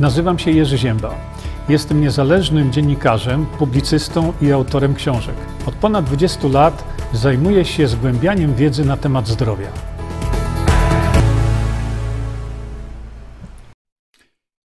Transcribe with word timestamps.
Nazywam 0.00 0.38
się 0.38 0.50
Jerzy 0.50 0.78
Ziemba. 0.78 1.32
Jestem 1.68 2.00
niezależnym 2.00 2.72
dziennikarzem, 2.72 3.46
publicystą 3.46 4.32
i 4.42 4.52
autorem 4.52 4.94
książek. 4.94 5.36
Od 5.66 5.74
ponad 5.74 6.04
20 6.04 6.48
lat 6.48 6.84
zajmuję 7.12 7.64
się 7.64 7.88
zgłębianiem 7.88 8.54
wiedzy 8.54 8.84
na 8.84 8.96
temat 8.96 9.28
zdrowia. 9.28 9.72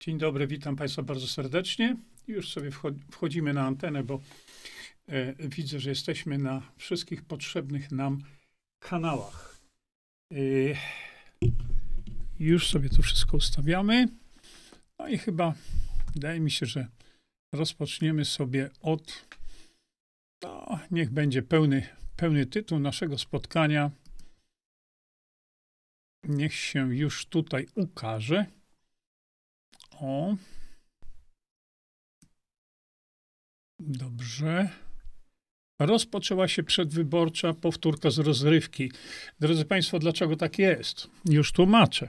Dzień 0.01 0.19
dobry, 0.19 0.47
witam 0.47 0.77
Państwa 0.77 1.03
bardzo 1.03 1.27
serdecznie. 1.27 1.97
Już 2.29 2.53
sobie 2.53 2.71
wchodzimy 3.11 3.53
na 3.53 3.67
antenę, 3.67 4.03
bo 4.03 4.21
e, 5.09 5.49
widzę, 5.49 5.81
że 5.81 5.91
jesteśmy 5.91 6.39
na 6.39 6.63
wszystkich 6.77 7.25
potrzebnych 7.25 7.93
nam 7.93 8.19
kanałach. 8.79 9.59
E, 10.33 10.37
już 12.39 12.71
sobie 12.71 12.89
to 12.89 13.03
wszystko 13.03 13.37
ustawiamy. 13.37 14.09
No 14.99 15.09
i 15.09 15.19
chyba 15.19 15.55
wydaje 16.15 16.41
mi 16.41 16.51
się, 16.51 16.67
że 16.67 16.87
rozpoczniemy 17.53 18.25
sobie 18.25 18.71
od. 18.81 19.27
No, 20.43 20.79
niech 20.91 21.11
będzie 21.11 21.43
pełny, 21.43 21.89
pełny 22.17 22.47
tytuł 22.47 22.79
naszego 22.79 23.19
spotkania. 23.19 23.91
Niech 26.25 26.55
się 26.55 26.95
już 26.95 27.27
tutaj 27.27 27.67
ukaże. 27.75 28.47
O. 29.91 30.37
Dobrze. 33.79 34.69
Rozpoczęła 35.79 36.49
się 36.49 36.63
przedwyborcza 36.63 37.55
powtórka 37.55 38.11
z 38.11 38.19
rozrywki. 38.19 38.93
Drodzy 39.41 39.65
Państwo, 39.65 39.99
dlaczego 39.99 40.37
tak 40.37 40.59
jest? 40.59 41.11
Już 41.25 41.53
tłumaczę. 41.53 42.09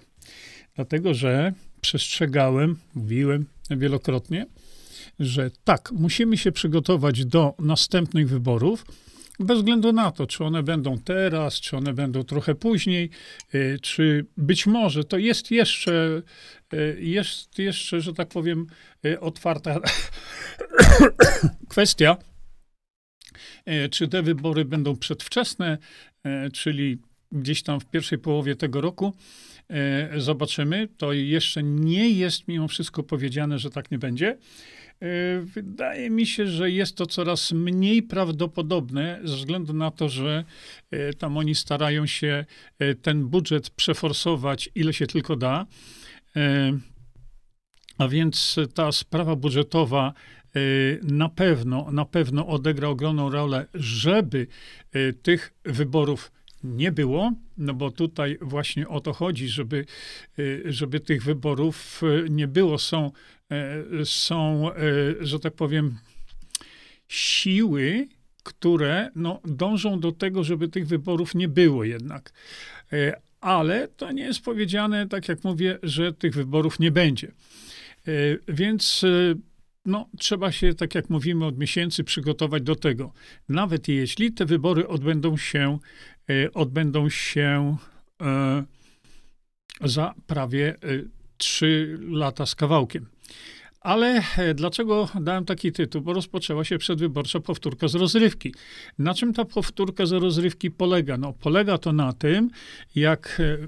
Dlatego, 0.76 1.14
że 1.14 1.54
przestrzegałem, 1.86 2.76
mówiłem 2.96 3.46
wielokrotnie, 3.70 4.46
że 5.20 5.52
tak, 5.64 5.92
musimy 5.92 6.38
się 6.38 6.52
przygotować 6.52 7.26
do 7.26 7.54
następnych 7.60 8.30
wyborów, 8.30 8.86
bez 9.40 9.58
względu 9.58 9.94
na 9.94 10.12
to, 10.12 10.28
czy 10.28 10.44
one 10.44 10.64
będą 10.64 10.98
teraz, 10.98 11.62
czy 11.62 11.78
one 11.78 11.94
będą 11.94 12.24
trochę 12.24 12.56
później, 12.56 13.10
y, 13.56 13.80
czy 13.82 14.26
być 14.38 14.68
może 14.68 15.04
to 15.04 15.18
jest 15.18 15.52
jeszcze, 15.52 16.22
y, 16.74 16.98
jest 17.00 17.60
jeszcze, 17.60 18.02
że 18.02 18.14
tak 18.14 18.28
powiem, 18.28 18.68
y, 19.06 19.20
otwarta 19.20 19.80
kwestia, 21.72 22.18
czy 23.92 24.08
te 24.08 24.22
wybory 24.24 24.66
będą 24.66 24.96
przedwczesne, 24.98 25.78
czyli 26.54 26.98
gdzieś 27.32 27.64
tam 27.64 27.80
w 27.80 27.86
pierwszej 27.86 28.18
połowie 28.18 28.56
tego 28.56 28.82
roku. 28.82 29.14
Zobaczymy. 30.18 30.88
To 30.98 31.14
jeszcze 31.14 31.64
nie 31.64 32.10
jest 32.10 32.48
mimo 32.48 32.68
wszystko 32.68 33.04
powiedziane, 33.04 33.60
że 33.60 33.70
tak 33.70 33.92
nie 33.92 33.98
będzie. 33.98 34.38
E, 35.02 35.42
wydaje 35.42 36.10
mi 36.10 36.28
się, 36.28 36.48
że 36.48 36.72
jest 36.72 36.98
to 36.98 37.06
coraz 37.06 37.52
mniej 37.52 38.04
prawdopodobne, 38.04 39.20
ze 39.24 39.36
względu 39.36 39.74
na 39.74 39.92
to, 39.92 40.10
że 40.10 40.44
e, 40.92 41.14
tam 41.14 41.38
oni 41.38 41.56
starają 41.56 42.06
się 42.06 42.46
e, 42.80 42.96
ten 42.96 43.28
budżet 43.28 43.70
przeforsować, 43.70 44.70
ile 44.76 44.94
się 44.94 45.08
tylko 45.08 45.36
da. 45.36 45.66
A 47.98 48.08
więc 48.08 48.56
ta 48.74 48.92
sprawa 48.92 49.36
budżetowa 49.36 50.14
na 51.04 51.30
pewno, 51.30 51.92
na 51.92 52.06
pewno 52.06 52.48
odegra 52.48 52.88
ogromną 52.88 53.30
rolę, 53.30 53.66
żeby 53.74 54.48
tych 55.22 55.54
wyborów 55.66 56.32
nie 56.66 56.92
było, 56.92 57.32
no 57.58 57.74
bo 57.74 57.92
tutaj 57.92 58.38
właśnie 58.42 58.88
o 58.88 59.00
to 59.00 59.14
chodzi, 59.14 59.48
żeby, 59.48 59.86
żeby 60.66 61.00
tych 61.00 61.24
wyborów 61.24 62.02
nie 62.30 62.48
było. 62.48 62.78
Są 62.78 63.12
E, 63.52 64.06
są, 64.06 64.72
e, 64.72 64.76
że 65.20 65.40
tak 65.40 65.54
powiem, 65.54 65.98
siły, 67.08 68.08
które 68.44 69.10
no, 69.16 69.42
dążą 69.46 70.00
do 70.00 70.12
tego, 70.12 70.44
żeby 70.44 70.68
tych 70.68 70.88
wyborów 70.88 71.36
nie 71.36 71.48
było 71.48 71.84
jednak. 71.84 72.34
E, 72.94 73.22
ale 73.42 73.88
to 73.88 74.12
nie 74.12 74.24
jest 74.24 74.42
powiedziane, 74.42 75.08
tak 75.08 75.28
jak 75.28 75.44
mówię, 75.44 75.80
że 75.84 76.14
tych 76.14 76.34
wyborów 76.34 76.80
nie 76.80 76.92
będzie. 76.92 77.32
Więc 78.48 79.06
no, 79.86 80.10
trzeba 80.18 80.52
się, 80.52 80.74
tak 80.74 80.96
jak 80.96 81.10
mówimy, 81.10 81.46
od 81.46 81.58
miesięcy 81.58 82.04
przygotować 82.04 82.64
do 82.64 82.76
tego. 82.76 83.14
Nawet 83.50 83.88
jeśli 83.88 84.32
te 84.32 84.46
wybory 84.46 84.88
odbędą 84.88 85.38
się, 85.38 85.80
odbędą 86.54 87.10
się 87.10 87.78
za 89.82 90.14
prawie 90.28 90.76
trzy 91.38 92.00
lata 92.10 92.46
z 92.46 92.56
kawałkiem. 92.56 93.06
Ale 93.86 94.24
e, 94.38 94.54
dlaczego 94.54 95.10
dałem 95.22 95.46
taki 95.46 95.72
tytuł? 95.72 96.02
Bo 96.02 96.14
rozpoczęła 96.14 96.64
się 96.64 96.78
przedwyborcza 96.78 97.40
powtórka 97.40 97.88
z 97.88 97.96
rozrywki. 97.96 98.54
Na 98.98 99.14
czym 99.14 99.34
ta 99.34 99.46
powtórka 99.46 100.06
z 100.06 100.12
rozrywki 100.12 100.72
polega? 100.72 101.18
No, 101.18 101.34
polega 101.34 101.78
to 101.78 101.94
na 101.94 102.14
tym, 102.14 102.50
jak 102.96 103.38
e, 103.40 103.68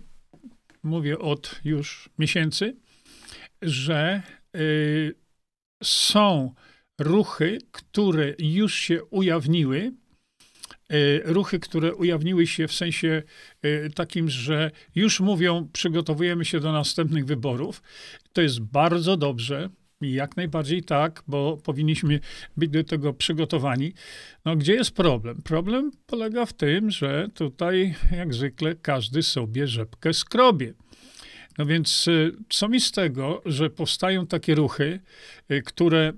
mówię 0.84 1.20
od 1.20 1.60
już 1.66 2.10
miesięcy, 2.20 2.76
że 3.62 4.22
y, 4.56 5.16
są 5.84 6.54
ruchy, 7.00 7.58
które 7.72 8.34
już 8.40 8.76
się 8.76 9.04
ujawniły, 9.04 9.92
ruchy, 11.24 11.60
które 11.60 11.96
ujawniły 11.96 12.48
się 12.48 12.68
w 12.68 12.74
sensie 12.74 13.24
takim, 13.96 14.30
że 14.30 14.72
już 14.96 15.20
mówią, 15.20 15.70
przygotowujemy 15.74 16.46
się 16.46 16.60
do 16.60 16.72
następnych 16.72 17.26
wyborów. 17.26 17.82
To 18.34 18.42
jest 18.42 18.60
bardzo 18.60 19.18
dobrze, 19.18 19.70
jak 20.02 20.38
najbardziej 20.38 20.84
tak, 20.84 21.24
bo 21.28 21.58
powinniśmy 21.58 22.20
być 22.58 22.70
do 22.70 22.84
tego 22.84 23.14
przygotowani. 23.14 23.94
No, 24.46 24.56
gdzie 24.56 24.74
jest 24.74 24.92
problem? 24.92 25.42
Problem 25.42 25.92
polega 26.06 26.46
w 26.46 26.54
tym, 26.54 26.92
że 26.92 27.28
tutaj, 27.34 27.96
jak 28.12 28.34
zwykle, 28.34 28.76
każdy 28.76 29.24
sobie 29.24 29.68
rzepkę 29.68 30.14
skrobie. 30.14 30.74
No 31.58 31.66
więc 31.66 32.08
y, 32.08 32.32
co 32.50 32.70
mi 32.70 32.80
z 32.80 32.92
tego, 32.92 33.42
że 33.46 33.70
powstają 33.70 34.28
takie 34.28 34.56
ruchy, 34.56 35.00
które, 35.66 36.14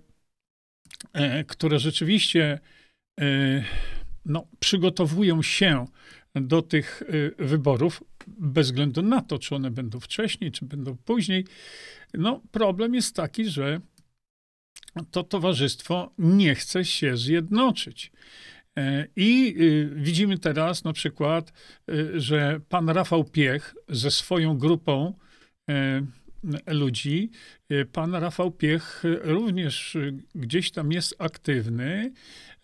e, 1.13 1.43
które 1.43 1.79
rzeczywiście 1.79 2.59
e, 3.19 3.63
no, 4.25 4.47
przygotowują 4.59 5.41
się 5.41 5.85
do 6.35 6.61
tych 6.61 7.01
y, 7.01 7.35
wyborów, 7.39 8.03
bez 8.27 8.67
względu 8.67 9.01
na 9.01 9.21
to, 9.21 9.39
czy 9.39 9.55
one 9.55 9.71
będą 9.71 9.99
wcześniej, 9.99 10.51
czy 10.51 10.65
będą 10.65 10.97
później. 10.97 11.45
No, 12.13 12.41
problem 12.51 12.95
jest 12.95 13.15
taki, 13.15 13.45
że 13.45 13.81
to 15.11 15.23
towarzystwo 15.23 16.11
nie 16.17 16.55
chce 16.55 16.85
się 16.85 17.17
zjednoczyć. 17.17 18.11
E, 18.77 19.07
I 19.15 19.55
y, 19.59 19.89
widzimy 19.95 20.37
teraz 20.37 20.83
na 20.83 20.93
przykład, 20.93 21.53
y, 21.91 22.19
że 22.19 22.59
pan 22.69 22.89
Rafał 22.89 23.23
Piech 23.23 23.75
ze 23.89 24.11
swoją 24.11 24.57
grupą 24.57 25.13
e, 25.69 26.01
ludzi, 26.67 27.29
pan 27.91 28.15
Rafał 28.15 28.51
Piech 28.51 29.03
również 29.21 29.97
gdzieś 30.35 30.71
tam 30.71 30.91
jest 30.91 31.15
aktywny, 31.19 32.11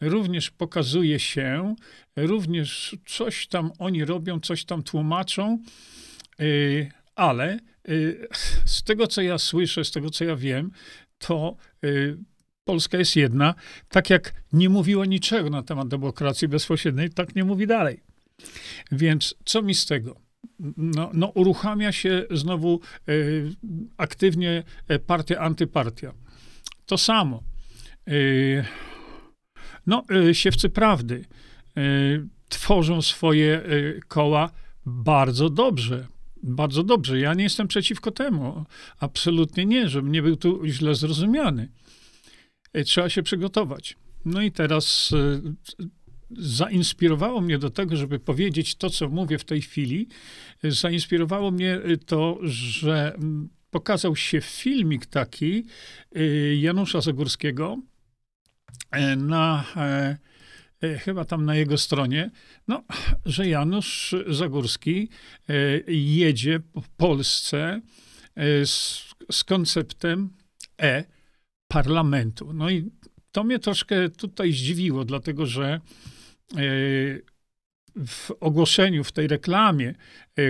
również 0.02 0.52
pokazuje 0.52 1.20
się, 1.20 1.76
również 2.16 2.96
coś 3.06 3.48
tam 3.48 3.72
oni 3.80 4.06
robią, 4.06 4.40
coś 4.40 4.66
tam 4.66 4.84
tłumaczą, 4.84 5.60
ale 7.16 7.60
z 8.66 8.84
tego, 8.84 9.08
co 9.08 9.22
ja 9.22 9.38
słyszę, 9.38 9.86
z 9.86 9.92
tego, 9.92 10.10
co 10.10 10.24
ja 10.24 10.36
wiem, 10.36 10.72
to 11.18 11.56
y, 11.86 12.18
Polska 12.64 12.98
jest 12.98 13.16
jedna. 13.16 13.56
Tak 13.90 14.10
jak 14.10 14.34
nie 14.54 14.70
mówiło 14.70 15.06
niczego 15.06 15.50
na 15.50 15.64
temat 15.64 15.88
demokracji 15.88 16.48
bezpośredniej, 16.48 17.10
tak 17.10 17.36
nie 17.36 17.44
mówi 17.44 17.68
dalej. 17.68 18.04
Więc 18.92 19.36
co 19.46 19.62
mi 19.62 19.76
z 19.76 19.86
tego? 19.86 20.22
No, 20.78 21.12
no 21.14 21.28
uruchamia 21.28 21.92
się 21.92 22.24
znowu 22.32 22.80
y, 23.10 23.50
aktywnie 23.98 24.64
y, 24.92 25.00
partia, 25.00 25.40
antypartia. 25.40 26.14
To 26.86 26.98
samo. 26.98 27.44
No, 29.88 30.04
siewcy 30.34 30.70
prawdy 30.70 31.26
tworzą 32.50 33.02
swoje 33.02 33.64
koła 34.08 34.52
bardzo 34.86 35.50
dobrze 35.50 36.08
bardzo 36.46 36.84
dobrze. 36.84 37.20
Ja 37.20 37.34
nie 37.34 37.44
jestem 37.44 37.68
przeciwko 37.68 38.12
temu. 38.12 38.66
Absolutnie 39.00 39.66
nie, 39.66 39.90
żebym 39.90 40.12
nie 40.12 40.22
był 40.22 40.36
tu 40.36 40.62
źle 40.66 40.96
zrozumiany. 40.96 41.70
Trzeba 42.86 43.10
się 43.10 43.24
przygotować. 43.24 43.98
No 44.26 44.42
i 44.42 44.52
teraz 44.52 45.12
zainspirowało 46.32 47.42
mnie 47.42 47.58
do 47.58 47.70
tego, 47.70 47.96
żeby 47.96 48.20
powiedzieć 48.20 48.76
to, 48.76 48.90
co 48.90 49.10
mówię 49.10 49.38
w 49.38 49.46
tej 49.46 49.62
chwili. 49.62 50.08
Zainspirowało 50.64 51.52
mnie 51.52 51.80
to, 52.06 52.40
że 52.42 53.18
pokazał 53.72 54.16
się 54.16 54.42
filmik 54.42 55.06
taki 55.06 55.66
Janusza 56.60 57.02
Zagórskiego 57.02 57.78
na 59.18 59.66
E, 60.86 61.00
chyba 61.00 61.26
tam 61.26 61.46
na 61.46 61.56
jego 61.56 61.78
stronie, 61.78 62.32
no, 62.68 62.84
że 63.26 63.48
Janusz 63.48 64.16
Zagórski 64.28 65.10
e, 65.50 65.54
jedzie 65.94 66.60
po 66.60 66.82
Polsce 66.98 67.82
e, 68.36 68.66
z, 68.66 69.06
z 69.32 69.44
konceptem 69.44 70.30
e-parlamentu. 70.82 72.54
No 72.54 72.70
i 72.70 72.92
to 73.32 73.44
mnie 73.44 73.60
troszkę 73.60 74.10
tutaj 74.10 74.52
zdziwiło, 74.52 75.06
dlatego 75.06 75.46
że 75.46 75.82
w 78.06 78.32
ogłoszeniu, 78.40 79.04
w 79.04 79.12
tej 79.12 79.28
reklamie, 79.28 79.96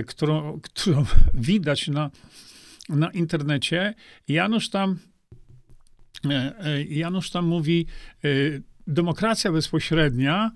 którą, 0.06 0.60
którą 0.60 1.04
widać 1.34 1.88
na, 1.88 2.10
na 2.88 3.10
internecie, 3.10 3.94
Janusz 4.28 4.70
tam, 4.70 4.98
Janusz 6.88 7.30
tam 7.30 7.46
mówi 7.46 7.86
demokracja 8.86 9.52
bezpośrednia 9.52 10.50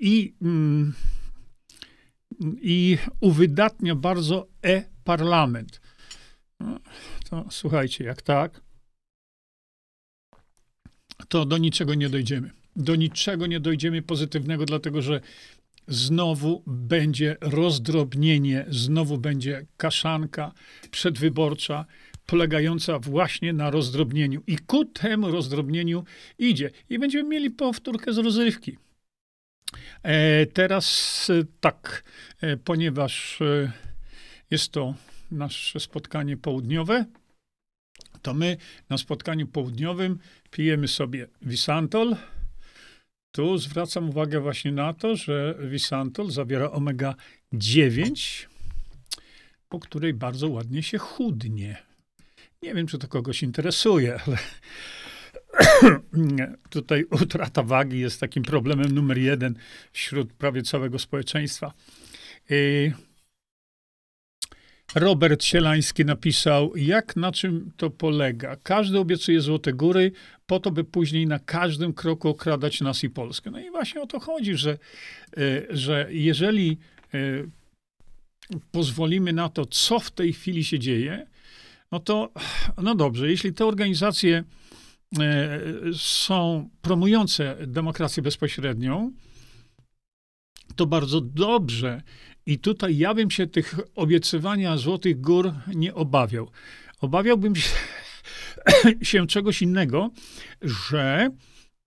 i, 0.00 0.34
mm, 0.42 0.94
i 2.60 2.98
uwydatnia 3.20 3.94
bardzo 3.94 4.48
e-parlament. 4.62 5.80
No, 6.60 6.78
to 7.30 7.46
słuchajcie, 7.50 8.04
jak 8.04 8.22
tak, 8.22 8.60
to 11.28 11.44
do 11.44 11.58
niczego 11.58 11.94
nie 11.94 12.08
dojdziemy. 12.08 12.50
Do 12.76 12.96
niczego 12.96 13.46
nie 13.46 13.60
dojdziemy 13.60 14.02
pozytywnego, 14.02 14.66
dlatego 14.66 15.02
że 15.02 15.20
znowu 15.88 16.62
będzie 16.66 17.36
rozdrobnienie, 17.40 18.66
znowu 18.68 19.18
będzie 19.18 19.66
kaszanka 19.76 20.52
przedwyborcza, 20.90 21.86
polegająca 22.28 22.98
właśnie 22.98 23.52
na 23.52 23.70
rozdrobnieniu. 23.70 24.42
I 24.46 24.58
ku 24.58 24.84
temu 24.84 25.30
rozdrobnieniu 25.30 26.04
idzie. 26.38 26.70
I 26.90 26.98
będziemy 26.98 27.28
mieli 27.28 27.50
powtórkę 27.50 28.12
z 28.12 28.18
rozrywki. 28.18 28.78
E, 30.02 30.46
teraz 30.46 31.26
e, 31.30 31.44
tak, 31.60 32.04
e, 32.40 32.56
ponieważ 32.56 33.42
e, 33.42 33.72
jest 34.50 34.72
to 34.72 34.94
nasze 35.30 35.80
spotkanie 35.80 36.36
południowe, 36.36 37.04
to 38.22 38.34
my 38.34 38.56
na 38.88 38.98
spotkaniu 38.98 39.46
południowym 39.46 40.18
pijemy 40.50 40.88
sobie 40.88 41.28
Visantol. 41.42 42.16
Tu 43.32 43.58
zwracam 43.58 44.10
uwagę 44.10 44.40
właśnie 44.40 44.72
na 44.72 44.92
to, 44.92 45.16
że 45.16 45.58
Visantol 45.70 46.30
zawiera 46.30 46.70
omega 46.70 47.14
9, 47.52 48.48
po 49.68 49.80
której 49.80 50.14
bardzo 50.14 50.48
ładnie 50.48 50.82
się 50.82 50.98
chudnie. 50.98 51.87
Nie 52.62 52.74
wiem, 52.74 52.86
czy 52.86 52.98
to 52.98 53.08
kogoś 53.08 53.42
interesuje, 53.42 54.20
ale 54.26 54.38
tutaj 56.70 57.04
utrata 57.04 57.62
wagi 57.62 58.00
jest 58.00 58.20
takim 58.20 58.42
problemem 58.42 58.94
numer 58.94 59.18
jeden 59.18 59.54
wśród 59.92 60.32
prawie 60.32 60.62
całego 60.62 60.98
społeczeństwa. 60.98 61.72
Y, 62.50 62.92
Robert 64.94 65.44
Sielański 65.44 66.04
napisał, 66.04 66.76
jak 66.76 67.16
na 67.16 67.32
czym 67.32 67.70
to 67.76 67.90
polega. 67.90 68.56
Każdy 68.56 68.98
obiecuje 68.98 69.40
złote 69.40 69.72
góry, 69.72 70.12
po 70.46 70.60
to, 70.60 70.70
by 70.70 70.84
później 70.84 71.26
na 71.26 71.38
każdym 71.38 71.92
kroku 71.92 72.28
okradać 72.28 72.80
nas 72.80 73.04
i 73.04 73.10
Polskę. 73.10 73.50
No 73.50 73.60
i 73.60 73.70
właśnie 73.70 74.02
o 74.02 74.06
to 74.06 74.20
chodzi, 74.20 74.56
że, 74.56 74.78
y, 75.38 75.66
że 75.70 76.06
jeżeli 76.10 76.78
y, 77.14 77.48
pozwolimy 78.70 79.32
na 79.32 79.48
to, 79.48 79.66
co 79.66 80.00
w 80.00 80.10
tej 80.10 80.32
chwili 80.32 80.64
się 80.64 80.78
dzieje, 80.78 81.26
no 81.92 82.00
to, 82.00 82.32
no 82.82 82.94
dobrze, 82.94 83.30
jeśli 83.30 83.52
te 83.52 83.66
organizacje 83.66 84.44
e, 85.18 85.60
są 85.96 86.68
promujące 86.82 87.56
demokrację 87.66 88.22
bezpośrednią, 88.22 89.12
to 90.76 90.86
bardzo 90.86 91.20
dobrze. 91.20 92.02
I 92.46 92.58
tutaj 92.58 92.98
ja 92.98 93.14
bym 93.14 93.30
się 93.30 93.46
tych 93.46 93.74
obiecywania 93.94 94.76
Złotych 94.76 95.20
Gór 95.20 95.52
nie 95.74 95.94
obawiał. 95.94 96.50
Obawiałbym 97.00 97.56
się, 97.56 97.70
się 99.02 99.26
czegoś 99.26 99.62
innego, 99.62 100.10
że 100.62 101.30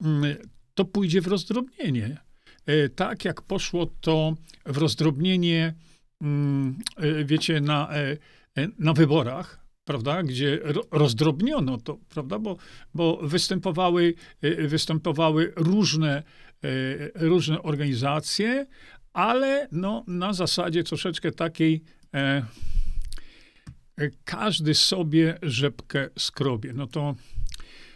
mm, 0.02 0.36
to 0.74 0.86
pójdzie 0.86 1.22
w 1.22 1.28
rozdrobnienie. 1.28 2.18
E, 2.66 2.90
tak 2.90 3.26
jak 3.26 3.42
poszło 3.42 3.86
to 4.02 4.36
w 4.66 4.78
rozdrobnienie, 4.78 5.74
mm, 6.22 6.80
e, 6.98 7.26
wiecie, 7.26 7.62
na, 7.62 7.90
na 8.80 8.94
wyborach, 8.94 9.61
prawda, 9.86 10.24
gdzie 10.24 10.60
rozdrobniono 10.92 11.78
to, 11.78 11.98
prawda, 12.10 12.40
bo, 12.40 12.58
bo 12.94 13.20
występowały, 13.24 14.14
y, 14.44 14.68
występowały 14.68 15.54
różne, 15.56 16.24
y, 16.66 17.12
różne 17.16 17.62
organizacje, 17.62 18.66
ale 19.14 19.68
no, 19.72 20.04
na 20.08 20.34
zasadzie 20.34 20.84
troszeczkę 20.84 21.32
takiej 21.32 21.84
e, 22.14 22.46
e, 23.98 24.10
każdy 24.26 24.74
sobie 24.74 25.40
rzepkę 25.42 26.10
skrobie. 26.20 26.74
No 26.74 26.88
to 26.88 27.16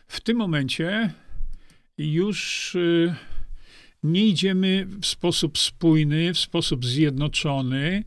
w 0.08 0.22
tym 0.22 0.38
momencie 0.38 1.14
już 1.98 2.76
y, 2.76 3.16
nie 4.04 4.26
idziemy 4.26 4.88
w 5.02 5.06
sposób 5.06 5.58
spójny, 5.58 6.34
w 6.34 6.40
sposób 6.40 6.86
zjednoczony, 6.86 8.04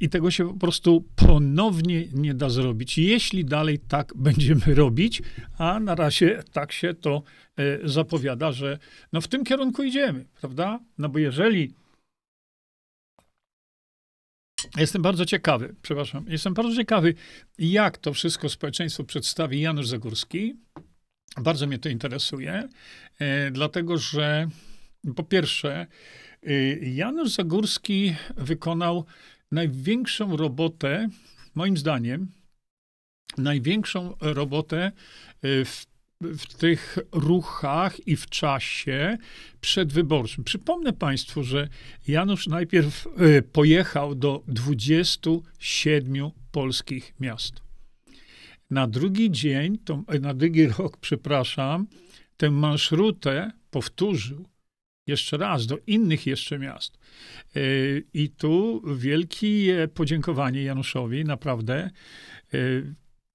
i 0.00 0.08
tego 0.08 0.30
się 0.30 0.48
po 0.48 0.58
prostu 0.58 1.04
ponownie 1.16 2.04
nie 2.12 2.34
da 2.34 2.50
zrobić, 2.50 2.98
jeśli 2.98 3.44
dalej 3.44 3.78
tak 3.78 4.12
będziemy 4.26 4.74
robić, 4.74 5.22
a 5.58 5.80
na 5.80 5.94
razie 5.94 6.42
tak 6.52 6.72
się 6.72 6.94
to 6.94 7.22
e, 7.56 7.88
zapowiada, 7.88 8.52
że 8.52 8.78
no 9.12 9.20
w 9.20 9.28
tym 9.28 9.44
kierunku 9.44 9.82
idziemy, 9.82 10.26
prawda? 10.40 10.80
No 10.98 11.08
bo 11.08 11.18
jeżeli 11.18 11.74
Jestem 14.76 15.02
bardzo 15.02 15.26
ciekawy, 15.26 15.74
przepraszam, 15.82 16.24
jestem 16.28 16.54
bardzo 16.54 16.76
ciekawy, 16.76 17.14
jak 17.58 17.98
to 17.98 18.12
wszystko 18.12 18.48
społeczeństwo 18.48 19.04
przedstawi 19.04 19.60
Janusz 19.60 19.86
Zagórski. 19.86 20.54
Bardzo 21.40 21.66
mnie 21.66 21.78
to 21.78 21.88
interesuje, 21.88 22.68
e, 23.18 23.50
dlatego 23.50 23.98
że 23.98 24.48
po 25.16 25.22
pierwsze, 25.22 25.86
e, 26.42 26.52
Janusz 26.78 27.30
Zagórski 27.30 28.14
wykonał 28.36 29.04
największą 29.54 30.36
robotę, 30.36 31.08
moim 31.54 31.76
zdaniem, 31.76 32.32
największą 33.38 34.14
robotę 34.20 34.92
y, 35.44 35.64
w, 35.64 35.86
w 36.20 36.54
tych 36.54 36.98
ruchach 37.12 38.08
i 38.08 38.16
w 38.16 38.28
czasie 38.28 39.18
przedwyborczym. 39.60 40.44
Przypomnę 40.44 40.92
Państwu, 40.92 41.42
że 41.42 41.68
Janusz 42.08 42.46
najpierw 42.46 43.06
y, 43.06 43.42
pojechał 43.42 44.14
do 44.14 44.42
27 44.48 46.30
polskich 46.52 47.14
miast. 47.20 47.54
Na 48.70 48.86
drugi 48.86 49.30
dzień, 49.30 49.78
to, 49.78 50.02
na 50.20 50.34
drugi 50.34 50.66
rok, 50.66 50.96
przepraszam, 50.96 51.86
tę 52.36 52.50
marszrutę 52.50 53.50
powtórzył 53.70 54.53
jeszcze 55.06 55.36
raz 55.36 55.66
do 55.66 55.78
innych 55.86 56.26
jeszcze 56.26 56.58
miast. 56.58 56.98
E, 57.56 57.60
I 58.14 58.28
tu 58.28 58.82
wielkie 58.96 59.88
podziękowanie 59.94 60.62
Januszowi, 60.62 61.24
naprawdę. 61.24 61.90
E, 62.54 62.58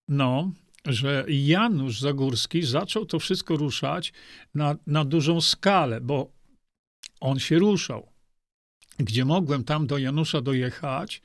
no, 0.08 0.52
że 0.86 1.26
Janusz 1.28 2.00
Zagórski 2.00 2.64
zaczął 2.64 3.06
to 3.06 3.20
wszystko 3.20 3.56
ruszać 3.56 4.14
na, 4.56 4.76
na 4.88 5.06
dużą 5.06 5.42
skalę, 5.42 6.02
bo 6.02 6.32
on 7.20 7.40
się 7.40 7.60
ruszał. 7.60 8.10
Gdzie 9.00 9.26
mogłem 9.26 9.64
tam 9.64 9.88
do 9.88 9.98
Janusza 9.98 10.42
dojechać, 10.42 11.22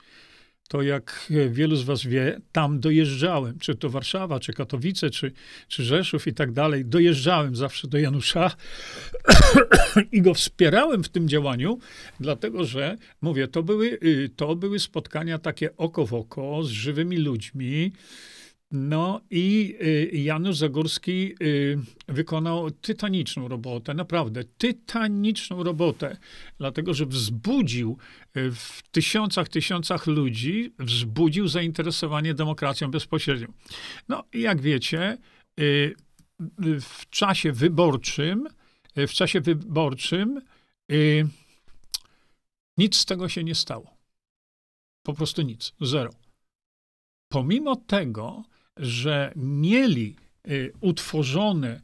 to 0.67 0.81
jak 0.81 1.31
wielu 1.49 1.75
z 1.75 1.83
was 1.83 2.05
wie, 2.05 2.39
tam 2.51 2.79
dojeżdżałem, 2.79 3.59
czy 3.59 3.75
to 3.75 3.89
Warszawa, 3.89 4.39
czy 4.39 4.53
Katowice, 4.53 5.09
czy, 5.09 5.31
czy 5.67 5.83
Rzeszów 5.83 6.27
i 6.27 6.33
tak 6.33 6.51
dalej. 6.51 6.85
Dojeżdżałem 6.85 7.55
zawsze 7.55 7.87
do 7.87 7.97
Janusza 7.97 8.51
i 10.11 10.21
go 10.21 10.33
wspierałem 10.33 11.03
w 11.03 11.09
tym 11.09 11.29
działaniu, 11.29 11.79
dlatego 12.19 12.65
że, 12.65 12.97
mówię, 13.21 13.47
to 13.47 13.63
były, 13.63 13.99
y, 14.03 14.29
to 14.35 14.55
były 14.55 14.79
spotkania 14.79 15.39
takie 15.39 15.77
oko 15.77 16.05
w 16.05 16.13
oko 16.13 16.63
z 16.63 16.69
żywymi 16.69 17.17
ludźmi, 17.17 17.91
no 18.75 19.21
i 19.29 19.75
y, 19.81 20.17
Janusz 20.17 20.57
Zagórski 20.57 21.35
y, 21.41 21.77
wykonał 22.07 22.71
tytaniczną 22.71 23.47
robotę, 23.47 23.93
naprawdę 23.93 24.43
tytaniczną 24.43 25.63
robotę, 25.63 26.17
dlatego 26.57 26.93
że 26.93 27.05
wzbudził 27.05 27.97
y, 28.37 28.51
w 28.51 28.81
tysiącach, 28.91 29.49
tysiącach 29.49 30.07
ludzi, 30.07 30.73
wzbudził 30.79 31.47
zainteresowanie 31.47 32.33
demokracją 32.33 32.91
bezpośrednią. 32.91 33.47
No, 34.09 34.23
jak 34.33 34.61
wiecie, 34.61 35.17
w 36.81 37.09
czasie 37.09 37.51
wyborczym, 37.51 38.47
w 38.95 39.11
czasie 39.11 39.41
wyborczym 39.41 40.41
nic 42.77 42.95
z 42.95 43.05
tego 43.05 43.29
się 43.29 43.43
nie 43.43 43.55
stało. 43.55 43.97
Po 45.03 45.13
prostu 45.13 45.41
nic, 45.41 45.73
zero. 45.81 46.11
Pomimo 47.29 47.75
tego, 47.75 48.43
że 48.77 49.33
mieli 49.35 50.15
y, 50.47 50.73
utworzone 50.81 51.81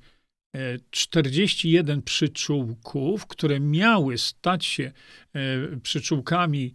41 0.89 2.00
y, 2.00 2.01
przyczółków, 2.01 3.27
które 3.27 3.60
miały 3.60 4.17
stać 4.17 4.65
się 4.65 4.91
y, 5.36 5.79
przyczółkami, 5.83 6.74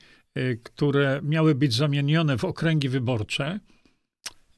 które 0.62 1.20
miały 1.22 1.54
być 1.54 1.74
zamienione 1.74 2.38
w 2.38 2.44
okręgi 2.44 2.88
wyborcze, 2.88 3.60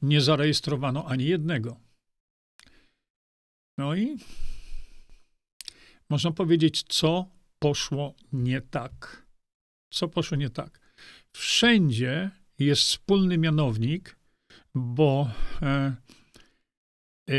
nie 0.02 0.20
zarejestrowano 0.20 1.04
ani 1.04 1.24
jednego. 1.24 1.80
No 3.78 3.96
i 3.96 4.16
można 6.10 6.30
powiedzieć, 6.30 6.82
co 6.82 7.30
poszło 7.58 8.14
nie 8.32 8.60
tak. 8.60 9.26
Co 9.92 10.08
poszło 10.08 10.36
nie 10.36 10.50
tak? 10.50 10.80
Wszędzie 11.32 12.30
jest 12.58 12.82
wspólny 12.82 13.38
mianownik, 13.38 14.17
bo 14.78 15.30
e, 15.62 15.97
e, 17.30 17.35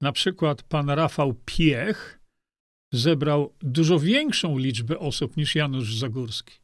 na 0.00 0.12
przykład 0.12 0.62
pan 0.62 0.90
Rafał 0.90 1.34
Piech 1.44 2.20
zebrał 2.92 3.54
dużo 3.60 4.00
większą 4.00 4.58
liczbę 4.58 4.98
osób 4.98 5.36
niż 5.36 5.54
Janusz 5.54 5.96
Zagórski, 5.96 6.54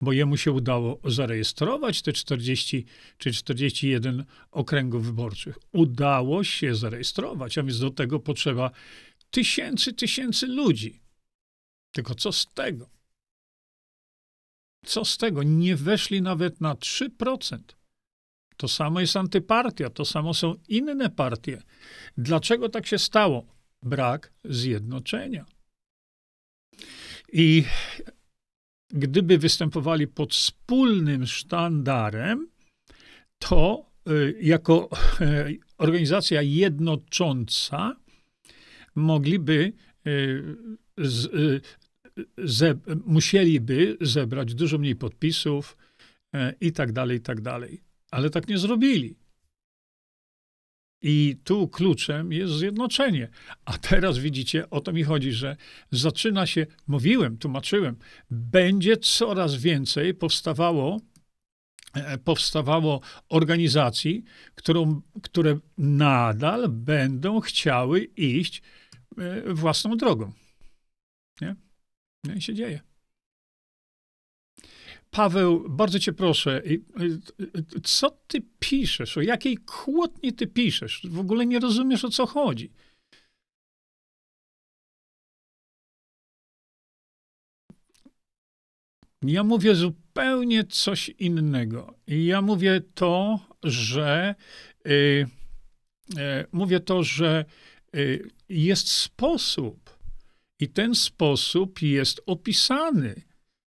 bo 0.00 0.12
jemu 0.12 0.36
się 0.36 0.52
udało 0.52 1.00
zarejestrować 1.04 2.02
te 2.02 2.12
40 2.12 2.84
czy 3.18 3.32
41 3.32 4.24
okręgów 4.50 5.06
wyborczych. 5.06 5.58
Udało 5.72 6.44
się 6.44 6.74
zarejestrować, 6.74 7.58
a 7.58 7.62
więc 7.62 7.78
do 7.78 7.90
tego 7.90 8.20
potrzeba 8.20 8.70
tysięcy, 9.30 9.92
tysięcy 9.92 10.46
ludzi. 10.46 11.00
Tylko 11.92 12.14
co 12.14 12.32
z 12.32 12.46
tego? 12.54 12.90
Co 14.84 15.04
z 15.04 15.16
tego? 15.16 15.42
Nie 15.42 15.76
weszli 15.76 16.22
nawet 16.22 16.60
na 16.60 16.74
3%. 16.74 17.58
To 18.62 18.68
samo 18.68 19.00
jest 19.00 19.16
antypartia, 19.16 19.90
to 19.90 20.04
samo 20.04 20.34
są 20.34 20.54
inne 20.68 21.10
partie. 21.10 21.62
Dlaczego 22.16 22.68
tak 22.68 22.86
się 22.86 22.98
stało? 22.98 23.46
Brak 23.82 24.32
zjednoczenia. 24.44 25.46
I 27.32 27.64
gdyby 28.88 29.38
występowali 29.38 30.06
pod 30.06 30.32
wspólnym 30.32 31.26
sztandarem, 31.26 32.48
to 33.38 33.90
y, 34.08 34.38
jako 34.40 34.88
y, 35.20 35.58
organizacja 35.78 36.42
jednocząca 36.42 37.96
mogliby 38.94 39.72
y, 40.06 40.42
z, 40.98 41.30
ze, 42.38 42.74
musieliby 43.06 43.96
zebrać 44.00 44.54
dużo 44.54 44.78
mniej 44.78 44.96
podpisów 44.96 45.76
i 46.60 46.72
tak 46.72 46.92
dalej, 46.92 47.18
i 47.18 47.20
tak 47.20 47.40
dalej 47.40 47.91
ale 48.12 48.30
tak 48.30 48.48
nie 48.48 48.58
zrobili. 48.58 49.16
I 51.02 51.36
tu 51.44 51.68
kluczem 51.68 52.32
jest 52.32 52.52
zjednoczenie. 52.52 53.28
A 53.64 53.78
teraz 53.78 54.18
widzicie, 54.18 54.70
o 54.70 54.80
to 54.80 54.92
mi 54.92 55.02
chodzi, 55.02 55.32
że 55.32 55.56
zaczyna 55.90 56.46
się, 56.46 56.66
mówiłem, 56.86 57.38
tłumaczyłem, 57.38 57.96
będzie 58.30 58.96
coraz 58.96 59.54
więcej 59.54 60.14
powstawało, 60.14 61.00
e, 61.94 62.18
powstawało 62.18 63.00
organizacji, 63.28 64.24
którą, 64.54 65.02
które 65.22 65.58
nadal 65.78 66.68
będą 66.68 67.40
chciały 67.40 68.00
iść 68.04 68.62
e, 69.18 69.54
własną 69.54 69.96
drogą. 69.96 70.32
Nie? 71.40 71.56
No 72.24 72.34
i 72.34 72.42
się 72.42 72.54
dzieje. 72.54 72.91
Paweł, 75.12 75.68
bardzo 75.68 75.98
cię 75.98 76.12
proszę, 76.12 76.62
co 77.84 78.10
ty 78.10 78.42
piszesz? 78.58 79.18
O 79.18 79.20
jakiej 79.20 79.56
kłótni 79.56 80.32
ty 80.32 80.46
piszesz? 80.46 81.00
W 81.04 81.18
ogóle 81.18 81.46
nie 81.46 81.60
rozumiesz, 81.60 82.04
o 82.04 82.10
co 82.10 82.26
chodzi. 82.26 82.70
Ja 89.22 89.44
mówię 89.44 89.74
zupełnie 89.74 90.64
coś 90.64 91.08
innego. 91.08 91.94
Ja 92.06 92.42
mówię 92.42 92.80
to, 92.94 93.40
że 93.62 94.34
y, 94.86 94.90
y, 94.90 95.26
mówię 96.52 96.80
to, 96.80 97.02
że 97.02 97.44
y, 97.96 98.30
jest 98.48 98.88
sposób 98.88 99.98
i 100.60 100.68
ten 100.68 100.94
sposób 100.94 101.82
jest 101.82 102.20
opisany. 102.26 103.22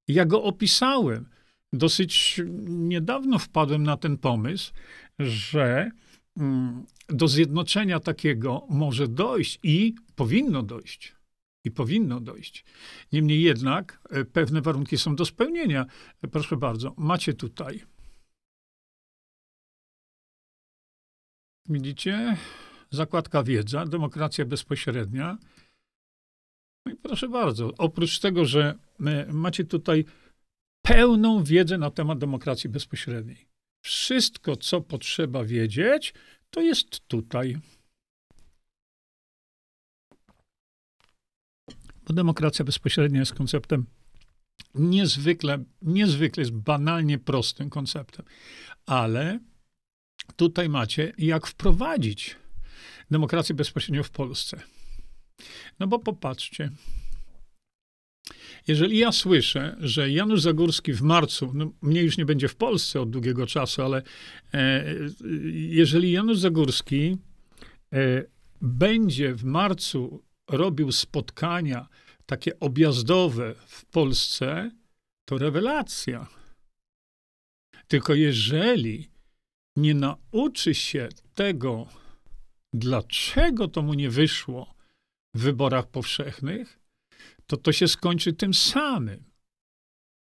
Ja 0.08 0.25
go 0.25 0.44
opisałem 0.44 1.35
dosyć 1.77 2.41
niedawno 2.67 3.39
wpadłem 3.39 3.84
na 3.84 3.98
ten 3.98 4.17
pomysł, 4.17 4.74
że 5.20 5.91
mm, 6.38 6.86
do 7.10 7.27
zjednoczenia 7.27 8.00
takiego 8.00 8.67
może 8.70 9.08
dojść 9.08 9.60
i 9.63 9.96
powinno 10.15 10.63
dojść. 10.63 11.15
I 11.63 11.72
powinno 11.72 12.20
dojść. 12.20 12.65
Niemniej 13.12 13.41
jednak 13.41 14.00
e, 14.10 14.25
pewne 14.25 14.62
warunki 14.62 14.98
są 14.98 15.15
do 15.15 15.25
spełnienia. 15.25 15.86
Proszę 16.32 16.58
bardzo, 16.58 16.94
macie 16.98 17.34
tutaj. 17.34 17.84
Widzicie? 21.70 22.38
Zakładka 22.89 23.44
wiedza, 23.44 23.86
demokracja 23.86 24.46
bezpośrednia. 24.46 25.38
No 26.86 26.91
i 26.91 26.96
proszę 26.96 27.29
bardzo, 27.29 27.72
oprócz 27.77 28.20
tego, 28.20 28.46
że 28.46 28.75
e, 29.05 29.34
macie 29.34 29.63
tutaj 29.63 30.05
pełną 30.86 31.44
wiedzę 31.44 31.77
na 31.77 31.92
temat 31.92 32.20
demokracji 32.20 32.70
bezpośredniej. 32.70 33.48
Wszystko, 33.86 34.56
co 34.56 34.82
potrzeba 34.82 35.44
wiedzieć, 35.44 36.13
to 36.50 36.62
jest 36.62 37.08
tutaj. 37.08 37.58
Bo 42.08 42.13
demokracja 42.13 42.65
bezpośrednia 42.65 43.20
jest 43.20 43.34
konceptem 43.34 43.86
niezwykle, 44.75 45.63
niezwykle 45.82 46.42
jest 46.42 46.54
banalnie 46.54 47.20
prostym 47.20 47.70
konceptem. 47.70 48.25
Ale 48.86 49.39
tutaj 50.36 50.70
macie, 50.70 51.13
jak 51.18 51.48
wprowadzić 51.48 52.36
demokrację 53.12 53.56
bezpośrednią 53.56 54.04
w 54.04 54.10
Polsce. 54.10 54.62
No 55.80 55.88
bo 55.88 56.00
popatrzcie, 56.00 56.72
jeżeli 58.68 58.98
ja 58.98 59.12
słyszę, 59.12 59.76
że 59.80 60.12
Janusz 60.12 60.42
Zagórski 60.42 60.94
w 60.94 61.02
marcu, 61.02 61.52
no 61.54 61.72
mnie 61.82 62.02
już 62.02 62.18
nie 62.18 62.26
będzie 62.26 62.48
w 62.48 62.56
Polsce 62.56 63.02
od 63.02 63.10
długiego 63.10 63.48
czasu, 63.48 63.82
ale 63.82 64.04
e, 64.54 64.86
jeżeli 65.54 66.12
Janusz 66.12 66.38
Zagórski 66.38 67.18
e, 67.94 68.24
będzie 68.62 69.34
w 69.34 69.44
marcu 69.44 70.24
robił 70.50 70.92
spotkania 70.92 71.88
takie 72.26 72.60
objazdowe 72.60 73.56
w 73.68 73.86
Polsce, 73.86 74.72
to 75.26 75.38
rewelacja. 75.38 76.28
Tylko 77.88 78.14
jeżeli 78.14 79.10
nie 79.78 79.94
nauczy 79.94 80.76
się 80.76 81.10
tego, 81.34 81.88
dlaczego 82.74 83.68
to 83.68 83.82
mu 83.82 83.94
nie 83.94 84.10
wyszło 84.10 84.76
w 85.36 85.40
wyborach 85.40 85.88
powszechnych, 85.88 86.80
to 87.48 87.58
to 87.58 87.72
się 87.72 87.88
skończy 87.88 88.34
tym 88.34 88.54
samym. 88.54 89.24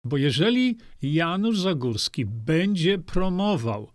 Bo 0.03 0.17
jeżeli 0.17 0.77
Janusz 1.01 1.59
Zagórski 1.59 2.25
będzie 2.25 2.99
promował 2.99 3.91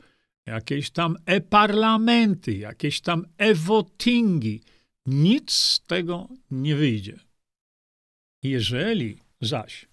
jakieś 0.47 0.91
tam 0.91 1.17
e-parlamenty, 1.27 2.55
jakieś 2.55 3.01
tam 3.01 3.27
e-votingi, 3.39 4.63
nic 5.07 5.53
z 5.53 5.81
tego 5.81 6.29
nie 6.51 6.77
wyjdzie. 6.77 7.19
Jeżeli 8.43 9.19
zaś 9.41 9.89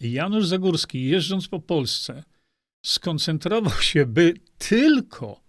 Janusz 0.00 0.46
Zagórski, 0.46 1.04
jeżdżąc 1.04 1.48
po 1.48 1.60
Polsce, 1.60 2.24
skoncentrował 2.86 3.80
się 3.80 4.06
by 4.06 4.34
tylko 4.58 5.40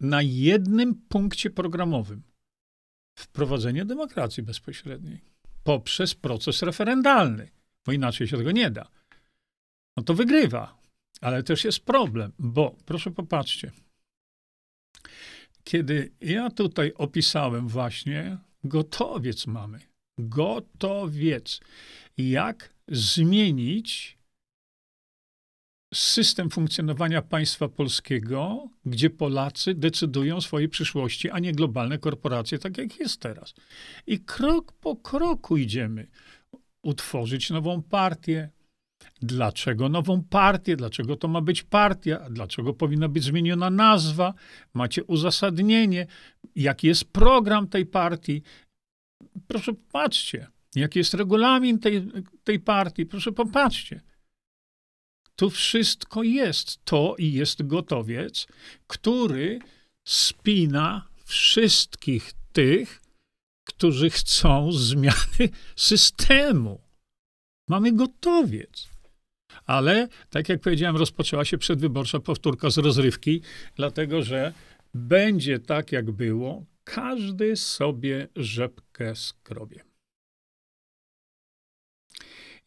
na 0.00 0.22
jednym 0.22 0.94
punkcie 0.94 1.50
programowym, 1.50 2.22
wprowadzenie 3.14 3.84
demokracji 3.84 4.42
bezpośredniej 4.42 5.34
poprzez 5.64 6.14
proces 6.14 6.62
referendalny, 6.62 7.48
bo 7.86 7.92
inaczej 7.92 8.28
się 8.28 8.36
tego 8.36 8.52
nie 8.52 8.70
da. 8.70 8.88
No 9.96 10.02
to 10.02 10.14
wygrywa. 10.14 10.78
Ale 11.20 11.42
też 11.42 11.64
jest 11.64 11.80
problem, 11.80 12.32
bo 12.38 12.76
proszę 12.84 13.10
popatrzcie. 13.10 13.70
Kiedy 15.64 16.12
ja 16.20 16.50
tutaj 16.50 16.92
opisałem 16.94 17.68
właśnie, 17.68 18.38
gotowiec 18.64 19.46
mamy. 19.46 19.80
Gotowiec. 20.18 21.60
Jak 22.16 22.74
zmienić 22.88 24.18
system 25.94 26.50
funkcjonowania 26.50 27.22
państwa 27.22 27.68
polskiego, 27.68 28.68
gdzie 28.86 29.10
Polacy 29.10 29.74
decydują 29.74 30.36
o 30.36 30.40
swojej 30.40 30.68
przyszłości, 30.68 31.30
a 31.30 31.38
nie 31.38 31.52
globalne 31.52 31.98
korporacje, 31.98 32.58
tak 32.58 32.78
jak 32.78 33.00
jest 33.00 33.20
teraz. 33.20 33.54
I 34.06 34.20
krok 34.20 34.72
po 34.72 34.96
kroku 34.96 35.56
idziemy. 35.56 36.06
Utworzyć 36.82 37.50
nową 37.50 37.82
partię. 37.82 38.50
Dlaczego 39.22 39.88
nową 39.88 40.22
partię? 40.22 40.76
Dlaczego 40.76 41.16
to 41.16 41.28
ma 41.28 41.40
być 41.40 41.62
partia? 41.62 42.30
Dlaczego 42.30 42.74
powinna 42.74 43.08
być 43.08 43.24
zmieniona 43.24 43.70
nazwa? 43.70 44.34
Macie 44.74 45.04
uzasadnienie? 45.04 46.06
Jaki 46.56 46.86
jest 46.86 47.04
program 47.04 47.68
tej 47.68 47.86
partii? 47.86 48.42
Proszę 49.46 49.72
popatrzcie. 49.72 50.46
Jaki 50.74 50.98
jest 50.98 51.14
regulamin 51.14 51.78
tej, 51.78 52.06
tej 52.44 52.60
partii? 52.60 53.06
Proszę 53.06 53.32
popatrzcie. 53.32 54.00
Tu 55.36 55.50
wszystko 55.50 56.22
jest. 56.22 56.84
To 56.84 57.14
i 57.18 57.32
jest 57.32 57.66
gotowiec, 57.66 58.46
który 58.86 59.58
spina 60.04 61.08
wszystkich 61.24 62.32
tych, 62.52 63.00
którzy 63.64 64.10
chcą 64.10 64.72
zmiany 64.72 65.48
systemu. 65.76 66.80
Mamy 67.68 67.92
gotowiec. 67.92 68.88
Ale, 69.66 70.08
tak 70.30 70.48
jak 70.48 70.60
powiedziałem, 70.60 70.96
rozpoczęła 70.96 71.44
się 71.44 71.58
przedwyborcza 71.58 72.20
powtórka 72.20 72.70
z 72.70 72.78
rozrywki, 72.78 73.40
dlatego 73.76 74.22
że 74.22 74.52
będzie 74.94 75.58
tak, 75.58 75.92
jak 75.92 76.10
było. 76.10 76.64
Każdy 76.84 77.56
sobie 77.56 78.28
rzepkę 78.36 79.16
skrobie. 79.16 79.93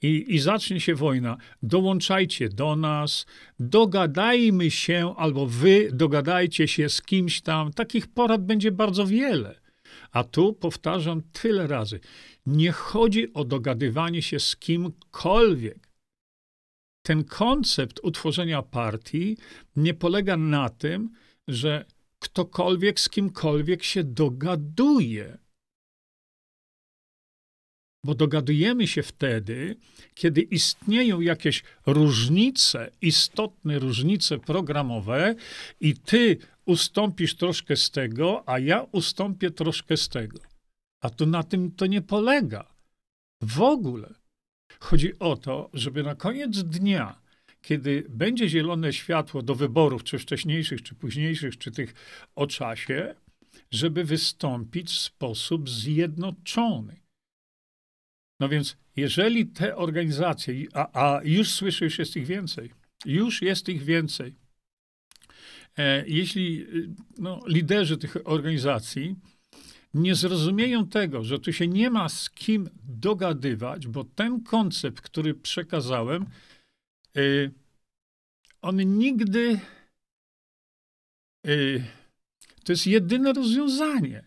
I, 0.02 0.36
I 0.36 0.40
zacznie 0.40 0.80
się 0.80 0.96
wojna. 0.96 1.38
Dołączajcie 1.64 2.50
do 2.50 2.76
nas, 2.76 3.26
dogadajmy 3.60 4.72
się, 4.72 5.14
albo 5.18 5.46
wy 5.46 5.90
dogadajcie 5.94 6.68
się 6.68 6.90
z 6.90 7.02
kimś 7.02 7.42
tam. 7.42 7.74
Takich 7.74 8.08
porad 8.08 8.46
będzie 8.46 8.72
bardzo 8.72 9.06
wiele. 9.06 9.60
A 10.12 10.24
tu 10.24 10.54
powtarzam 10.54 11.22
tyle 11.32 11.68
razy. 11.68 12.00
Nie 12.46 12.72
chodzi 12.72 13.34
o 13.34 13.46
dogadywanie 13.46 14.22
się 14.22 14.40
z 14.40 14.56
kimkolwiek. 14.56 15.88
Ten 17.02 17.24
koncept 17.24 18.00
utworzenia 18.04 18.62
partii 18.62 19.38
nie 19.76 19.94
polega 19.94 20.38
na 20.38 20.70
tym, 20.70 21.10
że 21.48 21.86
ktokolwiek 22.20 23.00
z 23.00 23.10
kimkolwiek 23.10 23.84
się 23.84 24.04
dogaduje. 24.04 25.38
Bo 28.08 28.16
dogadujemy 28.16 28.88
się 28.88 29.04
wtedy, 29.04 29.76
kiedy 30.16 30.42
istnieją 30.42 31.22
jakieś 31.22 31.64
różnice, 31.86 32.92
istotne 33.02 33.80
różnice 33.80 34.40
programowe, 34.40 35.36
i 35.80 35.94
ty 35.96 36.38
ustąpisz 36.66 37.36
troszkę 37.36 37.76
z 37.76 37.92
tego, 37.92 38.44
a 38.50 38.60
ja 38.60 38.86
ustąpię 38.92 39.52
troszkę 39.52 39.98
z 39.98 40.10
tego. 40.10 40.40
A 41.02 41.10
to 41.10 41.26
na 41.26 41.44
tym 41.44 41.72
to 41.72 41.86
nie 41.86 42.02
polega. 42.02 42.74
W 43.42 43.62
ogóle. 43.62 44.14
Chodzi 44.80 45.20
o 45.20 45.38
to, 45.38 45.70
żeby 45.74 46.04
na 46.04 46.16
koniec 46.16 46.64
dnia, 46.64 47.22
kiedy 47.62 48.04
będzie 48.10 48.50
zielone 48.50 48.94
światło 48.94 49.42
do 49.42 49.56
wyborów, 49.56 50.04
czy 50.04 50.20
wcześniejszych, 50.20 50.82
czy 50.82 50.96
późniejszych, 50.96 51.58
czy 51.58 51.72
tych 51.72 51.94
o 52.36 52.48
czasie, 52.48 53.16
żeby 53.72 54.04
wystąpić 54.04 54.90
w 54.90 55.00
sposób 55.00 55.70
zjednoczony. 55.70 57.07
No 58.40 58.50
więc, 58.50 58.78
jeżeli 58.96 59.48
te 59.48 59.76
organizacje, 59.76 60.54
a, 60.74 61.16
a 61.16 61.24
już 61.24 61.52
słyszę, 61.52 61.86
już 61.86 62.00
jest 62.00 62.16
ich 62.16 62.26
więcej, 62.26 62.72
już 63.06 63.42
jest 63.42 63.70
ich 63.70 63.84
więcej, 63.84 64.36
e, 65.78 66.08
jeśli 66.08 66.68
no, 67.18 67.42
liderzy 67.48 67.98
tych 67.98 68.18
organizacji 68.24 69.16
nie 69.94 70.16
zrozumieją 70.16 70.88
tego, 70.88 71.24
że 71.24 71.40
tu 71.40 71.54
się 71.54 71.68
nie 71.68 71.90
ma 71.90 72.10
z 72.10 72.30
kim 72.30 72.70
dogadywać, 72.84 73.88
bo 73.88 74.04
ten 74.04 74.44
koncept, 74.44 75.02
który 75.02 75.34
przekazałem, 75.34 76.26
e, 77.16 77.22
on 78.62 78.98
nigdy. 78.98 79.60
E, 81.46 81.50
to 82.64 82.72
jest 82.72 82.88
jedyne 82.88 83.34
rozwiązanie. 83.34 84.24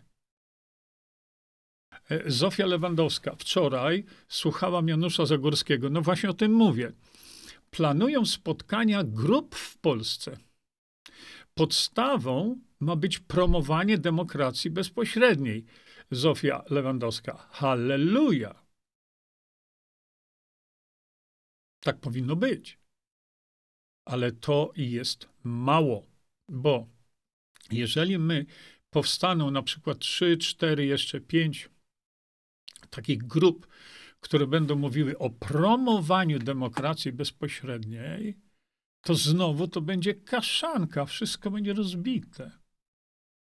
E, 2.11 2.31
Zofia 2.31 2.67
Lewandowska 2.67 3.37
wczoraj 3.37 4.05
słuchała 4.29 4.83
Janusza 4.87 5.27
Zagórskiego. 5.27 5.91
No 5.91 6.03
właśnie 6.03 6.31
o 6.31 6.35
tym 6.35 6.53
mówię. 6.53 6.93
Planują 7.71 8.27
spotkania 8.27 9.05
grup 9.05 9.55
w 9.55 9.79
Polsce. 9.79 10.39
Podstawą 11.55 12.61
ma 12.81 12.97
być 12.97 13.19
promowanie 13.19 13.99
demokracji 13.99 14.71
bezpośredniej. 14.71 15.65
Zofia 16.11 16.65
Lewandowska. 16.71 17.49
Halleluja! 17.51 18.55
Tak 21.81 22.01
powinno 22.01 22.37
być. 22.37 22.79
Ale 24.05 24.33
to 24.33 24.73
jest 24.77 25.29
mało, 25.45 26.07
bo 26.49 26.89
jeżeli 27.71 28.19
my 28.19 28.47
powstaną 28.91 29.51
na 29.51 29.63
przykład 29.63 29.99
3, 29.99 30.37
4, 30.39 30.87
jeszcze 30.87 31.21
5 31.21 31.71
takich 32.91 33.19
grup, 33.19 33.67
które 34.21 34.47
będą 34.47 34.77
mówiły 34.77 35.19
o 35.19 35.31
promowaniu 35.31 36.39
demokracji 36.39 37.13
bezpośredniej, 37.13 38.39
to 39.03 39.15
znowu 39.15 39.69
to 39.69 39.81
będzie 39.81 40.15
kaszanka, 40.15 41.05
wszystko 41.05 41.51
będzie 41.51 41.73
rozbite. 41.73 42.51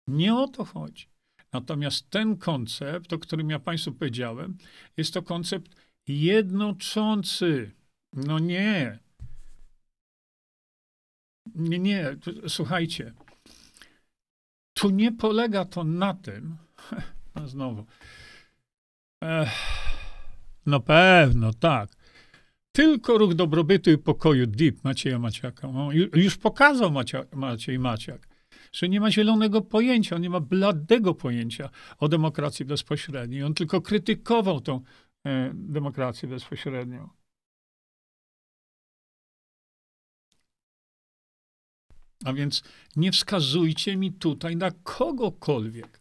Nie 0.06 0.34
o 0.34 0.48
to 0.48 0.64
chodzi. 0.64 1.06
Natomiast 1.52 2.10
ten 2.10 2.36
koncept, 2.36 3.12
o 3.12 3.18
którym 3.18 3.50
ja 3.50 3.58
Państwu 3.58 3.92
powiedziałem, 3.92 4.58
jest 4.96 5.14
to 5.14 5.22
koncept 5.22 5.76
jednoczący. 6.08 7.72
No 8.12 8.38
nie. 8.38 8.98
Nie, 11.54 11.78
nie. 11.78 12.16
Słuchajcie. 12.48 13.12
Tu 14.74 14.90
nie 14.90 15.12
polega 15.12 15.64
to 15.64 15.84
na 15.84 16.14
tym, 16.14 16.56
no 17.34 17.48
znowu, 17.48 17.86
Ech, 19.24 19.50
no 20.66 20.80
pewno, 20.80 21.52
tak. 21.52 21.90
Tylko 22.72 23.18
ruch 23.18 23.34
dobrobytu 23.34 23.90
i 23.90 23.98
pokoju, 23.98 24.46
DIP 24.46 24.84
Macieja 24.84 25.18
Maciaka. 25.18 25.68
No, 25.68 25.88
już 26.14 26.36
pokazał 26.36 26.90
Macia, 26.90 27.24
Maciej 27.32 27.78
Maciak, 27.78 28.28
że 28.72 28.88
nie 28.88 29.00
ma 29.00 29.10
zielonego 29.10 29.62
pojęcia, 29.62 30.16
on 30.16 30.22
nie 30.22 30.30
ma 30.30 30.40
bladego 30.40 31.14
pojęcia 31.14 31.70
o 31.98 32.08
demokracji 32.08 32.64
bezpośredniej. 32.64 33.42
On 33.42 33.54
tylko 33.54 33.80
krytykował 33.80 34.60
tą 34.60 34.80
e, 35.26 35.50
demokrację 35.54 36.28
bezpośrednią. 36.28 37.08
A 42.24 42.32
więc 42.32 42.62
nie 42.96 43.12
wskazujcie 43.12 43.96
mi 43.96 44.12
tutaj 44.12 44.56
na 44.56 44.70
kogokolwiek. 44.70 46.00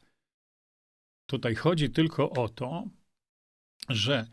Tutaj 1.26 1.56
chodzi 1.56 1.90
tylko 1.90 2.30
o 2.30 2.50
to, 2.50 2.88
że 3.90 4.28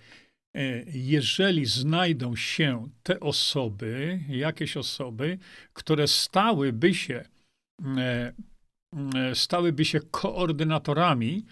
e, 0.55 0.85
jeżeli 0.87 1.67
znajdą 1.67 2.37
się 2.37 2.89
te 3.03 3.21
osoby, 3.21 4.21
jakieś 4.29 4.77
osoby, 4.77 5.39
które 5.73 6.09
stałyby 6.09 6.95
się, 6.95 7.25
e, 7.97 8.33
e, 9.15 9.35
stałyby 9.35 9.85
się 9.85 10.01
koordynatorami 10.11 11.45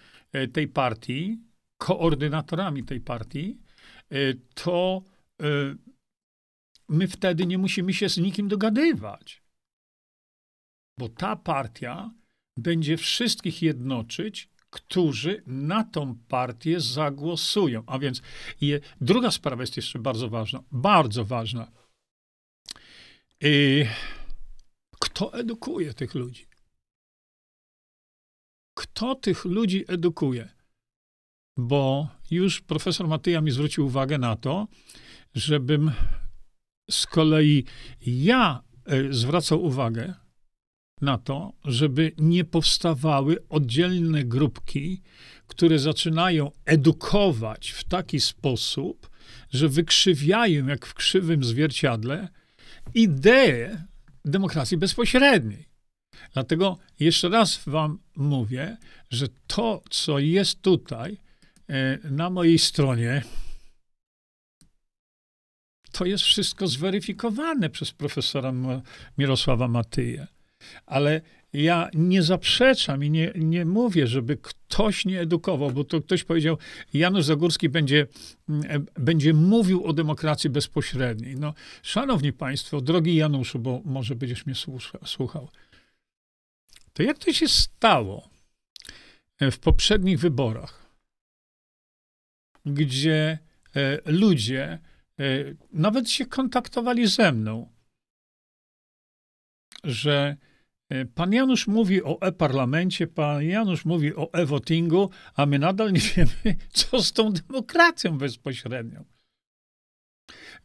tej 0.52 0.68
partii, 0.68 1.38
koordynatorami 1.78 2.84
tej 2.84 3.00
partii, 3.00 3.58
to 4.54 5.02
my 6.88 7.08
wtedy 7.08 7.46
nie 7.46 7.58
musimy 7.58 7.94
się 7.94 8.08
z 8.08 8.18
nikim 8.18 8.48
dogadywać. 8.48 9.42
Bo 10.98 11.08
ta 11.08 11.36
partia 11.36 12.10
będzie 12.56 12.96
wszystkich 12.96 13.62
jednoczyć 13.62 14.48
którzy 14.80 15.42
na 15.46 15.84
tą 15.84 16.18
partię 16.28 16.80
zagłosują. 16.80 17.82
A 17.86 17.98
więc 17.98 18.22
je, 18.60 18.80
druga 19.00 19.30
sprawa 19.30 19.62
jest 19.62 19.76
jeszcze 19.76 19.98
bardzo 19.98 20.28
ważna, 20.28 20.62
bardzo 20.72 21.24
ważna. 21.24 21.72
I 23.40 23.86
kto 25.00 25.32
edukuje 25.32 25.94
tych 25.94 26.14
ludzi? 26.14 26.46
Kto 28.74 29.14
tych 29.14 29.44
ludzi 29.44 29.84
edukuje? 29.88 30.48
Bo 31.56 32.08
już 32.30 32.60
profesor 32.60 33.08
Matyja 33.08 33.40
mi 33.40 33.50
zwrócił 33.50 33.86
uwagę 33.86 34.18
na 34.18 34.36
to, 34.36 34.68
żebym 35.34 35.92
z 36.90 37.06
kolei 37.06 37.64
ja 38.00 38.62
e, 38.86 39.12
zwracał 39.12 39.64
uwagę 39.64 40.14
na 41.00 41.18
to, 41.18 41.52
żeby 41.64 42.12
nie 42.18 42.44
powstawały 42.44 43.36
oddzielne 43.48 44.24
grupki, 44.24 45.02
które 45.46 45.78
zaczynają 45.78 46.50
edukować 46.64 47.70
w 47.70 47.84
taki 47.84 48.20
sposób, 48.20 49.10
że 49.50 49.68
wykrzywiają, 49.68 50.66
jak 50.66 50.86
w 50.86 50.94
krzywym 50.94 51.44
zwierciadle, 51.44 52.28
ideę 52.94 53.84
demokracji 54.24 54.76
bezpośredniej. 54.76 55.68
Dlatego 56.32 56.78
jeszcze 57.00 57.28
raz 57.28 57.60
Wam 57.66 57.98
mówię, 58.16 58.76
że 59.10 59.26
to, 59.46 59.82
co 59.90 60.18
jest 60.18 60.62
tutaj 60.62 61.18
e, 61.68 61.98
na 62.10 62.30
mojej 62.30 62.58
stronie, 62.58 63.22
to 65.92 66.04
jest 66.04 66.24
wszystko 66.24 66.66
zweryfikowane 66.66 67.70
przez 67.70 67.92
profesora 67.92 68.52
Mirosława 69.18 69.68
Matyję. 69.68 70.26
Ale 70.86 71.20
ja 71.52 71.90
nie 71.94 72.22
zaprzeczam 72.22 73.04
i 73.04 73.10
nie, 73.10 73.32
nie 73.34 73.64
mówię, 73.64 74.06
żeby 74.06 74.36
ktoś 74.36 75.04
nie 75.04 75.20
edukował, 75.20 75.70
bo 75.70 75.84
to 75.84 76.00
ktoś 76.00 76.24
powiedział, 76.24 76.58
Janusz 76.94 77.24
Zagórski 77.24 77.68
będzie, 77.68 78.06
mm, 78.48 78.86
będzie 78.94 79.34
mówił 79.34 79.84
o 79.84 79.92
demokracji 79.92 80.50
bezpośredniej. 80.50 81.36
No, 81.36 81.54
szanowni 81.82 82.32
państwo, 82.32 82.80
drogi 82.80 83.16
Januszu, 83.16 83.58
bo 83.58 83.82
może 83.84 84.14
będziesz 84.14 84.46
mnie 84.46 84.54
słuchał, 85.04 85.48
to 86.92 87.02
jak 87.02 87.18
to 87.18 87.32
się 87.32 87.48
stało, 87.48 88.28
w 89.40 89.58
poprzednich 89.58 90.18
wyborach, 90.18 90.86
gdzie 92.66 93.38
e, 93.76 94.12
ludzie 94.12 94.62
e, 94.68 94.78
nawet 95.72 96.10
się 96.10 96.26
kontaktowali 96.26 97.06
ze 97.06 97.32
mną, 97.32 97.72
że 99.84 100.36
e, 100.42 100.47
pan 101.14 101.32
Janusz 101.32 101.66
mówi 101.66 102.02
o 102.02 102.20
e-parlamencie, 102.20 103.06
pan 103.06 103.42
Janusz 103.42 103.84
mówi 103.84 104.14
o 104.16 104.32
e-votingu, 104.32 105.10
a 105.34 105.46
my 105.46 105.58
nadal 105.58 105.92
nie 105.92 106.00
wiemy, 106.16 106.56
co 106.68 107.02
z 107.02 107.12
tą 107.12 107.32
demokracją 107.32 108.18
bezpośrednią. 108.18 109.04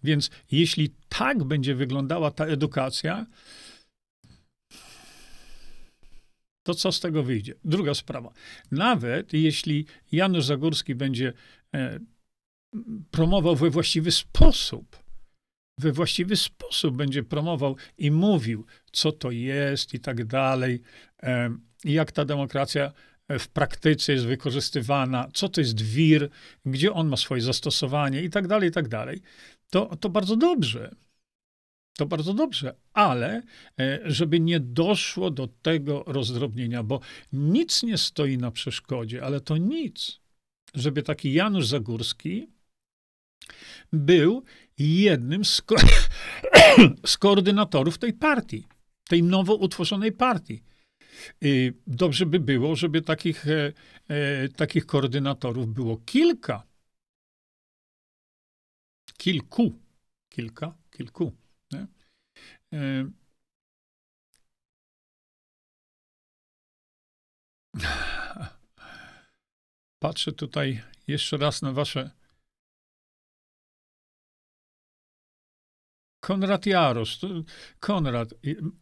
Więc 0.04 0.30
jeśli 0.52 0.96
tak 1.10 1.44
będzie 1.44 1.76
wyglądała 1.76 2.32
ta 2.32 2.46
edukacja, 2.46 3.26
to 6.64 6.74
co 6.74 6.92
z 6.92 7.00
tego 7.00 7.24
wyjdzie? 7.24 7.54
Druga 7.66 7.94
sprawa. 7.94 8.34
Nawet 8.72 9.34
jeśli 9.34 9.86
Janusz 10.12 10.46
Zagórski 10.46 10.96
będzie 10.96 11.34
e, 11.76 12.00
promował 13.12 13.56
we 13.56 13.70
właściwy 13.70 14.12
sposób, 14.12 15.03
we 15.78 15.92
właściwy 15.92 16.36
sposób 16.36 16.96
będzie 16.96 17.24
promował 17.24 17.76
i 17.98 18.12
mówił, 18.12 18.66
co 18.92 19.12
to 19.12 19.32
jest 19.32 19.94
i 19.94 20.00
tak 20.00 20.26
dalej, 20.26 20.82
e, 21.24 21.58
jak 21.84 22.12
ta 22.12 22.26
demokracja 22.26 22.92
w 23.30 23.48
praktyce 23.48 24.14
jest 24.14 24.26
wykorzystywana, 24.26 25.30
co 25.34 25.50
to 25.50 25.62
jest 25.62 25.82
wir, 25.82 26.30
gdzie 26.66 26.94
on 26.94 27.08
ma 27.08 27.18
swoje 27.18 27.42
zastosowanie 27.42 28.22
i 28.22 28.30
tak 28.30 28.48
dalej, 28.48 28.70
i 28.70 28.72
tak 28.72 28.88
dalej, 28.88 29.22
to, 29.70 29.96
to 29.96 30.10
bardzo 30.10 30.36
dobrze. 30.36 30.96
To 31.98 32.06
bardzo 32.06 32.34
dobrze, 32.34 32.76
ale 32.94 33.44
e, 33.80 34.00
żeby 34.06 34.40
nie 34.40 34.60
doszło 34.60 35.32
do 35.32 35.48
tego 35.48 36.04
rozdrobnienia, 36.08 36.84
bo 36.84 37.00
nic 37.34 37.84
nie 37.84 37.98
stoi 37.98 38.38
na 38.38 38.52
przeszkodzie, 38.52 39.24
ale 39.24 39.42
to 39.42 39.58
nic, 39.58 40.20
żeby 40.74 41.04
taki 41.04 41.34
Janusz 41.34 41.68
Zagórski 41.68 42.48
był 43.92 44.44
jednym 44.78 45.46
z, 45.46 45.62
ko 45.62 45.76
z 47.06 47.18
koordynatorów 47.18 47.98
tej 47.98 48.14
partii, 48.14 48.68
tej 49.08 49.24
nowo 49.24 49.56
utworzonej 49.56 50.12
partii. 50.12 50.64
Dobrze 51.88 52.26
by 52.26 52.40
było, 52.40 52.76
żeby 52.76 53.02
takich, 53.02 53.48
e, 53.48 53.74
e, 54.08 54.50
takich 54.50 54.86
koordynatorów 54.86 55.74
było 55.74 55.98
kilka. 55.98 56.64
Kilku. 59.18 59.80
Kilka, 60.30 60.78
kilku. 60.92 61.32
Nie? 61.72 61.88
E, 62.74 63.10
patrzę 70.00 70.32
tutaj 70.32 70.82
jeszcze 71.08 71.38
raz 71.38 71.62
na 71.62 71.72
wasze 71.72 72.12
Konrad 76.24 76.66
Jarosz, 76.66 77.20
Konrad, 77.80 78.34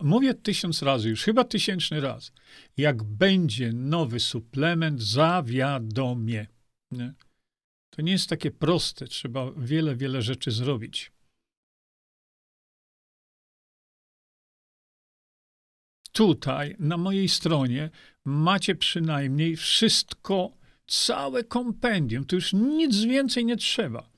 mówię 0.02 0.34
tysiąc 0.34 0.82
razy 0.82 1.10
już, 1.10 1.24
chyba 1.24 1.44
tysięczny 1.44 2.02
raz. 2.02 2.32
Jak 2.78 3.04
będzie 3.04 3.74
nowy 3.74 4.20
suplement, 4.20 5.02
zawiadomię. 5.02 6.48
Nie? 6.92 7.14
To 7.90 8.02
nie 8.02 8.12
jest 8.12 8.30
takie 8.30 8.52
proste, 8.52 9.08
trzeba 9.08 9.52
wiele, 9.52 9.96
wiele 9.96 10.22
rzeczy 10.22 10.52
zrobić. 10.52 11.12
Tutaj, 16.12 16.76
na 16.80 16.98
mojej 16.98 17.30
stronie, 17.30 17.90
macie 18.26 18.76
przynajmniej 18.76 19.56
wszystko, 19.56 20.58
całe 20.88 21.44
kompendium. 21.44 22.26
Tu 22.26 22.36
już 22.36 22.54
nic 22.54 23.04
więcej 23.04 23.46
nie 23.46 23.58
trzeba 23.58 24.11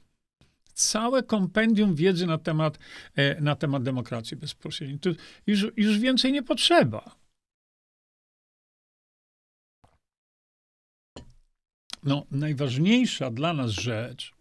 całe 0.74 1.24
kompendium 1.24 1.96
wiedzy 1.96 2.26
na 2.26 2.38
temat, 2.38 2.80
e, 3.16 3.42
na 3.42 3.56
temat 3.56 3.84
demokracji 3.84 4.38
bezpośredniej. 4.38 5.00
Tu 5.00 5.16
już, 5.48 5.66
już 5.78 6.00
więcej 6.00 6.32
nie 6.32 6.44
potrzeba. 6.44 7.16
No, 12.04 12.26
najważniejsza 12.32 13.32
dla 13.32 13.54
nas 13.54 13.72
rzecz 13.72 14.34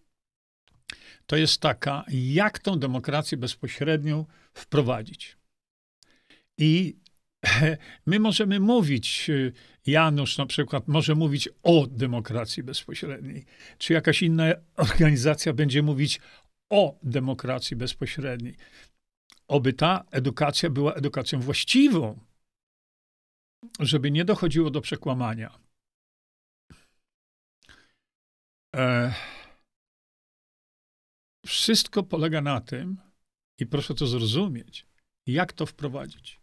to 1.27 1.37
jest 1.37 1.61
taka, 1.61 2.05
jak 2.09 2.59
tą 2.59 2.79
demokrację 2.79 3.38
bezpośrednią 3.38 4.27
wprowadzić. 4.55 5.37
I 6.59 6.97
my 8.07 8.18
możemy 8.18 8.61
mówić, 8.61 9.31
e, 9.31 9.53
Janusz 9.87 10.38
na 10.38 10.47
przykład 10.47 10.88
może 10.88 11.14
mówić 11.14 11.49
o 11.62 11.87
demokracji 11.87 12.62
bezpośredniej, 12.62 13.45
czy 13.79 13.92
jakaś 13.92 14.23
inna 14.23 14.45
organizacja 14.77 15.53
będzie 15.53 15.83
mówić 15.83 16.21
o 16.71 16.99
demokracji 17.03 17.77
bezpośredniej. 17.77 18.57
Oby 19.49 19.73
ta 19.73 20.05
edukacja 20.11 20.71
była 20.71 20.95
edukacją 20.95 21.40
właściwą, 21.40 22.18
żeby 23.81 24.11
nie 24.11 24.25
dochodziło 24.25 24.71
do 24.71 24.81
przekłamania. 24.81 25.59
E, 28.77 29.14
wszystko 31.47 32.03
polega 32.03 32.40
na 32.40 32.61
tym, 32.61 32.97
i 33.59 33.66
proszę 33.66 33.95
to 33.95 34.07
zrozumieć, 34.07 34.87
jak 35.27 35.53
to 35.53 35.66
wprowadzić. 35.66 36.40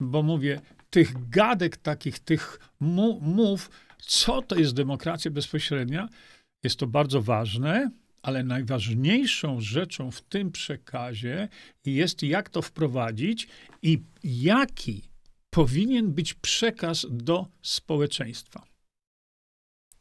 Bo 0.00 0.22
mówię, 0.22 0.60
tych 0.90 1.28
gadek 1.28 1.76
takich, 1.76 2.18
tych 2.18 2.72
mów, 3.20 3.70
co 3.98 4.42
to 4.42 4.56
jest 4.56 4.74
demokracja 4.74 5.30
bezpośrednia, 5.30 6.08
jest 6.64 6.78
to 6.78 6.86
bardzo 6.86 7.22
ważne, 7.22 7.90
ale 8.22 8.44
najważniejszą 8.44 9.60
rzeczą 9.60 10.10
w 10.10 10.20
tym 10.20 10.52
przekazie 10.52 11.48
jest, 11.84 12.22
jak 12.22 12.48
to 12.50 12.62
wprowadzić 12.62 13.48
i 13.82 14.02
jaki 14.24 15.02
powinien 15.50 16.12
być 16.12 16.34
przekaz 16.34 17.06
do 17.10 17.46
społeczeństwa. 17.62 18.64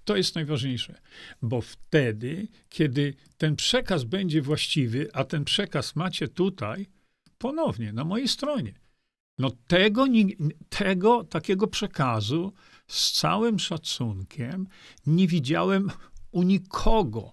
To 0.03 0.15
jest 0.15 0.35
najważniejsze, 0.35 1.01
bo 1.41 1.61
wtedy, 1.61 2.47
kiedy 2.69 3.13
ten 3.37 3.55
przekaz 3.55 4.03
będzie 4.03 4.41
właściwy, 4.41 5.09
a 5.13 5.23
ten 5.23 5.45
przekaz 5.45 5.95
macie 5.95 6.27
tutaj, 6.27 6.87
ponownie 7.37 7.93
na 7.93 8.03
mojej 8.03 8.27
stronie, 8.27 8.73
no 9.37 9.51
tego, 9.67 10.05
tego 10.69 11.23
takiego 11.23 11.67
przekazu 11.67 12.53
z 12.87 13.11
całym 13.11 13.59
szacunkiem 13.59 14.67
nie 15.05 15.27
widziałem 15.27 15.89
u 16.31 16.43
nikogo, 16.43 17.31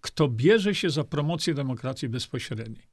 kto 0.00 0.28
bierze 0.28 0.74
się 0.74 0.90
za 0.90 1.04
promocję 1.04 1.54
demokracji 1.54 2.08
bezpośredniej. 2.08 2.86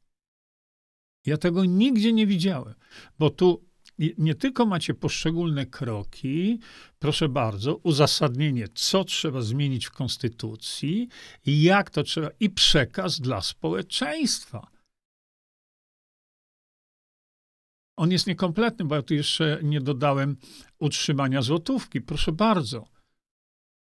Ja 1.25 1.37
tego 1.37 1.65
nigdzie 1.65 2.13
nie 2.13 2.27
widziałem, 2.27 2.73
bo 3.19 3.29
tu 3.29 3.69
nie 4.17 4.35
tylko 4.35 4.65
macie 4.65 4.93
poszczególne 4.93 5.65
kroki, 5.65 6.59
proszę 6.99 7.29
bardzo, 7.29 7.75
uzasadnienie, 7.75 8.67
co 8.73 9.03
trzeba 9.03 9.41
zmienić 9.41 9.85
w 9.85 9.91
konstytucji, 9.91 11.07
jak 11.45 11.89
to 11.89 12.03
trzeba, 12.03 12.29
i 12.39 12.49
przekaz 12.49 13.19
dla 13.19 13.41
społeczeństwa. 13.41 14.67
On 17.99 18.11
jest 18.11 18.27
niekompletny, 18.27 18.85
bo 18.85 18.95
ja 18.95 19.01
tu 19.01 19.13
jeszcze 19.13 19.59
nie 19.63 19.81
dodałem 19.81 20.37
utrzymania 20.79 21.41
złotówki. 21.41 22.01
Proszę 22.01 22.31
bardzo. 22.31 22.87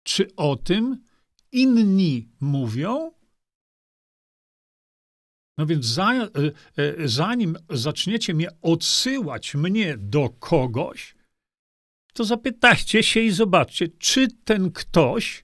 Czy 0.03 0.35
o 0.35 0.55
tym 0.55 1.03
inni 1.51 2.29
mówią? 2.39 3.11
No 5.57 5.65
więc 5.65 5.85
za, 5.85 6.13
e, 6.13 6.27
e, 6.77 7.07
zanim 7.07 7.57
zaczniecie 7.69 8.33
mnie 8.33 8.47
odsyłać 8.61 9.55
mnie 9.55 9.97
do 9.97 10.29
kogoś, 10.29 11.15
to 12.13 12.23
zapytajcie 12.23 13.03
się 13.03 13.19
i 13.19 13.31
zobaczcie, 13.31 13.87
czy 13.87 14.27
ten 14.27 14.71
ktoś 14.71 15.43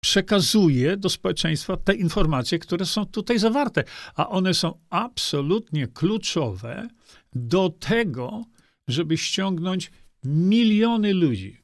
przekazuje 0.00 0.96
do 0.96 1.08
społeczeństwa 1.08 1.76
te 1.76 1.94
informacje, 1.94 2.58
które 2.58 2.86
są 2.86 3.06
tutaj 3.06 3.38
zawarte. 3.38 3.84
A 4.14 4.28
one 4.28 4.54
są 4.54 4.78
absolutnie 4.90 5.86
kluczowe 5.86 6.88
do 7.32 7.68
tego, 7.68 8.44
żeby 8.88 9.18
ściągnąć 9.18 9.90
miliony 10.24 11.14
ludzi. 11.14 11.60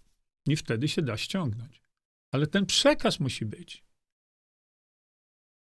I 0.46 0.56
wtedy 0.56 0.88
się 0.88 1.02
da 1.02 1.16
ściągnąć. 1.16 1.82
Ale 2.32 2.46
ten 2.46 2.66
przekaz 2.66 3.20
musi 3.20 3.46
być. 3.46 3.84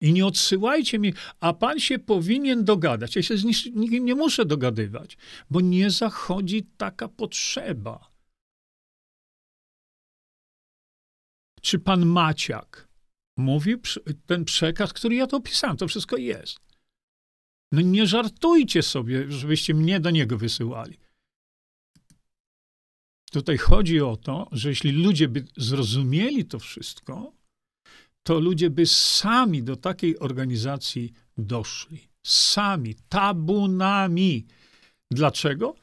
I 0.01 0.13
nie 0.13 0.27
odsyłajcie 0.27 0.99
mi, 0.99 1.13
a 1.41 1.53
pan 1.53 1.81
się 1.81 1.99
powinien 1.99 2.65
dogadać. 2.65 3.17
Ja 3.17 3.23
się 3.23 3.37
z 3.37 3.45
nikim 3.75 4.05
nie 4.05 4.15
muszę 4.15 4.45
dogadywać, 4.45 5.17
bo 5.51 5.61
nie 5.61 5.91
zachodzi 5.91 6.67
taka 6.77 7.09
potrzeba. 7.09 8.10
Czy 11.61 11.79
pan 11.79 12.07
Maciak 12.07 12.89
mówił 13.37 13.81
ten 14.27 14.45
przekaz, 14.45 14.93
który 14.93 15.15
ja 15.15 15.27
to 15.27 15.37
opisałem? 15.37 15.77
To 15.77 15.89
wszystko 15.89 16.17
jest. 16.17 16.61
No 17.73 17.81
nie 17.81 18.07
żartujcie 18.07 18.83
sobie, 18.83 19.33
żebyście 19.33 19.75
mnie 19.75 20.01
do 20.01 20.11
niego 20.11 20.39
wysyłali. 20.39 20.99
Tutaj 23.33 23.59
chodzi 23.59 24.01
o 24.01 24.17
to, 24.17 24.49
że 24.53 24.69
jeśli 24.69 24.93
ludzie 24.93 25.29
by 25.29 25.45
zrozumieli 25.57 26.45
to 26.45 26.59
wszystko, 26.59 27.33
to 28.23 28.41
ludzie 28.41 28.71
by 28.71 28.87
sami 28.87 29.63
do 29.63 29.77
takiej 29.77 30.19
organizacji 30.19 31.13
doszli. 31.39 32.09
Sami, 32.23 32.95
tabunami. 33.09 34.47
Dlaczego? 35.11 35.75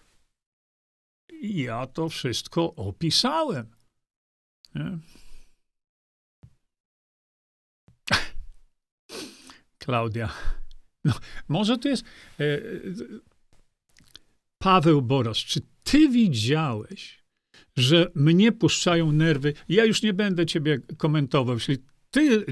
Ja 1.42 1.88
to 1.88 2.10
wszystko 2.10 2.76
opisałem. 2.76 3.76
Nie? 4.76 4.98
Klaudia. 9.88 10.30
No, 11.06 11.14
może 11.48 11.78
to 11.78 11.90
jest. 11.90 12.06
E, 12.40 12.44
e, 12.44 12.60
Paweł 14.58 15.02
Boras, 15.02 15.38
czy 15.38 15.62
ty 15.84 16.10
widziałeś, 16.10 17.24
że 17.78 18.12
mnie 18.16 18.52
puszczają 18.52 19.12
nerwy? 19.12 19.54
Ja 19.70 19.86
już 19.86 20.02
nie 20.04 20.14
będę 20.14 20.46
ciebie 20.46 20.80
komentował. 20.98 21.56
Jeśli 21.56 21.78
ty 22.12 22.46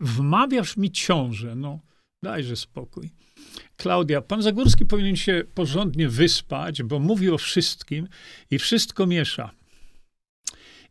wmawiasz 0.00 0.76
mi 0.76 0.90
ciążę, 0.90 1.54
no 1.54 1.80
dajże 2.22 2.56
spokój. 2.56 3.10
Klaudia, 3.76 4.20
pan 4.20 4.42
Zagórski 4.42 4.86
powinien 4.86 5.16
się 5.16 5.44
porządnie 5.54 6.08
wyspać, 6.08 6.82
bo 6.82 6.98
mówi 6.98 7.30
o 7.30 7.38
wszystkim 7.38 8.08
i 8.50 8.58
wszystko 8.58 9.06
miesza. 9.06 9.50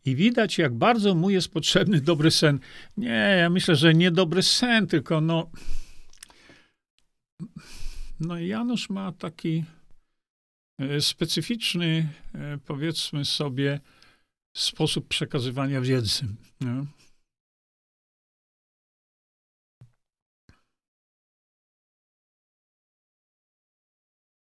I 0.04 0.16
widać, 0.16 0.58
jak 0.58 0.74
bardzo 0.74 1.14
mu 1.14 1.30
jest 1.30 1.48
potrzebny 1.48 2.00
dobry 2.00 2.30
sen. 2.30 2.58
Nie, 2.96 3.36
ja 3.38 3.50
myślę, 3.50 3.76
że 3.76 3.94
nie 3.94 4.10
dobry 4.10 4.42
sen, 4.42 4.86
tylko 4.86 5.20
no. 5.20 5.50
No, 8.20 8.38
Janusz 8.38 8.90
ma 8.90 9.12
taki 9.12 9.64
e, 10.78 11.00
specyficzny, 11.00 12.08
e, 12.34 12.58
powiedzmy 12.66 13.24
sobie, 13.24 13.80
sposób 14.56 15.08
przekazywania 15.08 15.80
wiedzy. 15.80 16.26
Nie? 16.60 16.84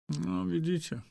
No, 0.10 0.46
widzicie. 0.46 1.02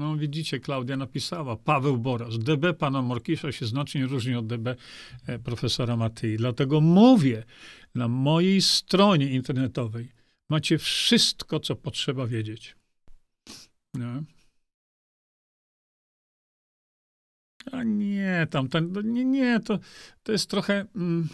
No, 0.00 0.16
widzicie, 0.16 0.60
Klaudia 0.60 0.96
napisała, 0.96 1.56
Paweł 1.56 1.98
Boras, 1.98 2.38
DB 2.38 2.74
pana 2.74 3.02
Morkisza 3.02 3.52
się 3.52 3.66
znacznie 3.66 4.06
różni 4.06 4.34
od 4.34 4.46
DB 4.46 4.76
e, 5.26 5.38
profesora 5.38 5.96
Matyi. 5.96 6.36
Dlatego 6.36 6.80
mówię, 6.80 7.44
na 7.94 8.08
mojej 8.08 8.62
stronie 8.62 9.30
internetowej 9.30 10.12
macie 10.48 10.78
wszystko, 10.78 11.60
co 11.60 11.76
potrzeba 11.76 12.26
wiedzieć. 12.26 12.76
Nie? 13.94 14.22
A 17.72 17.82
nie, 17.82 18.46
tam, 18.50 18.68
ten, 18.68 19.12
nie, 19.12 19.24
nie, 19.24 19.60
to, 19.60 19.78
to 20.22 20.32
jest 20.32 20.50
trochę... 20.50 20.86
Mm, 20.96 21.28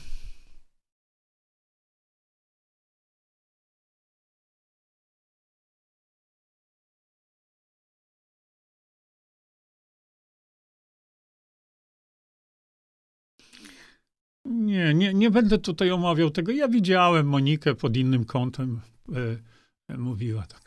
Nie, 14.67 14.95
nie, 14.95 15.15
nie 15.15 15.31
będę 15.31 15.59
tutaj 15.59 15.91
omawiał 15.91 16.31
tego. 16.31 16.53
Ja 16.53 16.69
widziałem 16.69 17.27
Monikę 17.27 17.75
pod 17.75 17.97
innym 17.97 18.25
kątem. 18.25 18.81
E, 19.13 19.39
e, 19.89 19.99
mówiła 19.99 20.47
tak. 20.47 20.63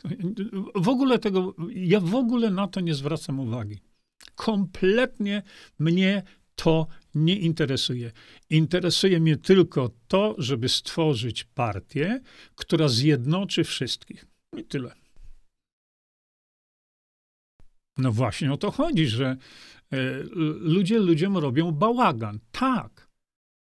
W 0.74 0.88
ogóle 0.88 1.18
tego, 1.18 1.54
ja 1.74 2.00
w 2.00 2.14
ogóle 2.14 2.50
na 2.50 2.68
to 2.68 2.80
nie 2.80 2.94
zwracam 2.94 3.40
uwagi. 3.40 3.78
Kompletnie 4.34 5.42
mnie 5.78 6.22
to 6.54 6.86
nie 7.14 7.36
interesuje. 7.36 8.12
Interesuje 8.50 9.20
mnie 9.20 9.36
tylko 9.36 9.90
to, 10.08 10.34
żeby 10.38 10.68
stworzyć 10.68 11.44
partię, 11.44 12.20
która 12.54 12.88
zjednoczy 12.88 13.64
wszystkich. 13.64 14.26
I 14.56 14.64
tyle. 14.64 14.94
No 17.98 18.12
właśnie 18.12 18.52
o 18.52 18.56
to 18.56 18.70
chodzi, 18.70 19.06
że 19.06 19.36
e, 19.92 19.96
ludzie 20.60 20.98
ludziom 20.98 21.36
robią 21.36 21.72
bałagan. 21.72 22.38
Tak. 22.52 23.09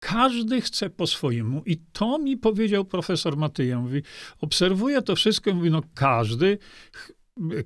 Każdy 0.02 0.60
chce 0.60 0.90
po 0.90 1.06
swojemu. 1.06 1.62
I 1.66 1.76
to 1.92 2.18
mi 2.18 2.36
powiedział 2.36 2.84
profesor 2.84 3.36
Matyja. 3.36 3.80
Mówi, 3.80 4.02
obserwuję 4.40 5.02
to 5.02 5.16
wszystko, 5.16 5.54
mówi, 5.54 5.70
no 5.70 5.82
każdy, 5.94 6.58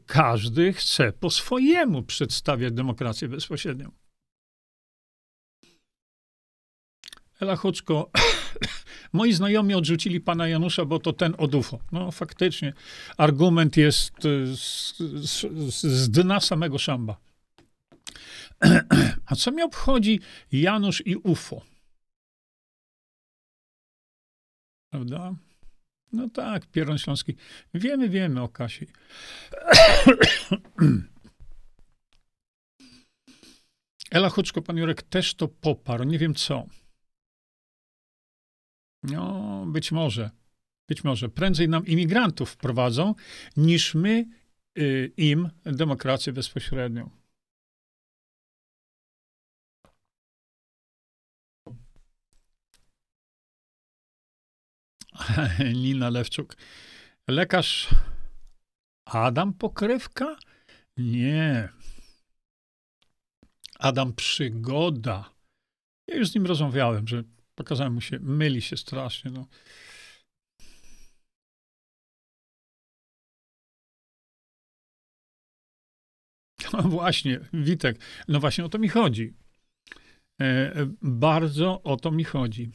każdy 0.07 0.73
chce 0.73 1.13
po 1.13 1.31
swojemu 1.31 2.03
przedstawiać 2.03 2.73
demokrację 2.73 3.29
bezpośrednią. 3.29 3.91
Ela 7.41 7.57
Huczko, 7.57 8.11
moi 9.13 9.33
znajomi 9.33 9.75
odrzucili 9.75 10.21
pana 10.21 10.49
Janusza, 10.49 10.85
bo 10.85 10.99
to 10.99 11.13
ten 11.13 11.35
od 11.39 11.55
UFO. 11.55 11.79
No 11.93 12.11
faktycznie, 12.11 12.73
argument 13.17 13.77
jest 13.77 14.25
y, 14.25 14.57
z, 14.57 14.97
z, 15.25 15.81
z 15.81 16.11
dna 16.11 16.41
samego 16.41 16.79
szamba. 16.79 17.17
A 19.27 19.35
co 19.37 19.51
mnie 19.51 19.65
obchodzi 19.65 20.21
Janusz 20.53 21.03
i 21.07 21.17
UFO? 21.17 21.76
Prawda? 24.97 25.35
No 26.13 26.29
tak, 26.31 26.67
Pieron 26.67 26.99
Śląski. 26.99 27.37
Wiemy, 27.75 28.09
wiemy 28.09 28.43
o 28.43 28.49
Kasi. 28.49 28.87
Ela 34.11 34.29
Huczko, 34.29 34.63
pan 34.63 34.77
Jurek 34.77 35.03
też 35.03 35.35
to 35.35 35.49
poparł. 35.49 36.05
Nie 36.05 36.19
wiem 36.19 36.35
co. 36.35 36.67
No, 39.03 39.65
być 39.67 39.93
może. 39.93 40.31
Być 40.89 41.05
może. 41.05 41.29
Prędzej 41.29 41.69
nam 41.69 41.87
imigrantów 41.87 42.51
wprowadzą, 42.51 43.15
niż 43.57 43.95
my 43.95 44.27
y, 44.79 45.13
im 45.17 45.51
demokrację 45.65 46.33
bezpośrednią. 46.33 47.11
Lina 55.83 56.11
Lewczuk. 56.11 56.57
Lekarz 57.29 57.89
Adam 59.05 59.53
Pokrywka? 59.53 60.37
Nie. 60.97 61.69
Adam 63.79 64.13
Przygoda. 64.13 65.31
Ja 66.09 66.17
już 66.17 66.29
z 66.29 66.35
nim 66.35 66.47
rozmawiałem, 66.47 67.09
że 67.09 67.23
pokazałem 67.55 67.95
mu 67.95 68.01
się, 68.01 68.19
myli 68.21 68.63
się 68.63 68.77
strasznie. 68.77 69.31
No. 69.31 69.47
No 76.73 76.83
właśnie, 76.83 77.41
Witek, 77.53 78.01
no 78.29 78.41
właśnie 78.41 78.65
o 78.65 78.69
to 78.69 78.79
mi 78.79 78.89
chodzi. 78.89 79.35
E, 80.41 80.73
bardzo 81.03 81.83
o 81.83 81.97
to 81.97 82.11
mi 82.11 82.25
chodzi. 82.25 82.71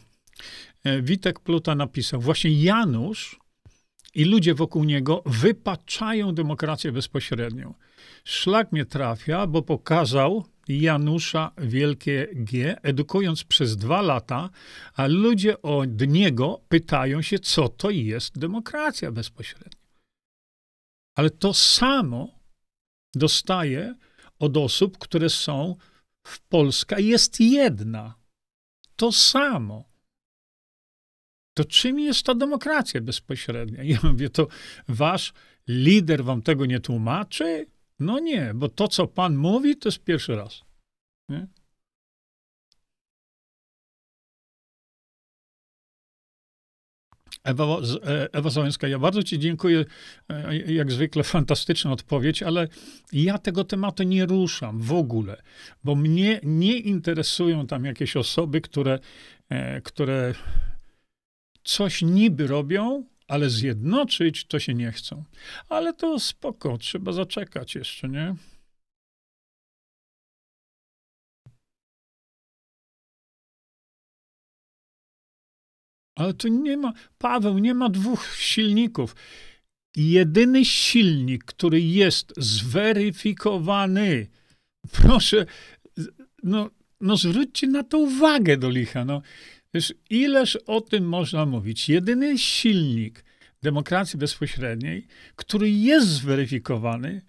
E, 0.83 1.01
Witek 1.01 1.39
Pluta 1.39 1.75
napisał, 1.75 2.21
właśnie 2.21 2.51
Janusz 2.51 3.39
i 4.13 4.25
ludzie 4.25 4.53
wokół 4.53 4.83
niego 4.83 5.23
wypaczają 5.25 6.35
demokrację 6.35 6.91
bezpośrednią. 6.91 7.73
Szlak 8.23 8.71
mnie 8.71 8.85
trafia, 8.85 9.47
bo 9.47 9.61
pokazał 9.61 10.45
Janusza 10.67 11.51
Wielkie 11.57 12.27
G, 12.33 12.77
edukując 12.81 13.43
przez 13.43 13.77
dwa 13.77 14.01
lata, 14.01 14.49
a 14.93 15.07
ludzie 15.07 15.61
od 15.61 16.01
niego 16.01 16.61
pytają 16.69 17.21
się, 17.21 17.39
co 17.39 17.69
to 17.69 17.89
jest 17.89 18.39
demokracja 18.39 19.11
bezpośrednia. 19.11 19.81
Ale 21.15 21.29
to 21.29 21.53
samo 21.53 22.39
dostaje 23.15 23.95
od 24.39 24.57
osób, 24.57 24.97
które 24.97 25.29
są 25.29 25.75
w 26.23 26.41
Polska 26.41 26.99
jest 26.99 27.39
jedna. 27.39 28.15
To 28.95 29.11
samo 29.11 29.90
to 31.53 31.65
czym 31.65 31.99
jest 31.99 32.25
ta 32.25 32.35
demokracja 32.35 33.01
bezpośrednia? 33.01 33.83
Ja 33.83 33.97
mówię, 34.03 34.29
to 34.29 34.47
wasz 34.87 35.33
lider 35.67 36.23
wam 36.23 36.41
tego 36.41 36.65
nie 36.65 36.79
tłumaczy? 36.79 37.65
No 37.99 38.19
nie, 38.19 38.51
bo 38.55 38.69
to, 38.69 38.87
co 38.87 39.07
pan 39.07 39.35
mówi, 39.35 39.77
to 39.77 39.89
jest 39.89 40.03
pierwszy 40.03 40.35
raz. 40.35 40.61
Nie? 41.29 41.47
Ewa, 47.43 47.63
e, 48.05 48.33
Ewa 48.33 48.49
Załęska, 48.49 48.87
ja 48.87 48.99
bardzo 48.99 49.23
Ci 49.23 49.39
dziękuję. 49.39 49.85
E, 50.29 50.57
jak 50.57 50.91
zwykle 50.91 51.23
fantastyczna 51.23 51.91
odpowiedź, 51.91 52.43
ale 52.43 52.67
ja 53.13 53.37
tego 53.37 53.63
tematu 53.63 54.03
nie 54.03 54.25
ruszam 54.25 54.81
w 54.81 54.93
ogóle, 54.93 55.41
bo 55.83 55.95
mnie 55.95 56.39
nie 56.43 56.77
interesują 56.77 57.67
tam 57.67 57.85
jakieś 57.85 58.17
osoby, 58.17 58.61
które, 58.61 58.99
e, 59.49 59.81
które 59.81 60.33
coś 61.63 62.01
niby 62.01 62.47
robią, 62.47 63.05
ale 63.27 63.49
zjednoczyć 63.49 64.45
to 64.45 64.59
się 64.59 64.73
nie 64.73 64.91
chcą. 64.91 65.23
Ale 65.69 65.93
to 65.93 66.19
spoko, 66.19 66.77
trzeba 66.77 67.11
zaczekać 67.11 67.75
jeszcze, 67.75 68.09
nie? 68.09 68.35
Ale 76.15 76.33
tu 76.33 76.47
nie 76.47 76.77
ma, 76.77 76.93
Paweł, 77.17 77.57
nie 77.57 77.73
ma 77.73 77.89
dwóch 77.89 78.35
silników. 78.35 79.15
Jedyny 79.95 80.65
silnik, 80.65 81.43
który 81.43 81.81
jest 81.81 82.33
zweryfikowany, 82.37 84.27
proszę, 84.91 85.45
no, 86.43 86.69
no 87.01 87.17
zwróćcie 87.17 87.67
na 87.67 87.83
to 87.83 87.97
uwagę 87.97 88.57
do 88.57 88.69
licha. 88.69 89.05
No. 89.05 89.21
Wiesz, 89.73 89.93
ileż 90.09 90.55
o 90.55 90.81
tym 90.81 91.09
można 91.09 91.45
mówić? 91.45 91.89
Jedyny 91.89 92.37
silnik 92.37 93.23
demokracji 93.61 94.19
bezpośredniej, 94.19 95.07
który 95.35 95.69
jest 95.69 96.07
zweryfikowany, 96.07 97.21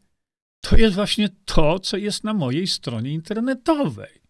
to 0.61 0.77
jest 0.77 0.95
właśnie 0.95 1.29
to, 1.45 1.79
co 1.79 1.97
jest 1.97 2.25
na 2.25 2.35
mojej 2.35 2.67
stronie 2.67 3.13
internetowej. 3.13 4.23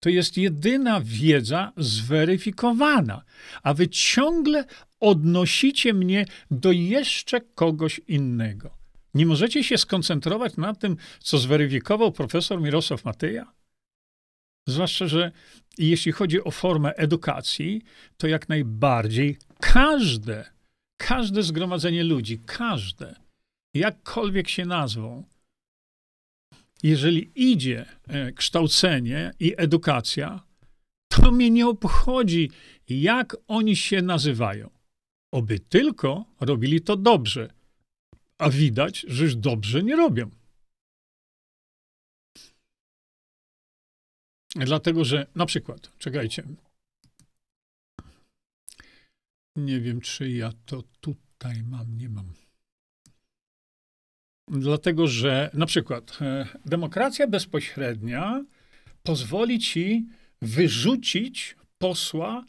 To 0.00 0.08
jest 0.08 0.36
jedyna 0.36 1.00
wiedza 1.04 1.72
zweryfikowana, 1.76 3.24
a 3.62 3.74
wy 3.74 3.88
ciągle 3.88 4.64
odnosicie 5.00 5.94
mnie 5.94 6.26
do 6.50 6.72
jeszcze 6.72 7.40
kogoś 7.40 8.00
innego. 8.08 8.76
Nie 9.14 9.26
możecie 9.26 9.64
się 9.64 9.78
skoncentrować 9.78 10.56
na 10.56 10.74
tym, 10.74 10.96
co 11.20 11.38
zweryfikował 11.38 12.12
profesor 12.12 12.60
Mirosław 12.60 13.04
Matyja? 13.04 13.52
Zwłaszcza, 14.68 15.06
że 15.06 15.32
jeśli 15.78 16.12
chodzi 16.12 16.44
o 16.44 16.50
formę 16.50 16.94
edukacji, 16.94 17.82
to 18.16 18.26
jak 18.26 18.48
najbardziej 18.48 19.38
każde, 19.60 20.44
każde 20.96 21.42
zgromadzenie 21.42 22.04
ludzi, 22.04 22.38
każde, 22.46 23.14
jakkolwiek 23.74 24.48
się 24.48 24.64
nazwą, 24.64 25.24
jeżeli 26.82 27.32
idzie 27.34 27.86
e, 28.08 28.32
kształcenie 28.32 29.30
i 29.40 29.54
edukacja, 29.56 30.42
to 31.08 31.32
mnie 31.32 31.50
nie 31.50 31.66
obchodzi, 31.66 32.50
jak 32.88 33.36
oni 33.48 33.76
się 33.76 34.02
nazywają. 34.02 34.70
Oby 35.32 35.58
tylko 35.58 36.24
robili 36.40 36.80
to 36.80 36.96
dobrze, 36.96 37.50
a 38.38 38.50
widać, 38.50 39.04
że 39.08 39.24
już 39.24 39.36
dobrze 39.36 39.82
nie 39.82 39.96
robią. 39.96 40.30
Dlatego, 44.56 45.04
że 45.04 45.26
na 45.34 45.46
przykład, 45.46 45.98
czekajcie. 45.98 46.42
Nie 49.56 49.80
wiem, 49.80 50.00
czy 50.00 50.30
ja 50.30 50.52
to 50.66 50.82
tutaj 51.00 51.62
mam, 51.62 51.98
nie 51.98 52.08
mam. 52.08 52.32
Dlatego, 54.48 55.06
że 55.06 55.50
na 55.54 55.66
przykład 55.66 56.18
e, 56.20 56.48
demokracja 56.66 57.26
bezpośrednia 57.26 58.44
pozwoli 59.02 59.58
ci 59.58 60.06
wyrzucić 60.42 61.56
posła 61.78 62.44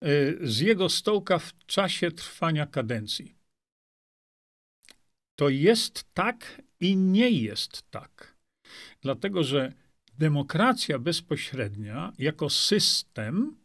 e, 0.00 0.08
z 0.48 0.60
jego 0.60 0.88
stołka 0.88 1.38
w 1.38 1.66
czasie 1.66 2.10
trwania 2.10 2.66
kadencji. 2.66 3.34
To 5.38 5.48
jest 5.48 6.14
tak 6.14 6.62
i 6.80 6.96
nie 6.96 7.30
jest 7.30 7.90
tak. 7.90 8.36
Dlatego, 9.00 9.44
że 9.44 9.72
demokracja 10.18 10.98
bezpośrednia 10.98 12.12
jako 12.18 12.50
system 12.50 13.56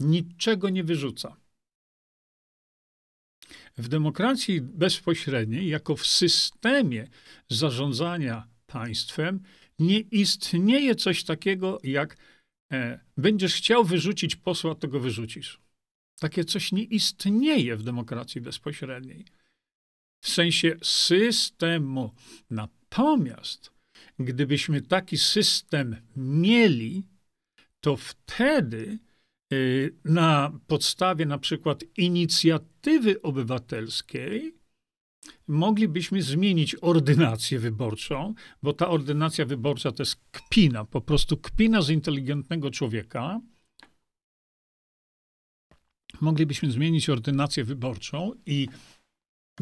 niczego 0.00 0.68
nie 0.68 0.84
wyrzuca. 0.84 1.36
W 3.78 3.88
demokracji 3.88 4.60
bezpośredniej, 4.60 5.68
jako 5.68 5.96
w 5.96 6.06
systemie 6.06 7.08
zarządzania 7.48 8.48
państwem, 8.66 9.42
nie 9.78 9.98
istnieje 9.98 10.94
coś 10.94 11.24
takiego 11.24 11.78
jak 11.82 12.16
e, 12.72 13.00
będziesz 13.16 13.54
chciał 13.54 13.84
wyrzucić 13.84 14.36
posła, 14.36 14.74
to 14.74 14.88
go 14.88 15.00
wyrzucisz. 15.00 15.60
Takie 16.20 16.44
coś 16.44 16.72
nie 16.72 16.82
istnieje 16.82 17.76
w 17.76 17.82
demokracji 17.82 18.40
bezpośredniej. 18.40 19.24
W 20.20 20.28
sensie 20.28 20.76
systemu. 20.82 22.14
Natomiast 22.50 23.70
gdybyśmy 24.18 24.82
taki 24.82 25.18
system 25.18 25.96
mieli, 26.16 27.02
to 27.80 27.96
wtedy 27.96 28.98
y, 29.52 29.94
na 30.04 30.58
podstawie 30.66 31.26
na 31.26 31.38
przykład 31.38 31.84
inicjatywy 31.96 33.22
obywatelskiej 33.22 34.54
moglibyśmy 35.48 36.22
zmienić 36.22 36.76
ordynację 36.80 37.58
wyborczą, 37.58 38.34
bo 38.62 38.72
ta 38.72 38.88
ordynacja 38.88 39.46
wyborcza 39.46 39.92
to 39.92 40.02
jest 40.02 40.16
kpina, 40.30 40.84
po 40.84 41.00
prostu 41.00 41.36
kpina 41.36 41.82
z 41.82 41.90
inteligentnego 41.90 42.70
człowieka. 42.70 43.40
Moglibyśmy 46.20 46.70
zmienić 46.70 47.08
ordynację 47.08 47.64
wyborczą 47.64 48.32
i 48.46 48.68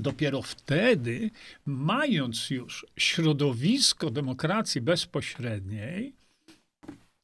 Dopiero 0.01 0.43
wtedy, 0.43 1.31
mając 1.67 2.51
już 2.51 2.87
środowisko 2.97 4.11
demokracji 4.11 4.81
bezpośredniej, 4.81 6.15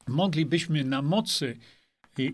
moglibyśmy 0.08 0.84
na 0.84 1.02
mocy 1.02 1.56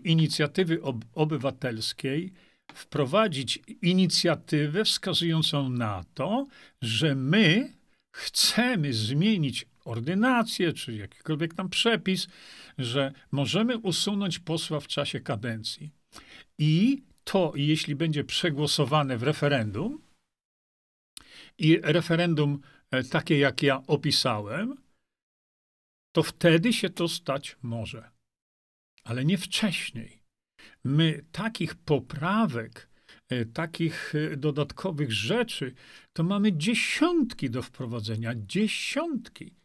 inicjatywy 0.03 0.81
ob 0.81 1.05
obywatelskiej 1.13 2.33
wprowadzić 2.73 3.59
inicjatywę 3.81 4.85
wskazującą 4.85 5.69
na 5.69 6.03
to, 6.13 6.47
że 6.81 7.15
my 7.15 7.73
chcemy 8.11 8.93
zmienić 8.93 9.65
ordynację, 9.85 10.73
czy 10.73 10.93
jakikolwiek 10.93 11.53
tam 11.53 11.69
przepis, 11.69 12.27
że 12.77 13.13
możemy 13.31 13.77
usunąć 13.77 14.39
posła 14.39 14.79
w 14.79 14.87
czasie 14.87 15.19
kadencji. 15.19 15.91
I 16.57 17.01
to, 17.23 17.53
jeśli 17.55 17.95
będzie 17.95 18.23
przegłosowane 18.23 19.17
w 19.17 19.23
referendum, 19.23 20.02
i 21.63 21.79
referendum 21.81 22.61
e, 22.91 23.03
takie, 23.03 23.37
jak 23.37 23.63
ja 23.63 23.83
opisałem, 23.87 24.75
to 26.11 26.23
wtedy 26.23 26.73
się 26.73 26.89
to 26.89 27.07
stać 27.07 27.57
może. 27.61 28.09
Ale 29.03 29.25
nie 29.25 29.37
wcześniej. 29.37 30.23
My 30.83 31.25
takich 31.31 31.75
poprawek, 31.75 32.89
e, 33.29 33.45
takich 33.45 34.15
e, 34.15 34.37
dodatkowych 34.37 35.11
rzeczy, 35.11 35.73
to 36.13 36.23
mamy 36.23 36.57
dziesiątki 36.57 37.49
do 37.49 37.61
wprowadzenia, 37.61 38.33
dziesiątki. 38.35 39.55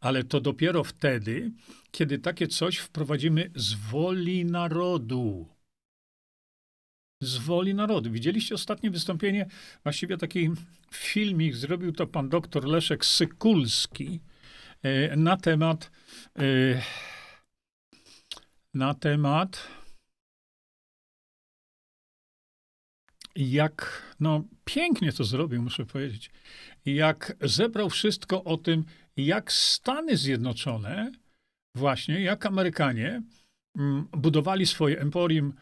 Ale 0.00 0.24
to 0.24 0.40
dopiero 0.40 0.84
wtedy, 0.84 1.52
kiedy 1.90 2.18
takie 2.18 2.46
coś 2.46 2.78
wprowadzimy 2.78 3.50
z 3.54 3.74
woli 3.74 4.44
narodu 4.44 5.53
z 7.24 7.38
woli 7.38 7.74
narodu. 7.74 8.10
Widzieliście 8.10 8.54
ostatnie 8.54 8.90
wystąpienie, 8.90 9.46
właściwie 9.82 10.16
taki 10.16 10.50
filmik 10.92 11.56
zrobił 11.56 11.92
to 11.92 12.06
pan 12.06 12.28
doktor 12.28 12.64
Leszek 12.64 13.04
Sykulski 13.04 14.20
e, 14.82 15.16
na 15.16 15.36
temat 15.36 15.90
e, 16.38 16.44
na 18.74 18.94
temat 18.94 19.68
jak, 23.36 24.02
no 24.20 24.44
pięknie 24.64 25.12
to 25.12 25.24
zrobił, 25.24 25.62
muszę 25.62 25.86
powiedzieć, 25.86 26.30
jak 26.84 27.36
zebrał 27.40 27.90
wszystko 27.90 28.44
o 28.44 28.56
tym, 28.56 28.84
jak 29.16 29.52
Stany 29.52 30.16
Zjednoczone, 30.16 31.12
właśnie 31.74 32.20
jak 32.20 32.46
Amerykanie 32.46 33.22
mm, 33.78 34.08
budowali 34.12 34.66
swoje 34.66 35.00
emporium 35.00 35.54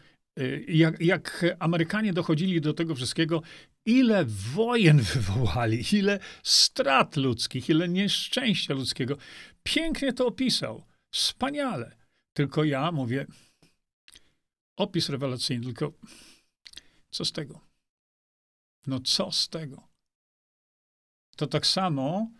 jak, 0.68 1.01
jak 1.01 1.45
Amerykanie 1.59 2.12
dochodzili 2.12 2.61
do 2.61 2.74
tego 2.74 2.95
wszystkiego, 2.95 3.43
ile 3.87 4.24
wojen 4.24 5.01
wywołali, 5.14 5.85
ile 5.93 6.18
strat 6.43 7.16
ludzkich, 7.16 7.68
ile 7.68 7.89
nieszczęścia 7.89 8.74
ludzkiego. 8.74 9.16
Pięknie 9.62 10.12
to 10.12 10.26
opisał. 10.26 10.85
Wspaniale. 11.14 11.97
Tylko 12.37 12.64
ja 12.64 12.93
mówię, 12.93 13.26
opis 14.76 15.09
rewelacyjny, 15.09 15.64
tylko 15.64 15.93
co 17.11 17.24
z 17.24 17.33
tego? 17.33 17.61
No 18.87 19.01
co 19.01 19.33
z 19.33 19.49
tego? 19.49 19.89
To 21.37 21.47
tak 21.47 21.66
samo 21.66 22.30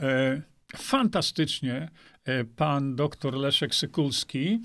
e, 0.00 0.42
fantastycznie 0.76 1.90
e, 2.24 2.44
pan 2.44 2.96
doktor 2.96 3.34
Leszek 3.34 3.74
Sykulski 3.74 4.60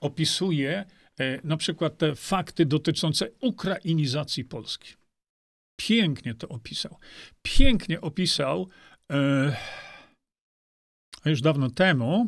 opisuje 0.00 0.84
na 1.44 1.56
przykład 1.56 1.98
te 1.98 2.14
fakty 2.14 2.66
dotyczące 2.66 3.30
ukrainizacji 3.40 4.44
Polski. 4.44 4.94
Pięknie 5.76 6.34
to 6.34 6.48
opisał. 6.48 6.98
Pięknie 7.42 8.00
opisał 8.00 8.68
e, 9.12 9.56
już 11.24 11.40
dawno 11.40 11.70
temu 11.70 12.26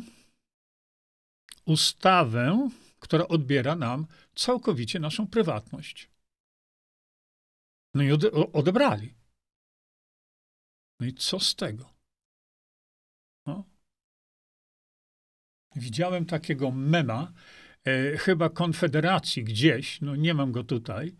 ustawę, 1.65 2.69
która 2.99 3.27
odbiera 3.27 3.75
nam 3.75 4.07
całkowicie 4.35 4.99
naszą 4.99 5.27
prywatność. 5.27 6.09
No 7.93 8.03
i 8.03 8.11
ode, 8.11 8.31
odebrali. 8.31 9.13
No 10.99 11.07
i 11.07 11.13
co 11.13 11.39
z 11.39 11.55
tego? 11.55 11.93
No. 13.45 13.63
Widziałem 15.75 16.25
takiego 16.25 16.71
mema, 16.71 17.33
e, 17.85 18.17
chyba 18.17 18.49
Konfederacji 18.49 19.43
gdzieś, 19.43 20.01
no 20.01 20.15
nie 20.15 20.33
mam 20.33 20.51
go 20.51 20.63
tutaj, 20.63 21.15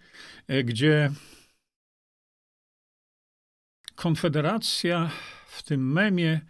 e, 0.47 0.63
gdzie 0.63 1.11
Konfederacja 3.95 5.11
w 5.47 5.63
tym 5.63 5.91
memie 5.91 6.41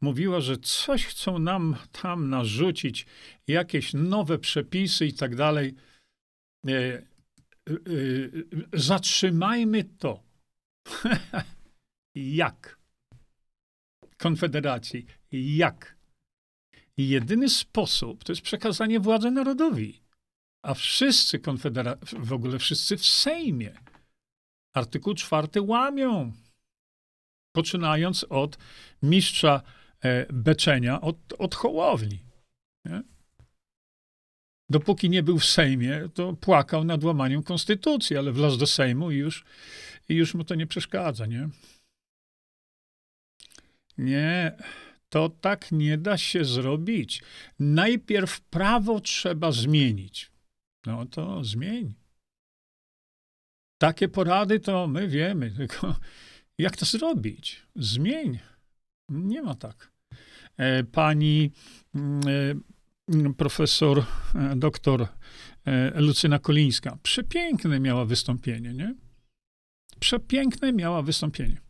mówiła, 0.00 0.40
że 0.40 0.56
coś 0.56 1.06
chcą 1.06 1.38
nam 1.38 1.76
tam 2.02 2.30
narzucić, 2.30 3.06
jakieś 3.46 3.94
nowe 3.94 4.38
przepisy 4.38 5.06
i 5.06 5.12
tak 5.12 5.36
dalej. 5.36 5.74
E, 6.68 7.02
zatrzymajmy 8.72 9.84
to. 9.84 10.22
Jak? 12.14 12.78
Konfederacji. 14.18 15.06
Jak? 15.32 15.96
I 17.02 17.08
jedyny 17.08 17.48
sposób 17.48 18.24
to 18.24 18.32
jest 18.32 18.42
przekazanie 18.42 19.00
władzy 19.00 19.30
narodowi. 19.30 20.02
A 20.62 20.74
wszyscy 20.74 21.38
konfederaci, 21.38 22.16
w 22.18 22.32
ogóle 22.32 22.58
wszyscy 22.58 22.96
w 22.96 23.06
Sejmie, 23.06 23.74
artykuł 24.74 25.14
czwarty 25.14 25.62
łamią. 25.62 26.32
Poczynając 27.52 28.24
od 28.24 28.58
mistrza 29.02 29.62
e, 30.00 30.32
beczenia, 30.32 31.00
od, 31.00 31.16
od 31.38 31.54
Hołowni. 31.54 32.24
Nie? 32.84 33.02
Dopóki 34.68 35.10
nie 35.10 35.22
był 35.22 35.38
w 35.38 35.44
Sejmie, 35.44 36.08
to 36.14 36.32
płakał 36.32 36.84
nad 36.84 37.04
łamaniem 37.04 37.42
konstytucji, 37.42 38.16
ale 38.16 38.32
wlazł 38.32 38.58
do 38.58 38.66
Sejmu 38.66 39.10
i 39.10 39.16
już, 39.16 39.44
i 40.08 40.14
już 40.14 40.34
mu 40.34 40.44
to 40.44 40.54
nie 40.54 40.66
przeszkadza, 40.66 41.26
nie? 41.26 41.48
Nie, 43.98 44.56
to 45.12 45.28
tak 45.28 45.72
nie 45.72 45.98
da 45.98 46.18
się 46.18 46.44
zrobić. 46.44 47.22
Najpierw 47.58 48.40
prawo 48.40 49.00
trzeba 49.00 49.52
zmienić. 49.52 50.30
No 50.86 51.06
to 51.06 51.44
zmień. 51.44 51.94
Takie 53.78 54.08
porady 54.08 54.60
to 54.60 54.86
my 54.86 55.08
wiemy, 55.08 55.50
tylko 55.50 55.96
jak 56.58 56.76
to 56.76 56.84
zrobić? 56.84 57.62
Zmień. 57.76 58.38
Nie 59.08 59.42
ma 59.42 59.54
tak. 59.54 59.92
E, 60.56 60.84
pani 60.84 61.50
mm, 61.94 62.20
e, 63.28 63.34
profesor, 63.34 64.04
e, 64.34 64.56
doktor 64.56 65.08
Lucyna 65.94 66.38
Kolińska, 66.38 66.98
przepiękne 67.02 67.80
miała 67.80 68.04
wystąpienie, 68.04 68.72
nie? 68.74 68.94
Przepiękne 70.00 70.72
miała 70.72 71.02
wystąpienie. 71.02 71.60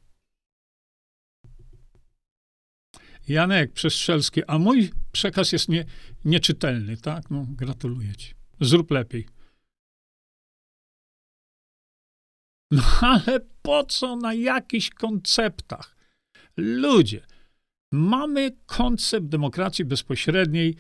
Janek 3.29 3.73
Przestrzelski, 3.73 4.45
a 4.47 4.59
mój 4.59 4.91
przekaz 5.13 5.53
jest 5.53 5.69
nie, 5.69 5.85
nieczytelny, 6.25 6.97
tak? 6.97 7.31
No, 7.31 7.47
gratuluję 7.49 8.17
ci. 8.17 8.35
Zrób 8.61 8.91
lepiej. 8.91 9.27
No 12.71 12.83
ale 13.01 13.41
po 13.63 13.85
co 13.85 14.17
na 14.17 14.35
jakichś 14.35 14.91
konceptach? 14.91 15.97
Ludzie, 16.57 17.21
mamy 17.93 18.51
koncept 18.67 19.27
demokracji 19.27 19.85
bezpośredniej, 19.85 20.77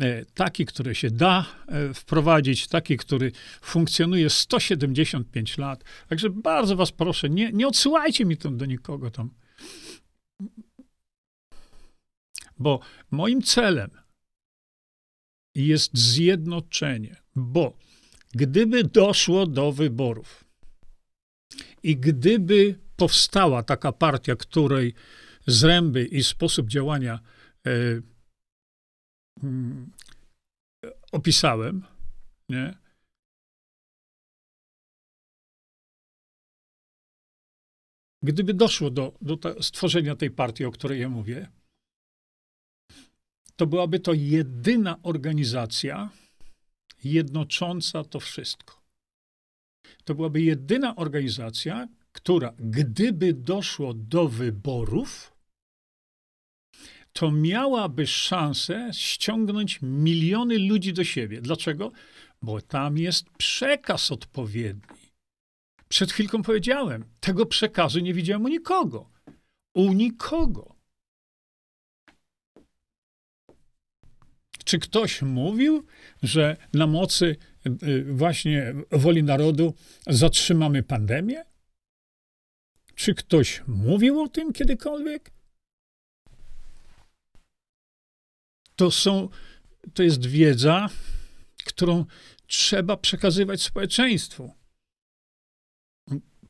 e, 0.00 0.24
taki, 0.24 0.66
który 0.66 0.94
się 0.94 1.10
da 1.10 1.46
e, 1.68 1.94
wprowadzić, 1.94 2.68
taki, 2.68 2.96
który 2.96 3.32
funkcjonuje 3.60 4.30
175 4.30 5.58
lat. 5.58 5.84
Także 6.08 6.30
bardzo 6.30 6.76
was 6.76 6.92
proszę, 6.92 7.30
nie, 7.30 7.52
nie 7.52 7.68
odsyłajcie 7.68 8.24
mi 8.24 8.36
tam 8.36 8.56
do 8.56 8.66
nikogo 8.66 9.10
tam. 9.10 9.30
Bo 12.58 12.80
moim 13.10 13.42
celem 13.42 13.90
jest 15.54 15.98
zjednoczenie, 15.98 17.16
bo 17.34 17.78
gdyby 18.34 18.84
doszło 18.84 19.46
do 19.46 19.72
wyborów 19.72 20.44
i 21.82 21.96
gdyby 21.96 22.78
powstała 22.96 23.62
taka 23.62 23.92
partia, 23.92 24.36
której 24.36 24.94
zręby 25.46 26.04
i 26.04 26.22
sposób 26.24 26.68
działania 26.68 27.20
e, 27.66 27.70
mm, 29.42 29.92
opisałem, 31.12 31.84
nie? 32.48 32.74
Gdyby 38.22 38.54
doszło 38.54 38.90
do, 38.90 39.18
do 39.22 39.62
stworzenia 39.62 40.16
tej 40.16 40.30
partii, 40.30 40.64
o 40.64 40.70
której 40.70 41.00
ja 41.00 41.08
mówię, 41.08 41.50
to 43.56 43.66
byłaby 43.66 44.00
to 44.00 44.12
jedyna 44.12 45.02
organizacja 45.02 46.10
jednocząca 47.04 48.04
to 48.04 48.20
wszystko. 48.20 48.82
To 50.04 50.14
byłaby 50.14 50.42
jedyna 50.42 50.96
organizacja, 50.96 51.88
która, 52.12 52.52
gdyby 52.58 53.32
doszło 53.32 53.94
do 53.94 54.28
wyborów, 54.28 55.36
to 57.12 57.30
miałaby 57.30 58.06
szansę 58.06 58.90
ściągnąć 58.92 59.78
miliony 59.82 60.58
ludzi 60.58 60.92
do 60.92 61.04
siebie. 61.04 61.40
Dlaczego? 61.40 61.92
Bo 62.42 62.60
tam 62.60 62.98
jest 62.98 63.30
przekaz 63.30 64.12
odpowiedni. 64.12 64.96
Przed 65.88 66.12
chwilką 66.12 66.42
powiedziałem, 66.42 67.04
tego 67.20 67.46
przekazu 67.46 68.00
nie 68.00 68.14
widziałem 68.14 68.44
u 68.44 68.48
nikogo. 68.48 69.10
U 69.74 69.92
nikogo. 69.92 70.75
Czy 74.66 74.78
ktoś 74.78 75.22
mówił, 75.22 75.86
że 76.22 76.56
na 76.72 76.86
mocy 76.86 77.36
y, 77.82 78.04
właśnie 78.04 78.74
woli 78.90 79.22
narodu 79.22 79.74
zatrzymamy 80.06 80.82
pandemię? 80.82 81.44
Czy 82.94 83.14
ktoś 83.14 83.62
mówił 83.66 84.20
o 84.20 84.28
tym 84.28 84.52
kiedykolwiek? 84.52 85.30
To 88.76 88.90
są, 88.90 89.28
to 89.94 90.02
jest 90.02 90.26
wiedza, 90.26 90.88
którą 91.64 92.04
trzeba 92.46 92.96
przekazywać 92.96 93.62
społeczeństwu. 93.62 94.54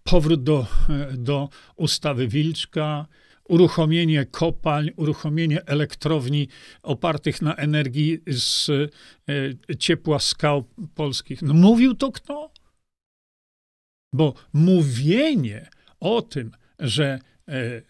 Powrót 0.03 0.43
do, 0.43 0.67
do 1.15 1.49
ustawy 1.77 2.29
Wilczka, 2.29 3.07
uruchomienie 3.49 4.27
kopalń, 4.27 4.91
uruchomienie 4.97 5.67
elektrowni 5.67 6.49
opartych 6.83 7.43
na 7.43 7.55
energii 7.55 8.21
z 8.27 8.71
e, 9.71 9.77
ciepła 9.77 10.19
skał 10.19 10.65
polskich. 10.95 11.43
No 11.43 11.55
mówił 11.55 11.95
to 11.95 12.13
kto? 12.13 12.51
Bo 14.13 14.35
mówienie 14.53 15.69
o 16.01 16.23
tym, 16.23 16.51
że 16.79 17.19
e, 17.49 17.83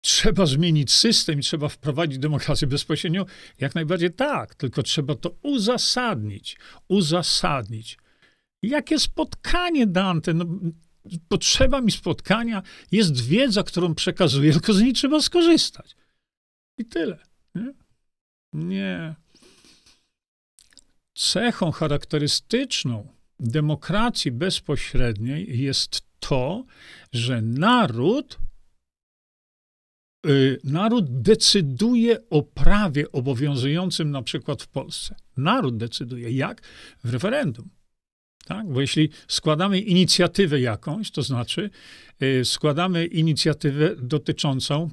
trzeba 0.00 0.46
zmienić 0.46 0.92
system 0.92 1.38
i 1.38 1.42
trzeba 1.42 1.68
wprowadzić 1.68 2.18
demokrację 2.18 2.68
bezpośrednią, 2.68 3.24
jak 3.58 3.74
najbardziej 3.74 4.12
tak, 4.12 4.54
tylko 4.54 4.82
trzeba 4.82 5.14
to 5.14 5.34
uzasadnić. 5.42 6.58
Uzasadnić. 6.88 7.98
Jakie 8.62 8.98
spotkanie, 8.98 9.86
Dante? 9.86 10.34
No, 10.34 10.44
potrzeba 11.28 11.80
mi 11.80 11.92
spotkania, 11.92 12.62
jest 12.92 13.20
wiedza, 13.20 13.62
którą 13.62 13.94
przekazuję, 13.94 14.52
tylko 14.52 14.72
z 14.72 14.80
niej 14.82 14.92
trzeba 14.92 15.20
skorzystać. 15.20 15.96
I 16.78 16.84
tyle. 16.84 17.18
Nie? 18.52 19.14
Cechą 21.14 21.70
charakterystyczną 21.70 23.08
demokracji 23.40 24.32
bezpośredniej 24.32 25.60
jest 25.60 26.02
to, 26.20 26.64
że 27.12 27.42
naród, 27.42 28.38
yy, 30.24 30.60
naród 30.64 31.22
decyduje 31.22 32.28
o 32.30 32.42
prawie 32.42 33.12
obowiązującym 33.12 34.10
na 34.10 34.22
przykład 34.22 34.62
w 34.62 34.68
Polsce. 34.68 35.16
Naród 35.36 35.76
decyduje. 35.76 36.30
Jak? 36.30 36.62
W 37.04 37.10
referendum. 37.10 37.68
Tak? 38.50 38.72
Bo 38.72 38.80
jeśli 38.80 39.10
składamy 39.28 39.80
inicjatywę 39.80 40.60
jakąś, 40.60 41.10
to 41.10 41.22
znaczy 41.22 41.70
y, 42.22 42.44
składamy 42.44 43.06
inicjatywę 43.06 43.96
dotyczącą, 43.96 44.90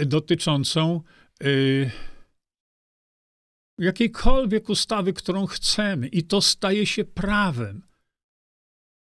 y, 0.00 0.06
dotyczącą 0.06 1.00
y, 1.44 1.90
jakiejkolwiek 3.78 4.68
ustawy, 4.68 5.12
którą 5.12 5.46
chcemy, 5.46 6.08
i 6.08 6.22
to 6.22 6.40
staje 6.40 6.86
się 6.86 7.04
prawem. 7.04 7.82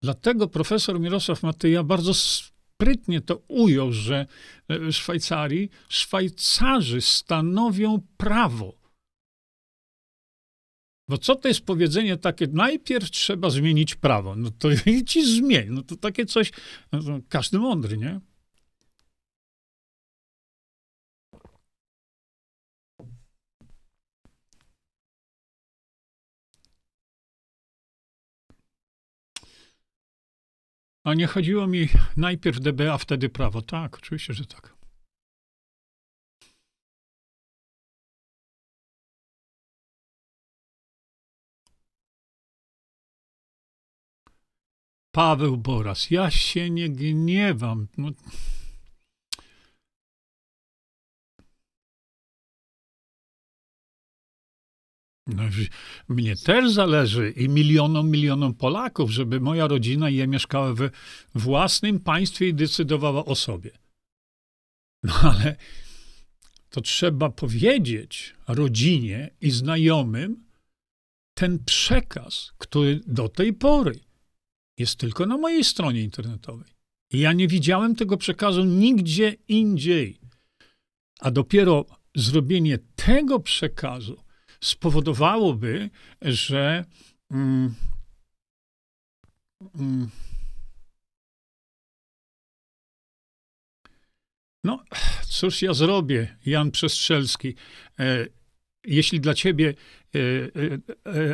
Dlatego 0.03 0.47
profesor 0.47 0.99
Mirosław 0.99 1.43
Matyja 1.43 1.83
bardzo 1.83 2.13
sprytnie 2.13 3.21
to 3.21 3.41
ujął, 3.47 3.91
że 3.91 4.25
w 4.69 4.91
Szwajcarii 4.91 5.69
Szwajcarzy 5.89 7.01
stanowią 7.01 8.01
prawo. 8.17 8.78
Bo 11.09 11.17
co 11.17 11.35
to 11.35 11.47
jest 11.47 11.61
powiedzenie 11.61 12.17
takie, 12.17 12.47
najpierw 12.47 13.11
trzeba 13.11 13.49
zmienić 13.49 13.95
prawo. 13.95 14.35
No 14.35 14.51
to 14.51 14.69
i 14.85 15.03
ci 15.05 15.35
zmień. 15.35 15.67
No 15.69 15.83
to 15.83 15.95
takie 15.95 16.25
coś, 16.25 16.51
no 16.91 17.01
każdy 17.29 17.59
mądry, 17.59 17.97
nie? 17.97 18.19
A 31.03 31.13
nie 31.13 31.27
chodziło 31.27 31.67
mi 31.67 31.89
najpierw 32.17 32.59
DB, 32.59 32.93
a 32.93 32.97
wtedy 32.97 33.29
prawo. 33.29 33.61
Tak, 33.61 33.97
oczywiście, 33.97 34.33
że 34.33 34.45
tak. 34.45 34.78
Paweł 45.19 45.57
Boras, 45.57 46.11
ja 46.11 46.31
się 46.31 46.69
nie 46.69 46.89
gniewam. 46.89 47.87
No. 47.97 48.11
No, 55.27 55.43
mnie 56.09 56.35
też 56.35 56.71
zależy 56.71 57.31
i 57.31 57.49
milionom, 57.49 58.11
milionom 58.11 58.53
Polaków, 58.53 59.11
żeby 59.11 59.39
moja 59.39 59.67
rodzina 59.67 60.09
i 60.09 60.15
ja 60.15 60.27
mieszkała 60.27 60.73
we 60.73 60.89
własnym 61.35 61.99
państwie 61.99 62.47
i 62.47 62.53
decydowała 62.53 63.25
o 63.25 63.35
sobie. 63.35 63.71
No 65.03 65.13
ale 65.21 65.55
to 66.69 66.81
trzeba 66.81 67.29
powiedzieć 67.29 68.35
rodzinie 68.47 69.29
i 69.41 69.51
znajomym 69.51 70.43
ten 71.33 71.63
przekaz, 71.65 72.53
który 72.57 73.01
do 73.07 73.29
tej 73.29 73.53
pory 73.53 74.08
jest 74.79 74.99
tylko 74.99 75.25
na 75.25 75.37
mojej 75.37 75.63
stronie 75.63 76.01
internetowej. 76.01 76.71
Ja 77.13 77.33
nie 77.33 77.47
widziałem 77.47 77.95
tego 77.95 78.17
przekazu 78.17 78.63
nigdzie 78.63 79.35
indziej. 79.47 80.19
A 81.19 81.31
dopiero 81.31 81.85
zrobienie 82.15 82.77
tego 82.95 83.39
przekazu 83.39 84.23
spowodowałoby, 84.61 85.89
że 86.21 86.85
mm, 87.31 87.75
mm, 89.75 90.09
no, 94.63 94.83
cóż 95.29 95.61
ja 95.61 95.73
zrobię, 95.73 96.37
Jan 96.45 96.71
Przestrzelski. 96.71 97.55
E, 97.99 98.25
jeśli 98.83 99.19
dla 99.19 99.33
ciebie 99.33 99.73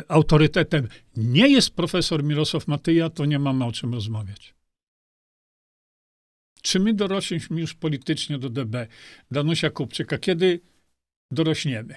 autorytetem 0.08 0.88
nie 1.16 1.48
jest 1.48 1.70
profesor 1.70 2.24
Mirosław 2.24 2.68
Matyja, 2.68 3.10
to 3.10 3.24
nie 3.24 3.38
mamy 3.38 3.64
o 3.64 3.72
czym 3.72 3.94
rozmawiać. 3.94 4.54
Czy 6.62 6.80
my 6.80 6.94
dorośliśmy 6.94 7.60
już 7.60 7.74
politycznie 7.74 8.38
do 8.38 8.50
DB? 8.50 8.86
Danusia 9.30 9.70
Kupczyka, 9.70 10.18
kiedy 10.18 10.60
dorośniemy? 11.30 11.96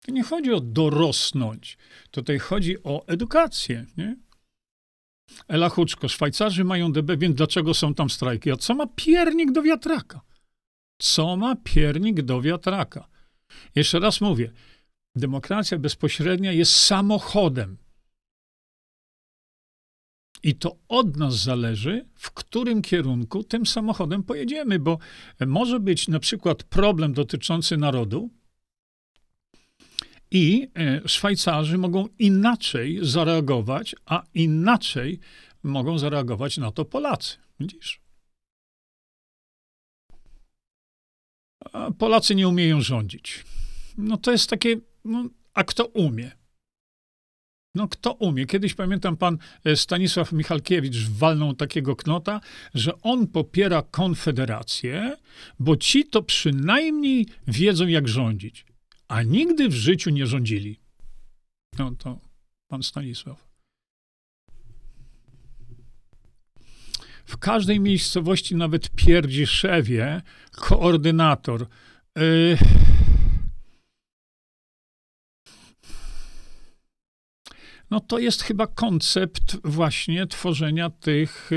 To 0.00 0.12
nie 0.12 0.22
chodzi 0.22 0.52
o 0.52 0.60
dorosnąć. 0.60 1.78
Tutaj 2.10 2.38
chodzi 2.38 2.82
o 2.82 3.06
edukację. 3.06 3.86
Nie? 3.96 4.16
Ela 5.48 5.68
Huczko, 5.68 6.08
Szwajcarzy 6.08 6.64
mają 6.64 6.92
DB, 6.92 7.16
więc 7.16 7.36
dlaczego 7.36 7.74
są 7.74 7.94
tam 7.94 8.10
strajki? 8.10 8.50
A 8.50 8.56
co 8.56 8.74
ma 8.74 8.86
piernik 8.86 9.52
do 9.52 9.62
wiatraka? 9.62 10.20
Co 10.98 11.36
ma 11.36 11.56
piernik 11.56 12.22
do 12.22 12.42
wiatraka? 12.42 13.08
Jeszcze 13.74 13.98
raz 13.98 14.20
mówię, 14.20 14.52
demokracja 15.16 15.78
bezpośrednia 15.78 16.52
jest 16.52 16.72
samochodem. 16.72 17.76
I 20.42 20.54
to 20.54 20.76
od 20.88 21.16
nas 21.16 21.34
zależy, 21.34 22.08
w 22.14 22.30
którym 22.30 22.82
kierunku 22.82 23.44
tym 23.44 23.66
samochodem 23.66 24.22
pojedziemy, 24.22 24.78
bo 24.78 24.98
może 25.46 25.80
być 25.80 26.08
na 26.08 26.18
przykład 26.18 26.62
problem 26.62 27.12
dotyczący 27.12 27.76
narodu, 27.76 28.30
i 30.34 30.68
e, 30.74 31.08
Szwajcarzy 31.08 31.78
mogą 31.78 32.08
inaczej 32.18 32.98
zareagować, 33.02 33.96
a 34.06 34.22
inaczej 34.34 35.20
mogą 35.62 35.98
zareagować 35.98 36.58
na 36.58 36.70
to 36.70 36.84
Polacy. 36.84 37.36
Widzisz? 37.60 38.00
A 41.72 41.90
Polacy 41.90 42.34
nie 42.34 42.48
umieją 42.48 42.80
rządzić. 42.80 43.44
No 43.98 44.16
to 44.16 44.32
jest 44.32 44.50
takie, 44.50 44.76
no, 45.04 45.28
a 45.54 45.64
kto 45.64 45.84
umie? 45.84 46.30
No 47.74 47.88
kto 47.88 48.12
umie? 48.12 48.46
Kiedyś 48.46 48.74
pamiętam 48.74 49.16
pan 49.16 49.38
e, 49.64 49.76
Stanisław 49.76 50.32
Michalkiewicz 50.32 51.08
walnął 51.08 51.54
takiego 51.54 51.96
knota, 51.96 52.40
że 52.74 53.00
on 53.02 53.26
popiera 53.26 53.82
Konfederację, 53.82 55.16
bo 55.58 55.76
ci 55.76 56.04
to 56.04 56.22
przynajmniej 56.22 57.26
wiedzą 57.46 57.86
jak 57.86 58.08
rządzić 58.08 58.66
a 59.08 59.22
nigdy 59.22 59.68
w 59.68 59.74
życiu 59.74 60.10
nie 60.10 60.26
rządzili. 60.26 60.80
No 61.78 61.90
to 61.98 62.20
pan 62.68 62.82
Stanisław. 62.82 63.48
W 67.26 67.36
każdej 67.36 67.80
miejscowości, 67.80 68.56
nawet 68.56 68.90
Pierdziszewie, 68.90 70.22
koordynator. 70.50 71.66
Yy, 72.16 72.58
no 77.94 78.00
to 78.00 78.18
jest 78.18 78.42
chyba 78.42 78.66
koncept 78.66 79.56
właśnie 79.64 80.26
tworzenia 80.26 80.90
tych 80.90 81.50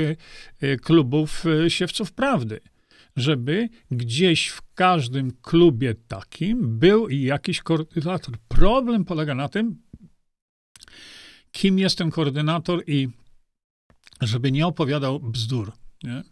yy, 0.60 0.76
klubów 0.76 1.44
yy, 1.44 1.70
siewców 1.70 2.12
prawdy 2.12 2.60
żeby 3.16 3.68
gdzieś 3.90 4.48
w 4.48 4.62
każdym 4.74 5.32
klubie 5.42 5.94
takim 6.08 6.78
był 6.78 7.08
jakiś 7.08 7.62
koordynator. 7.62 8.38
Problem 8.48 9.04
polega 9.04 9.34
na 9.34 9.48
tym, 9.48 9.82
kim 11.52 11.78
jest 11.78 11.98
ten 11.98 12.10
koordynator 12.10 12.82
i 12.86 13.08
żeby 14.20 14.52
nie 14.52 14.66
opowiadał 14.66 15.20
bzdur. 15.20 15.72
Nie? 16.02 16.22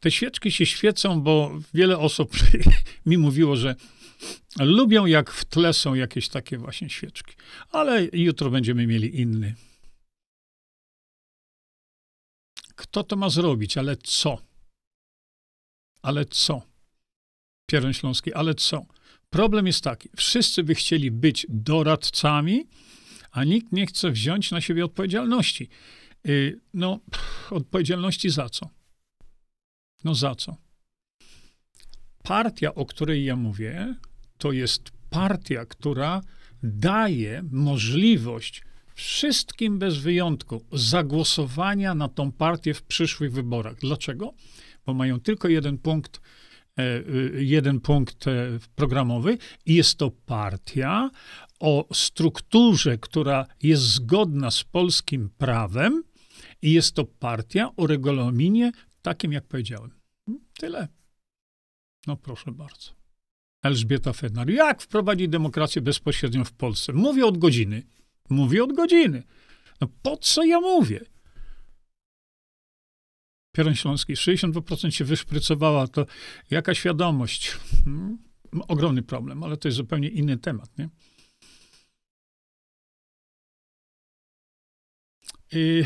Te 0.00 0.10
świeczki 0.10 0.52
się 0.52 0.66
świecą, 0.66 1.20
bo 1.20 1.58
wiele 1.74 1.98
osób 1.98 2.32
mi 3.06 3.18
mówiło, 3.18 3.56
że 3.56 3.74
lubią, 4.58 5.06
jak 5.06 5.30
w 5.30 5.44
tle 5.44 5.72
są 5.72 5.94
jakieś 5.94 6.28
takie 6.28 6.58
właśnie 6.58 6.90
świeczki. 6.90 7.34
Ale 7.70 8.08
jutro 8.12 8.50
będziemy 8.50 8.86
mieli 8.86 9.20
inny. 9.20 9.54
Kto 12.74 13.04
to 13.04 13.16
ma 13.16 13.28
zrobić? 13.30 13.78
Ale 13.78 13.96
co? 13.96 14.38
Ale 16.02 16.24
co? 16.24 16.62
Pieron 17.66 17.92
Śląski, 17.92 18.32
ale 18.32 18.54
co? 18.54 18.86
Problem 19.30 19.66
jest 19.66 19.84
taki, 19.84 20.08
wszyscy 20.16 20.62
by 20.62 20.74
chcieli 20.74 21.10
być 21.10 21.46
doradcami, 21.48 22.66
a 23.30 23.44
nikt 23.44 23.72
nie 23.72 23.86
chce 23.86 24.10
wziąć 24.10 24.50
na 24.50 24.60
siebie 24.60 24.84
odpowiedzialności. 24.84 25.68
Yy, 26.24 26.60
no, 26.74 27.00
odpowiedzialności 27.50 28.30
za 28.30 28.48
co? 28.48 28.70
No 30.04 30.14
za 30.14 30.34
co? 30.34 30.56
Partia, 32.26 32.74
o 32.74 32.86
której 32.86 33.24
ja 33.24 33.36
mówię, 33.36 33.94
to 34.38 34.52
jest 34.52 34.90
partia, 35.10 35.66
która 35.66 36.20
daje 36.62 37.42
możliwość 37.50 38.62
wszystkim 38.94 39.78
bez 39.78 39.98
wyjątku 39.98 40.64
zagłosowania 40.72 41.94
na 41.94 42.08
tą 42.08 42.32
partię 42.32 42.74
w 42.74 42.82
przyszłych 42.82 43.32
wyborach. 43.32 43.76
Dlaczego? 43.80 44.32
Bo 44.86 44.94
mają 44.94 45.20
tylko 45.20 45.48
jeden 45.48 45.78
punkt, 45.78 46.20
e, 46.78 46.82
e, 46.82 47.02
jeden 47.42 47.80
punkt 47.80 48.28
e, 48.28 48.32
programowy 48.74 49.38
i 49.66 49.74
jest 49.74 49.98
to 49.98 50.10
partia 50.10 51.10
o 51.60 51.88
strukturze, 51.92 52.98
która 52.98 53.46
jest 53.62 53.82
zgodna 53.82 54.50
z 54.50 54.64
polskim 54.64 55.30
prawem 55.38 56.02
i 56.62 56.72
jest 56.72 56.94
to 56.94 57.04
partia 57.04 57.70
o 57.76 57.86
regulaminie 57.86 58.72
takim, 59.02 59.32
jak 59.32 59.44
powiedziałem. 59.44 59.90
Tyle. 60.58 60.95
No 62.06 62.16
proszę 62.16 62.52
bardzo. 62.52 62.90
Elżbieta 63.62 64.12
Fednar. 64.12 64.50
Jak 64.50 64.82
wprowadzić 64.82 65.28
demokrację 65.28 65.82
bezpośrednią 65.82 66.44
w 66.44 66.52
Polsce? 66.52 66.92
Mówię 66.92 67.26
od 67.26 67.38
godziny. 67.38 67.82
Mówię 68.30 68.64
od 68.64 68.72
godziny. 68.72 69.22
No 69.80 69.88
po 70.02 70.16
co 70.16 70.44
ja 70.44 70.60
mówię? 70.60 71.00
Pieron 73.56 73.74
Śląski, 73.74 74.14
62% 74.14 74.90
się 74.90 75.04
wyszprycowała, 75.04 75.86
to 75.88 76.06
jaka 76.50 76.74
świadomość? 76.74 77.50
Hmm? 77.84 78.18
Ogromny 78.68 79.02
problem, 79.02 79.42
ale 79.42 79.56
to 79.56 79.68
jest 79.68 79.76
zupełnie 79.76 80.08
inny 80.08 80.38
temat, 80.38 80.78
nie? 80.78 80.88
I 85.52 85.84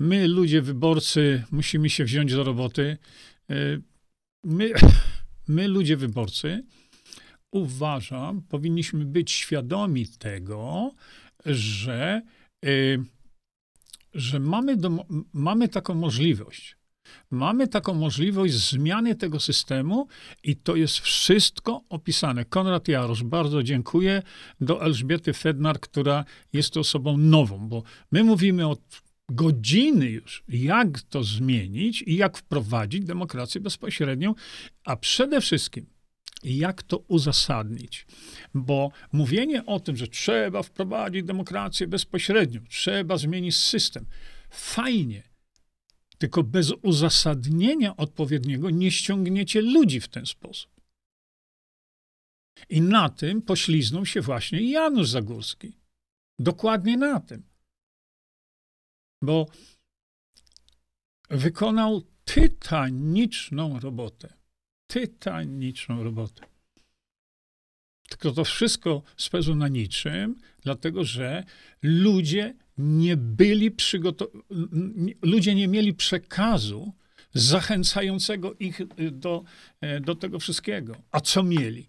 my, 0.00 0.28
ludzie, 0.28 0.62
wyborcy, 0.62 1.44
musimy 1.50 1.90
się 1.90 2.04
wziąć 2.04 2.32
do 2.32 2.44
roboty. 2.44 2.98
My, 4.44 4.72
my 5.48 5.68
ludzie, 5.68 5.96
wyborcy, 5.96 6.64
uważam, 7.50 8.42
powinniśmy 8.42 9.04
być 9.04 9.32
świadomi 9.32 10.06
tego, 10.06 10.94
że, 11.46 12.22
y, 12.64 13.02
że 14.14 14.40
mamy, 14.40 14.76
do, 14.76 15.06
mamy 15.32 15.68
taką 15.68 15.94
możliwość. 15.94 16.76
Mamy 17.30 17.68
taką 17.68 17.94
możliwość 17.94 18.54
zmiany 18.54 19.14
tego 19.14 19.40
systemu 19.40 20.08
i 20.42 20.56
to 20.56 20.76
jest 20.76 20.98
wszystko 20.98 21.84
opisane. 21.88 22.44
Konrad 22.44 22.88
Jarosz, 22.88 23.22
bardzo 23.22 23.62
dziękuję. 23.62 24.22
Do 24.60 24.82
Elżbiety 24.82 25.32
Fednar, 25.32 25.80
która 25.80 26.24
jest 26.52 26.76
osobą 26.76 27.16
nową, 27.16 27.68
bo 27.68 27.82
my 28.12 28.24
mówimy 28.24 28.68
od 28.68 29.03
godziny 29.30 30.06
już, 30.10 30.44
jak 30.48 31.00
to 31.00 31.24
zmienić 31.24 32.02
i 32.02 32.16
jak 32.16 32.38
wprowadzić 32.38 33.04
demokrację 33.04 33.60
bezpośrednią, 33.60 34.34
a 34.84 34.96
przede 34.96 35.40
wszystkim 35.40 35.86
jak 36.44 36.82
to 36.82 36.98
uzasadnić. 36.98 38.06
Bo 38.54 38.90
mówienie 39.12 39.66
o 39.66 39.80
tym, 39.80 39.96
że 39.96 40.08
trzeba 40.08 40.62
wprowadzić 40.62 41.24
demokrację 41.24 41.86
bezpośrednią, 41.86 42.60
trzeba 42.68 43.16
zmienić 43.16 43.56
system, 43.56 44.06
fajnie, 44.50 45.22
tylko 46.18 46.42
bez 46.42 46.72
uzasadnienia 46.82 47.96
odpowiedniego 47.96 48.70
nie 48.70 48.90
ściągniecie 48.90 49.60
ludzi 49.60 50.00
w 50.00 50.08
ten 50.08 50.26
sposób. 50.26 50.70
I 52.68 52.80
na 52.80 53.08
tym 53.08 53.42
pośliznął 53.42 54.06
się 54.06 54.20
właśnie 54.20 54.70
Janusz 54.70 55.08
Zagórski. 55.08 55.76
Dokładnie 56.38 56.96
na 56.96 57.20
tym. 57.20 57.53
Bo 59.24 59.46
wykonał 61.30 62.02
tytaniczną 62.24 63.80
robotę. 63.80 64.34
Tytaniczną 64.86 66.04
robotę. 66.04 66.46
Tylko 68.08 68.32
to 68.32 68.44
wszystko 68.44 69.02
spełzło 69.16 69.54
na 69.54 69.68
niczym, 69.68 70.36
dlatego 70.62 71.04
że 71.04 71.44
ludzie 71.82 72.54
nie 72.78 73.16
byli 73.16 73.70
przygotowani, 73.70 75.14
ludzie 75.22 75.54
nie 75.54 75.68
mieli 75.68 75.94
przekazu 75.94 76.92
zachęcającego 77.34 78.54
ich 78.54 78.80
y, 78.80 78.86
do, 79.10 79.44
e, 79.80 80.00
do 80.00 80.14
tego 80.14 80.38
wszystkiego. 80.38 80.96
A 81.10 81.20
co 81.20 81.42
mieli? 81.42 81.88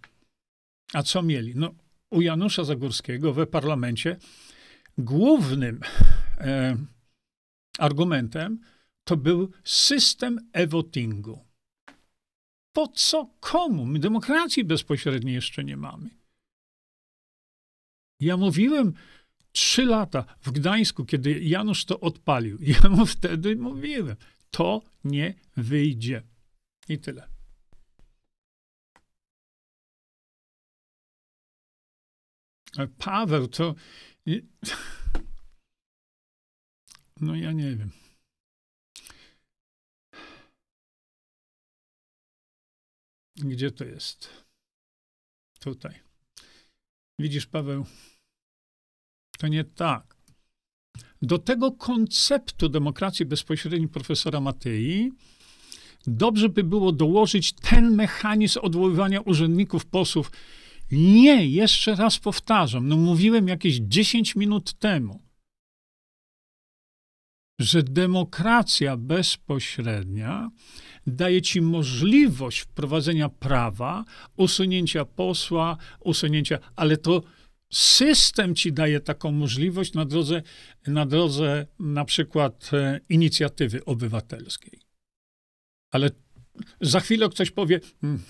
A 0.94 1.04
co 1.04 1.22
mieli? 1.22 1.54
No, 1.56 1.76
u 2.12 2.22
Janusza 2.22 2.64
Zagórskiego 2.64 3.34
w 3.34 3.48
parlamencie 3.48 4.18
głównym 4.98 5.80
e, 6.38 6.78
argumentem 7.78 8.60
to 9.04 9.18
był 9.18 9.52
system 9.64 10.50
e-votingu. 10.54 11.46
Po 12.74 12.88
co 12.88 13.30
komu? 13.40 13.86
My 13.86 14.00
demokracji 14.00 14.64
bezpośredniej 14.64 15.36
jeszcze 15.36 15.64
nie 15.64 15.78
mamy. 15.78 16.10
Ja 18.20 18.38
mówiłem 18.38 18.94
trzy 19.52 19.86
lata 19.86 20.26
w 20.42 20.52
Gdańsku, 20.52 21.06
kiedy 21.06 21.40
Janusz 21.40 21.86
to 21.86 22.00
odpalił. 22.00 22.58
Ja 22.84 22.90
mu 22.90 23.06
wtedy 23.06 23.56
mówiłem, 23.56 24.16
to 24.52 24.82
nie 25.04 25.34
wyjdzie. 25.58 26.24
I 26.90 27.00
tyle. 27.00 27.30
Paweł 32.98 33.48
to. 33.48 33.76
No 37.26 37.36
ja 37.36 37.52
nie 37.52 37.76
wiem. 37.76 37.90
Gdzie 43.36 43.72
to 43.72 43.86
jest? 43.86 44.30
Tutaj. 45.60 46.00
Widzisz, 47.20 47.46
Paweł, 47.46 47.86
to 49.38 49.48
nie 49.48 49.64
tak. 49.64 50.16
Do 51.22 51.38
tego 51.38 51.72
konceptu 51.72 52.70
demokracji 52.70 53.26
bezpośredniej 53.26 53.88
profesora 53.88 54.40
Matei 54.42 55.12
dobrze 56.08 56.50
by 56.50 56.64
było 56.64 56.92
dołożyć 56.92 57.54
ten 57.54 57.96
mechanizm 57.96 58.60
odwoływania 58.62 59.22
urzędników, 59.22 59.86
posłów. 59.86 60.32
Nie, 60.92 61.48
jeszcze 61.48 61.96
raz 61.96 62.20
powtarzam, 62.20 62.88
no 62.88 62.98
mówiłem 62.98 63.48
jakieś 63.48 63.76
10 63.76 64.36
minut 64.36 64.74
temu, 64.74 65.25
że 67.60 67.84
demokracja 67.84 68.98
bezpośrednia 68.98 70.50
daje 71.08 71.42
ci 71.42 71.62
możliwość 71.62 72.60
wprowadzenia 72.60 73.30
prawa, 73.30 74.06
usunięcia 74.38 75.06
posła, 75.06 75.78
usunięcia, 76.00 76.60
ale 76.76 76.98
to 76.98 77.24
system 77.74 78.56
ci 78.56 78.74
daje 78.74 79.00
taką 79.00 79.32
możliwość 79.32 79.94
na 79.94 80.06
drodze, 80.06 80.42
na 80.88 81.06
drodze 81.06 81.68
na 81.80 82.06
przykład 82.06 82.72
e, 82.74 83.00
inicjatywy 83.10 83.86
obywatelskiej. 83.86 84.80
Ale 85.92 86.10
za 86.82 87.00
chwilę 87.00 87.30
ktoś 87.30 87.52
powie, 87.52 87.80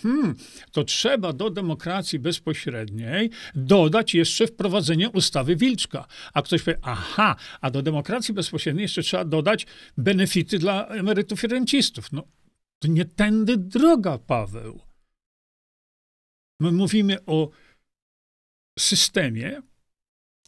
hmm, 0.01 0.35
to 0.71 0.83
trzeba 0.83 1.33
do 1.33 1.49
demokracji 1.49 2.19
bezpośredniej 2.19 3.29
dodać 3.55 4.13
jeszcze 4.13 4.47
wprowadzenie 4.47 5.09
ustawy 5.09 5.55
Wilczka. 5.55 6.07
A 6.33 6.41
ktoś 6.41 6.63
powie, 6.63 6.77
aha, 6.81 7.35
a 7.61 7.71
do 7.71 7.81
demokracji 7.81 8.33
bezpośredniej 8.33 8.83
jeszcze 8.83 9.03
trzeba 9.03 9.25
dodać 9.25 9.67
benefity 9.97 10.59
dla 10.59 10.87
emerytów 10.87 11.43
i 11.43 11.47
rencistów. 11.47 12.11
No, 12.11 12.23
to 12.79 12.87
nie 12.87 13.05
tędy 13.05 13.57
droga, 13.57 14.17
Paweł. 14.17 14.81
My 16.59 16.71
mówimy 16.71 17.25
o 17.25 17.49
systemie, 18.79 19.61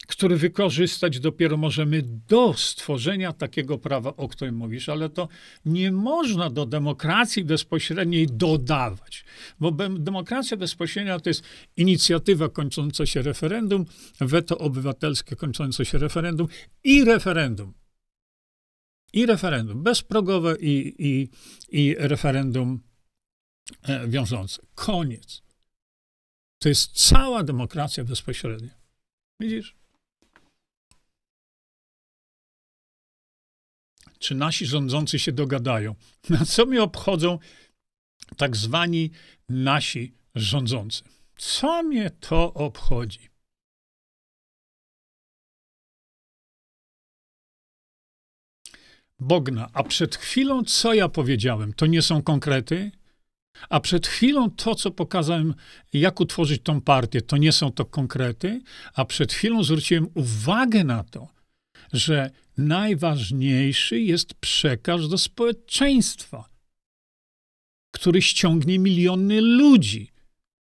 który 0.08 0.38
wykorzystać 0.38 1.20
dopiero 1.20 1.58
możemy 1.58 2.04
do 2.28 2.54
stworzenia 2.54 3.34
takiego 3.34 3.78
prawa, 3.78 4.16
o 4.16 4.28
którym 4.28 4.56
mówisz, 4.56 4.90
ale 4.90 5.10
to 5.10 5.28
nie 5.66 5.92
można 5.92 6.50
do 6.50 6.66
demokracji 6.66 7.44
bezpośredniej 7.44 8.28
dodawać, 8.28 9.26
bo 9.60 9.72
demokracja 10.00 10.58
bezpośrednia 10.58 11.20
to 11.20 11.30
jest 11.30 11.44
inicjatywa 11.78 12.50
kończąca 12.50 13.06
się 13.06 13.22
referendum, 13.22 13.86
weto 14.20 14.58
obywatelskie 14.58 15.36
kończące 15.36 15.86
się 15.86 15.98
referendum 15.98 16.48
i 16.84 17.06
referendum. 17.06 17.74
I 19.14 19.26
referendum 19.26 19.84
bezprogowe 19.84 20.56
i, 20.60 20.96
i, 21.00 21.30
i 21.70 21.96
referendum 22.00 22.80
e, 23.84 24.08
wiążące. 24.08 24.62
Koniec. 24.76 25.42
To 26.60 26.70
jest 26.70 27.08
cała 27.08 27.44
demokracja 27.44 28.04
bezpośrednia. 28.04 28.78
Widzisz? 29.40 29.76
Czy 34.28 34.36
nasi 34.36 34.66
rządzący 34.66 35.20
się 35.20 35.32
dogadają? 35.32 35.96
Na 36.30 36.46
co 36.46 36.66
mi 36.66 36.80
obchodzą 36.80 37.40
tak 38.38 38.56
zwani 38.56 39.12
nasi 39.50 40.14
rządzący? 40.36 41.04
Co 41.38 41.84
mnie 41.84 42.10
to 42.10 42.54
obchodzi? 42.54 43.30
Bogna, 49.20 49.70
a 49.74 49.84
przed 49.84 50.16
chwilą 50.16 50.64
co 50.64 50.94
ja 50.94 51.10
powiedziałem? 51.10 51.74
To 51.74 51.86
nie 51.86 52.02
są 52.02 52.22
konkrety? 52.22 52.92
A 53.70 53.80
przed 53.80 54.08
chwilą 54.08 54.52
to, 54.52 54.76
co 54.76 54.92
pokazałem, 54.92 55.54
jak 55.94 56.20
utworzyć 56.20 56.64
tą 56.64 56.82
partię, 56.82 57.22
to 57.22 57.38
nie 57.38 57.52
są 57.52 57.72
to 57.72 57.86
konkrety, 57.86 58.62
a 58.94 59.06
przed 59.06 59.34
chwilą 59.34 59.64
zwróciłem 59.64 60.08
uwagę 60.14 60.84
na 60.84 61.04
to, 61.04 61.37
że 61.94 62.32
najważniejszy 62.58 64.00
jest 64.00 64.34
przekaz 64.34 65.10
do 65.10 65.18
społeczeństwa, 65.18 66.50
który 67.92 68.22
ściągnie 68.22 68.80
miliony 68.80 69.42
ludzi. 69.42 70.12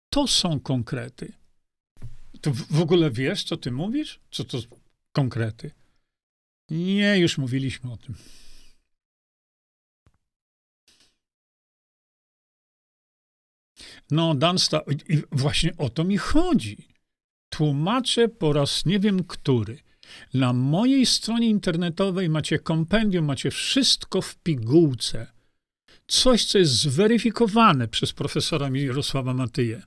To 0.10 0.28
są 0.28 0.60
konkrety. 0.60 1.34
To 2.42 2.52
w 2.54 2.82
ogóle 2.82 3.12
wiesz, 3.12 3.44
co 3.44 3.58
ty 3.58 3.72
mówisz? 3.72 4.20
Co 4.32 4.44
to 4.44 4.60
konkrety? 5.12 5.72
Nie, 6.70 7.18
już 7.18 7.38
mówiliśmy 7.38 7.92
o 7.92 7.98
tym. 7.98 8.16
No, 14.12 14.36
Dansta, 14.36 14.82
właśnie 15.32 15.78
o 15.78 15.90
to 15.90 16.04
mi 16.04 16.18
chodzi. 16.18 16.88
Tłumaczę 17.50 18.28
po 18.28 18.54
raz 18.54 18.86
nie 18.86 19.00
wiem 19.00 19.24
który. 19.24 19.80
Na 20.34 20.54
mojej 20.54 21.06
stronie 21.06 21.50
internetowej 21.50 22.30
macie 22.30 22.60
kompendium, 22.60 23.26
macie 23.26 23.52
wszystko 23.52 24.22
w 24.22 24.36
pigułce. 24.36 25.28
Coś, 26.08 26.46
co 26.46 26.58
jest 26.58 26.74
zweryfikowane 26.74 27.88
przez 27.88 28.14
profesora 28.14 28.70
Mirosława 28.70 29.34
Matyję. 29.34 29.82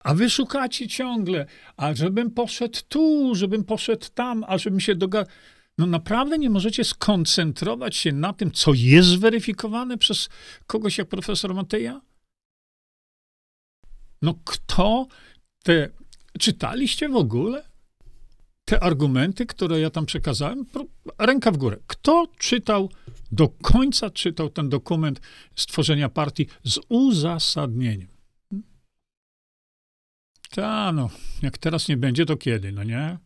A 0.00 0.14
wy 0.14 0.30
szukacie 0.30 0.88
ciągle, 0.88 1.46
a 1.76 1.94
żebym 1.94 2.30
poszedł 2.30 2.78
tu, 2.88 3.34
żebym 3.34 3.64
poszedł 3.64 4.06
tam, 4.14 4.44
a 4.48 4.58
żebym 4.58 4.80
się 4.80 4.94
dogadał. 4.94 5.32
No 5.78 5.86
naprawdę 5.86 6.38
nie 6.38 6.50
możecie 6.50 6.84
skoncentrować 6.84 7.96
się 7.96 8.12
na 8.12 8.32
tym, 8.32 8.52
co 8.52 8.72
jest 8.74 9.08
zweryfikowane 9.08 9.98
przez 9.98 10.28
kogoś 10.66 10.98
jak 10.98 11.08
profesor 11.08 11.54
Mateja? 11.54 12.00
No 14.22 14.34
kto 14.44 15.06
te... 15.62 15.88
Czytaliście 16.38 17.08
w 17.08 17.16
ogóle 17.16 17.64
te 18.64 18.82
argumenty, 18.82 19.46
które 19.46 19.80
ja 19.80 19.90
tam 19.90 20.06
przekazałem? 20.06 20.66
Ręka 21.18 21.50
w 21.50 21.56
górę. 21.56 21.76
Kto 21.86 22.26
czytał 22.38 22.90
do 23.32 23.48
końca 23.48 24.10
czytał 24.10 24.50
ten 24.50 24.68
dokument 24.68 25.20
stworzenia 25.56 26.08
partii 26.08 26.46
z 26.64 26.78
uzasadnieniem. 26.88 28.08
Ta, 30.50 30.92
no, 30.92 31.10
jak 31.42 31.58
teraz 31.58 31.88
nie 31.88 31.96
będzie, 31.96 32.26
to 32.26 32.36
kiedy, 32.36 32.72
no 32.72 32.84
nie? 32.84 33.18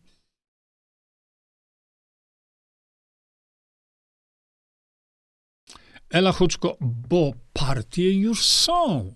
Ela 6.09 6.31
Huczko, 6.31 6.77
bo 6.81 7.33
partie 7.53 8.19
już 8.19 8.45
są. 8.45 9.13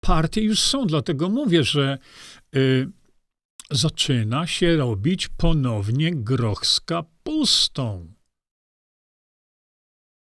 Partie 0.00 0.42
już 0.42 0.60
są, 0.60 0.86
dlatego 0.86 1.28
mówię, 1.28 1.64
że 1.64 1.98
y, 2.56 2.88
zaczyna 3.72 4.46
się 4.46 4.76
robić 4.76 5.28
ponownie 5.28 6.14
groch 6.14 6.66
z 6.66 6.80
kapustą. 6.80 8.12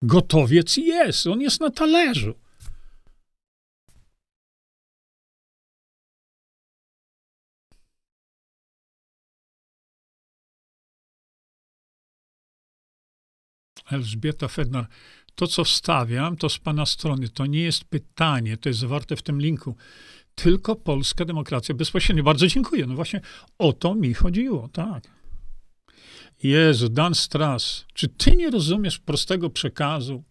Gotowiec 0.03 0.77
jest, 0.77 1.27
on 1.27 1.41
jest 1.41 1.61
na 1.61 1.71
talerzu. 1.71 2.35
Elżbieta 13.91 14.49
Fednar, 14.49 14.87
to 15.35 15.47
co 15.47 15.65
wstawiam, 15.65 16.37
to 16.37 16.49
z 16.49 16.59
pana 16.59 16.87
strony, 16.87 17.29
to 17.29 17.47
nie 17.47 17.63
jest 17.63 17.85
pytanie, 17.85 18.57
to 18.57 18.69
jest 18.69 18.81
zawarte 18.81 19.17
w 19.17 19.23
tym 19.23 19.41
linku. 19.41 19.77
Tylko 20.35 20.77
polska 20.77 21.25
demokracja 21.25 21.75
bezpośrednio. 21.75 22.23
Bardzo 22.23 22.47
dziękuję. 22.47 22.87
No 22.87 22.95
właśnie 22.95 23.21
o 23.59 23.73
to 23.73 23.95
mi 23.95 24.15
chodziło, 24.15 24.69
tak. 24.69 25.05
Jezu, 26.43 26.89
Dan 26.89 27.15
Stras, 27.15 27.85
czy 27.95 28.09
ty 28.09 28.37
nie 28.37 28.51
rozumiesz 28.51 28.99
prostego 28.99 29.51
przekazu? 29.51 30.25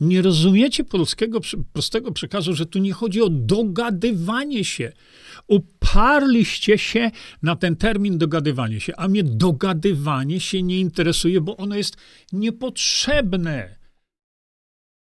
Nie 0.00 0.22
rozumiecie 0.22 0.84
polskiego 0.84 1.40
prostego 1.72 2.12
przekazu, 2.12 2.54
że 2.54 2.66
tu 2.66 2.78
nie 2.78 2.92
chodzi 2.92 3.22
o 3.22 3.28
dogadywanie 3.30 4.64
się. 4.64 4.92
Uparliście 5.48 6.78
się 6.78 7.10
na 7.42 7.56
ten 7.56 7.76
termin 7.76 8.18
dogadywanie 8.18 8.80
się, 8.80 8.96
a 8.96 9.08
mnie 9.08 9.24
dogadywanie 9.24 10.40
się 10.40 10.62
nie 10.62 10.80
interesuje, 10.80 11.40
bo 11.40 11.56
ono 11.56 11.76
jest 11.76 11.96
niepotrzebne. 12.32 13.76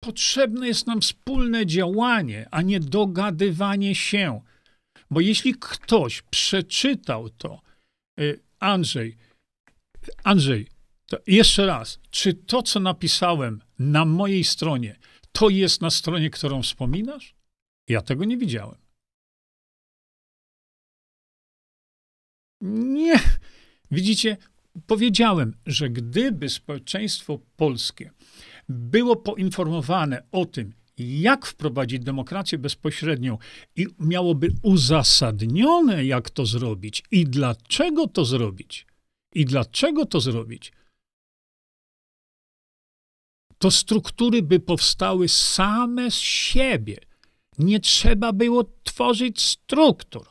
Potrzebne 0.06 0.66
jest 0.66 0.86
nam 0.86 1.00
wspólne 1.00 1.66
działanie, 1.66 2.48
a 2.50 2.62
nie 2.62 2.80
dogadywanie 2.80 3.94
się. 3.94 4.40
Bo 5.10 5.20
jeśli 5.20 5.54
ktoś 5.54 6.22
przeczytał 6.22 7.28
to, 7.30 7.60
y, 8.20 8.40
Andrzej, 8.58 9.16
Andrzej, 10.24 10.68
jeszcze 11.26 11.66
raz, 11.66 11.98
czy 12.10 12.34
to, 12.34 12.62
co 12.62 12.80
napisałem 12.80 13.62
na 13.78 14.04
mojej 14.04 14.44
stronie, 14.44 14.96
to 15.32 15.48
jest 15.48 15.80
na 15.80 15.90
stronie, 15.90 16.30
którą 16.30 16.62
wspominasz? 16.62 17.34
Ja 17.88 18.02
tego 18.02 18.24
nie 18.24 18.36
widziałem. 18.36 18.78
Nie. 22.60 23.20
Widzicie, 23.90 24.36
powiedziałem, 24.86 25.56
że 25.66 25.90
gdyby 25.90 26.48
społeczeństwo 26.48 27.38
polskie 27.56 28.15
było 28.68 29.16
poinformowane 29.16 30.22
o 30.32 30.44
tym, 30.44 30.72
jak 30.98 31.46
wprowadzić 31.46 32.04
demokrację 32.04 32.58
bezpośrednią 32.58 33.38
i 33.76 33.86
miałoby 33.98 34.48
uzasadnione, 34.62 36.04
jak 36.04 36.30
to 36.30 36.46
zrobić 36.46 37.02
i 37.10 37.24
dlaczego 37.24 38.06
to 38.06 38.24
zrobić, 38.24 38.86
i 39.34 39.44
dlaczego 39.44 40.06
to 40.06 40.20
zrobić, 40.20 40.72
to 43.58 43.70
struktury 43.70 44.42
by 44.42 44.60
powstały 44.60 45.28
same 45.28 46.10
z 46.10 46.14
siebie. 46.14 46.98
Nie 47.58 47.80
trzeba 47.80 48.32
było 48.32 48.64
tworzyć 48.82 49.42
struktur. 49.42 50.26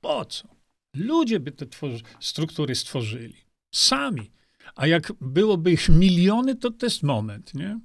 Po 0.00 0.24
co? 0.24 0.48
Ludzie 0.96 1.40
by 1.40 1.52
te 1.52 1.66
struktury 2.20 2.74
stworzyli. 2.74 3.36
Sami. 3.74 4.30
A 4.74 4.86
jak 4.86 5.12
byłoby 5.20 5.72
ich 5.72 5.88
miliony, 5.88 6.54
to 6.54 6.70
to 6.70 6.86
jest 6.86 7.02
moment, 7.02 7.54
nie? 7.54 7.80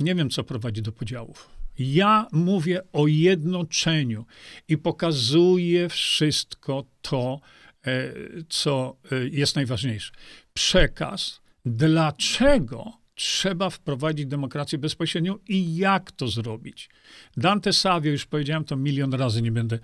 Nie 0.00 0.14
wiem, 0.14 0.30
co 0.30 0.44
prowadzi 0.44 0.82
do 0.82 0.92
podziałów. 0.92 1.48
Ja 1.78 2.26
mówię 2.32 2.82
o 2.92 3.06
jednoczeniu 3.06 4.26
i 4.68 4.78
pokazuję 4.78 5.88
wszystko 5.88 6.84
to, 7.02 7.40
e, 7.86 8.12
co 8.48 8.96
e, 9.12 9.28
jest 9.28 9.56
najważniejsze. 9.56 10.12
Przekaz, 10.54 11.40
dlaczego 11.64 12.92
trzeba 13.14 13.70
wprowadzić 13.70 14.26
demokrację 14.26 14.78
bezpośrednią 14.78 15.38
i 15.48 15.76
jak 15.76 16.12
to 16.12 16.28
zrobić. 16.28 16.90
Dante 17.36 17.72
Savio, 17.72 18.10
już 18.10 18.26
powiedziałem 18.26 18.64
to 18.64 18.76
milion 18.76 19.14
razy, 19.14 19.42
nie 19.42 19.52
będę 19.52 19.78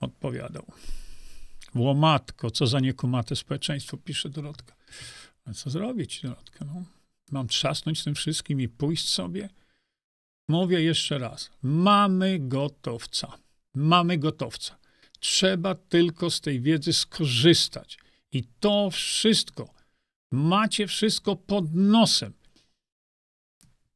odpowiadał. 0.00 0.64
Łomatko, 1.74 2.50
co 2.50 2.66
za 2.66 2.80
niekumate 2.80 3.36
społeczeństwo, 3.36 3.96
pisze 3.96 4.28
Dorotka. 4.28 4.74
A 5.44 5.52
co 5.52 5.70
zrobić, 5.70 6.20
Dorotka? 6.22 6.64
No, 6.64 6.84
mam 7.30 7.48
trzasnąć 7.48 8.04
tym 8.04 8.14
wszystkim 8.14 8.60
i 8.60 8.68
pójść 8.68 9.08
sobie? 9.08 9.48
Mówię 10.48 10.82
jeszcze 10.82 11.18
raz. 11.18 11.50
Mamy 11.62 12.38
gotowca. 12.38 13.38
Mamy 13.74 14.18
gotowca. 14.18 14.78
Trzeba 15.20 15.74
tylko 15.74 16.30
z 16.30 16.40
tej 16.40 16.60
wiedzy 16.60 16.92
skorzystać. 16.92 17.98
I 18.32 18.44
to 18.60 18.90
wszystko, 18.90 19.74
macie 20.32 20.86
wszystko 20.86 21.36
pod 21.36 21.74
nosem. 21.74 22.32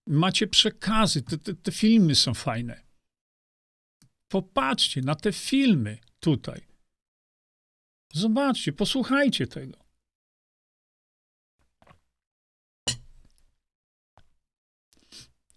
Macie 0.06 0.46
przekazy, 0.46 1.22
te, 1.22 1.38
te, 1.38 1.54
te 1.54 1.72
filmy 1.72 2.14
są 2.14 2.34
fajne. 2.34 2.80
Popatrzcie 4.28 5.02
na 5.02 5.14
te 5.14 5.32
filmy 5.32 5.98
tutaj. 6.20 6.67
Zobaczcie, 8.12 8.72
posłuchajcie 8.72 9.46
tego. 9.46 9.78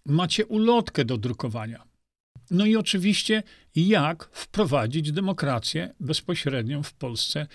Macie 0.06 0.46
ulotkę 0.46 1.04
do 1.04 1.18
drukowania. 1.18 1.84
No 2.50 2.66
i 2.66 2.76
oczywiście, 2.76 3.42
jak 3.74 4.24
wprowadzić 4.32 5.12
demokrację 5.12 5.94
bezpośrednią 6.00 6.82
w 6.82 6.94
Polsce 6.94 7.46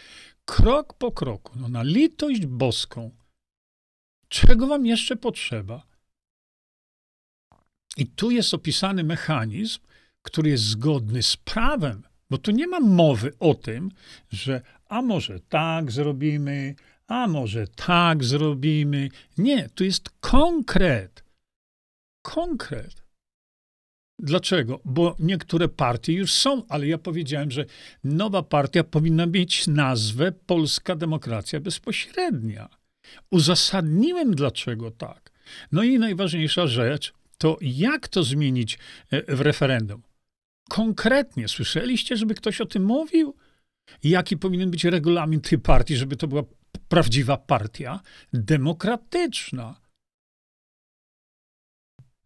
krok 0.45 0.93
po 0.93 1.11
kroku. 1.11 1.59
No 1.59 1.69
na 1.69 1.83
litość 1.83 2.45
boską. 2.45 3.11
Czego 4.27 4.67
wam 4.67 4.85
jeszcze 4.85 5.15
potrzeba? 5.15 5.87
I 7.97 8.07
tu 8.07 8.31
jest 8.31 8.53
opisany 8.53 9.03
mechanizm, 9.03 9.79
który 10.21 10.49
jest 10.49 10.63
zgodny 10.63 11.23
z 11.23 11.37
prawem, 11.37 12.03
bo 12.29 12.37
tu 12.37 12.51
nie 12.51 12.67
ma 12.67 12.79
mowy 12.79 13.33
o 13.39 13.55
tym, 13.55 13.91
że 14.29 14.61
a 14.89 15.01
może 15.01 15.39
tak 15.39 15.91
zrobimy, 15.91 16.75
a 17.07 17.27
może 17.27 17.67
tak 17.67 18.23
zrobimy. 18.23 19.09
Nie, 19.37 19.69
tu 19.69 19.83
jest 19.83 20.09
konkret. 20.19 21.23
Konkret. 22.21 23.07
Dlaczego? 24.19 24.79
Bo 24.85 25.15
niektóre 25.19 25.67
partie 25.67 26.13
już 26.13 26.31
są, 26.31 26.63
ale 26.69 26.87
ja 26.87 26.97
powiedziałem, 26.97 27.51
że 27.51 27.65
nowa 28.03 28.43
partia 28.43 28.83
powinna 28.83 29.25
mieć 29.25 29.67
nazwę 29.67 30.31
Polska 30.31 30.95
Demokracja 30.95 31.59
Bezpośrednia. 31.59 32.69
Uzasadniłem, 33.31 34.35
dlaczego 34.35 34.91
tak. 34.91 35.31
No 35.71 35.83
i 35.83 35.99
najważniejsza 35.99 36.67
rzecz, 36.67 37.13
to 37.37 37.57
jak 37.61 38.07
to 38.07 38.23
zmienić 38.23 38.79
e, 39.11 39.35
w 39.35 39.41
referendum? 39.41 40.01
Konkretnie, 40.69 41.47
słyszeliście, 41.47 42.17
żeby 42.17 42.35
ktoś 42.35 42.61
o 42.61 42.65
tym 42.65 42.85
mówił? 42.85 43.35
Jaki 44.03 44.37
powinien 44.37 44.71
być 44.71 44.85
regulamin 44.85 45.41
tej 45.41 45.59
partii, 45.59 45.95
żeby 45.95 46.15
to 46.15 46.27
była 46.27 46.43
prawdziwa 46.87 47.37
partia 47.37 47.99
demokratyczna? 48.33 49.81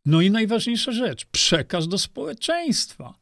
No 0.05 0.21
i 0.21 0.31
najważniejsza 0.31 0.91
rzecz 0.91 1.25
przekaz 1.25 1.87
do 1.87 1.97
społeczeństwa. 1.97 3.21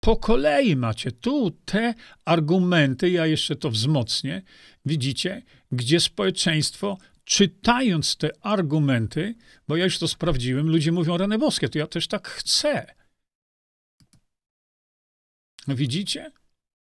Po 0.00 0.16
kolei 0.16 0.76
macie 0.76 1.12
tu 1.12 1.50
te 1.50 1.94
argumenty, 2.24 3.10
ja 3.10 3.26
jeszcze 3.26 3.56
to 3.56 3.70
wzmocnię, 3.70 4.42
widzicie, 4.84 5.42
gdzie 5.72 6.00
społeczeństwo 6.00 6.98
czytając 7.24 8.16
te 8.16 8.30
argumenty, 8.40 9.34
bo 9.68 9.76
ja 9.76 9.84
już 9.84 9.98
to 9.98 10.08
sprawdziłem, 10.08 10.68
ludzie 10.68 10.92
mówią 10.92 11.16
rany 11.16 11.38
boskie, 11.38 11.68
to 11.68 11.78
ja 11.78 11.86
też 11.86 12.08
tak 12.08 12.28
chcę. 12.28 12.94
Widzicie? 15.68 16.32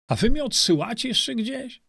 A 0.08 0.14
wy 0.14 0.30
mnie 0.30 0.44
odsyłacie 0.44 1.08
jeszcze 1.08 1.34
gdzieś? 1.34 1.82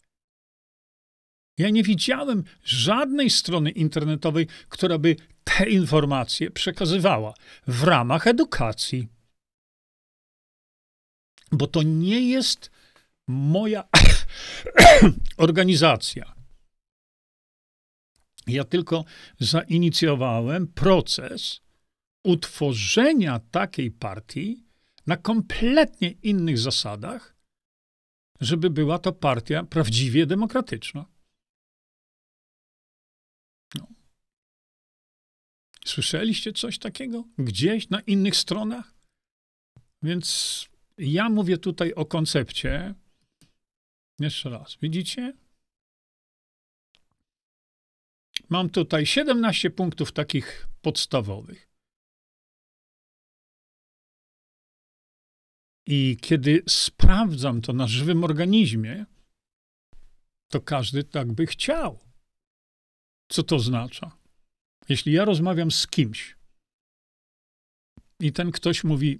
Ja 1.57 1.69
nie 1.69 1.83
widziałem 1.83 2.43
żadnej 2.63 3.29
strony 3.29 3.71
internetowej, 3.71 4.47
która 4.69 4.97
by 4.97 5.15
te 5.43 5.69
informacje 5.69 6.51
przekazywała 6.51 7.33
w 7.67 7.83
ramach 7.83 8.27
edukacji. 8.27 9.07
Bo 11.51 11.67
to 11.67 11.83
nie 11.83 12.29
jest 12.29 12.71
moja 13.27 13.83
organizacja. 15.37 16.35
Ja 18.47 18.63
tylko 18.63 19.05
zainicjowałem 19.39 20.67
proces 20.67 21.61
utworzenia 22.23 23.39
takiej 23.39 23.91
partii 23.91 24.63
na 25.07 25.17
kompletnie 25.17 26.11
innych 26.11 26.59
zasadach, 26.59 27.34
żeby 28.41 28.69
była 28.69 28.99
to 28.99 29.11
partia 29.13 29.63
prawdziwie 29.63 30.25
demokratyczna. 30.25 31.05
No. 33.75 33.87
Słyszeliście 35.85 36.53
coś 36.53 36.79
takiego 36.79 37.23
gdzieś 37.37 37.89
na 37.89 37.99
innych 37.99 38.35
stronach? 38.35 38.93
Więc 40.01 40.69
ja 40.97 41.29
mówię 41.29 41.57
tutaj 41.57 41.93
o 41.93 42.05
koncepcie. 42.05 42.93
Jeszcze 44.19 44.49
raz, 44.49 44.77
widzicie? 44.81 45.33
Mam 48.49 48.69
tutaj 48.69 49.05
17 49.05 49.69
punktów 49.69 50.11
takich 50.11 50.67
podstawowych. 50.81 51.64
I 55.87 56.17
kiedy 56.21 56.63
sprawdzam 56.67 57.61
to 57.61 57.73
na 57.73 57.87
żywym 57.87 58.23
organizmie, 58.23 59.05
to 60.51 60.61
każdy 60.61 61.03
tak 61.03 61.33
by 61.33 61.45
chciał. 61.45 61.99
Co 63.31 63.43
to 63.43 63.55
oznacza? 63.55 64.17
Jeśli 64.89 65.13
ja 65.13 65.25
rozmawiam 65.25 65.71
z 65.71 65.87
kimś 65.87 66.35
i 68.19 68.33
ten 68.33 68.51
ktoś 68.51 68.83
mówi, 68.83 69.19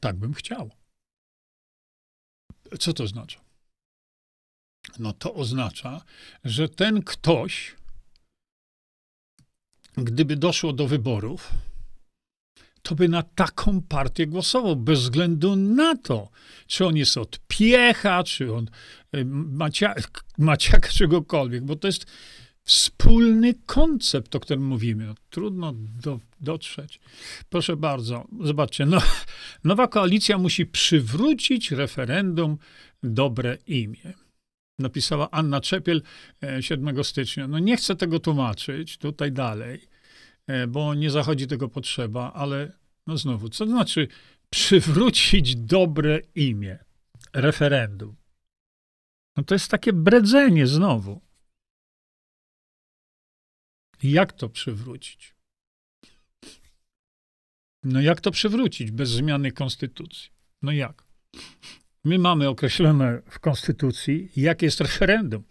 tak 0.00 0.16
bym 0.16 0.34
chciał. 0.34 0.70
Co 2.80 2.92
to 2.92 3.04
oznacza? 3.04 3.40
No 4.98 5.12
to 5.12 5.34
oznacza, 5.34 6.04
że 6.44 6.68
ten 6.68 7.02
ktoś, 7.02 7.76
gdyby 9.96 10.36
doszło 10.36 10.72
do 10.72 10.86
wyborów, 10.86 11.50
to 12.88 12.94
by 12.94 13.08
na 13.08 13.22
taką 13.22 13.82
partię 13.82 14.26
głosował, 14.26 14.76
bez 14.76 15.00
względu 15.00 15.56
na 15.56 15.96
to, 15.96 16.30
czy 16.66 16.86
on 16.86 16.96
jest 16.96 17.16
od 17.16 17.40
piecha, 17.48 18.24
czy 18.24 18.54
on 18.54 18.70
y, 19.16 19.24
macia, 19.24 19.94
maciaka, 20.38 20.88
czegokolwiek, 20.88 21.64
bo 21.64 21.76
to 21.76 21.88
jest 21.88 22.06
wspólny 22.64 23.54
koncept, 23.66 24.36
o 24.36 24.40
którym 24.40 24.66
mówimy. 24.66 25.06
No, 25.06 25.14
trudno 25.30 25.74
do, 26.02 26.20
dotrzeć. 26.40 27.00
Proszę 27.50 27.76
bardzo, 27.76 28.26
zobaczcie, 28.40 28.86
no, 28.86 28.98
nowa 29.64 29.88
koalicja 29.88 30.38
musi 30.38 30.66
przywrócić 30.66 31.70
referendum 31.70 32.58
dobre 33.02 33.58
imię. 33.66 34.12
Napisała 34.78 35.30
Anna 35.30 35.60
Czepiel 35.60 36.02
7 36.60 36.98
e, 36.98 37.04
stycznia. 37.04 37.48
No 37.48 37.58
nie 37.58 37.76
chcę 37.76 37.96
tego 37.96 38.20
tłumaczyć 38.20 38.98
tutaj 38.98 39.32
dalej, 39.32 39.80
bo 40.68 40.94
nie 40.94 41.10
zachodzi 41.10 41.46
tego 41.46 41.68
potrzeba, 41.68 42.32
ale 42.32 42.78
no 43.06 43.16
znowu, 43.16 43.48
co 43.48 43.64
to 43.64 43.70
znaczy 43.70 44.08
przywrócić 44.50 45.56
dobre 45.56 46.20
imię? 46.34 46.78
Referendum. 47.32 48.16
No 49.36 49.44
to 49.44 49.54
jest 49.54 49.70
takie 49.70 49.92
bredzenie 49.92 50.66
znowu. 50.66 51.20
Jak 54.02 54.32
to 54.32 54.48
przywrócić? 54.48 55.34
No 57.84 58.00
jak 58.00 58.20
to 58.20 58.30
przywrócić 58.30 58.90
bez 58.90 59.10
zmiany 59.10 59.52
konstytucji? 59.52 60.30
No 60.62 60.72
jak? 60.72 61.04
My 62.04 62.18
mamy 62.18 62.48
określone 62.48 63.22
w 63.30 63.38
konstytucji, 63.40 64.30
jakie 64.36 64.66
jest 64.66 64.80
referendum. 64.80 65.44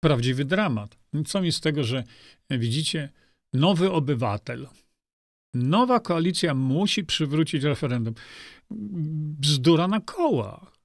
Prawdziwy 0.00 0.44
dramat. 0.44 0.98
No 1.12 1.24
co 1.24 1.40
mi 1.40 1.52
z 1.52 1.60
tego, 1.60 1.84
że 1.84 2.04
widzicie, 2.50 3.08
nowy 3.52 3.92
obywatel, 3.92 4.68
nowa 5.54 6.00
koalicja 6.00 6.54
musi 6.54 7.04
przywrócić 7.04 7.62
referendum. 7.62 8.14
Bzdura 9.40 9.88
na 9.88 10.00
kołach. 10.00 10.78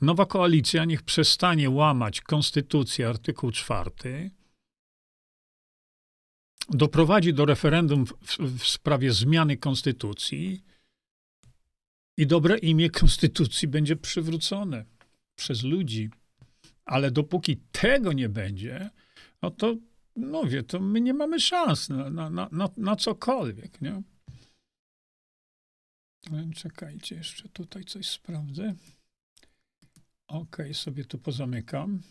Nowa 0.00 0.26
koalicja 0.26 0.84
niech 0.84 1.02
przestanie 1.02 1.70
łamać 1.70 2.20
konstytucję, 2.20 3.08
artykuł 3.08 3.50
czwarty, 3.50 4.30
doprowadzi 6.68 7.34
do 7.34 7.44
referendum 7.44 8.06
w, 8.06 8.12
w, 8.38 8.68
sprawie 8.68 9.12
zmiany 9.12 9.56
konstytucji 9.56 10.64
i 12.16 12.26
dobre 12.26 12.58
imię 12.58 12.90
konstytucji 12.90 13.68
będzie 13.68 13.96
przywrócone 13.96 14.84
przez 15.36 15.62
ludzi. 15.62 16.10
Ale 16.84 17.10
dopóki 17.10 17.56
tego 17.56 18.12
nie 18.12 18.28
będzie, 18.28 18.90
no 19.42 19.50
to 19.50 19.76
mówię, 20.18 20.62
to 20.62 20.80
my 20.80 21.00
nie 21.00 21.14
mamy 21.14 21.40
szans 21.40 21.88
na, 21.88 22.10
na, 22.10 22.48
na, 22.52 22.68
na 22.76 22.96
cokolwiek, 22.96 23.80
nie? 23.80 24.02
Czekajcie, 26.54 27.16
jeszcze 27.16 27.48
tutaj 27.48 27.84
coś 27.84 28.08
sprawdzę. 28.08 28.74
Ok, 30.28 30.56
sobie 30.72 31.04
tu 31.04 31.18
pozamykam. 31.18 32.02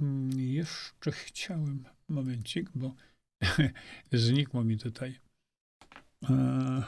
Mm, 0.00 0.40
jeszcze 0.40 1.12
chciałem, 1.12 1.84
momencik, 2.08 2.70
bo 2.74 2.94
znikło 4.12 4.64
mi 4.64 4.78
tutaj. 4.78 5.20
E, 6.30 6.82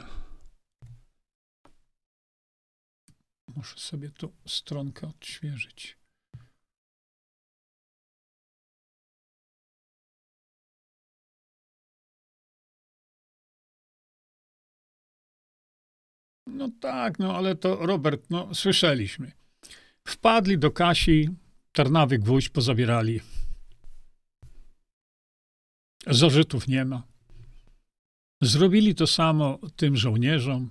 muszę 3.55 3.79
sobie 3.79 4.09
tu 4.09 4.33
stronkę 4.45 5.07
odświeżyć. 5.07 5.97
No 16.47 16.69
tak, 16.79 17.19
no 17.19 17.35
ale 17.37 17.55
to 17.55 17.75
Robert, 17.75 18.29
no 18.29 18.55
słyszeliśmy. 18.55 19.31
Wpadli 20.07 20.57
do 20.57 20.71
Kasi, 20.71 21.29
Tarnawy 21.71 22.19
gwóźdź 22.19 22.49
pozabierali. 22.49 23.21
Zarzutów 26.07 26.67
nie 26.67 26.85
ma. 26.85 27.03
Zrobili 28.41 28.95
to 28.95 29.07
samo 29.07 29.59
tym 29.75 29.97
żołnierzom. 29.97 30.69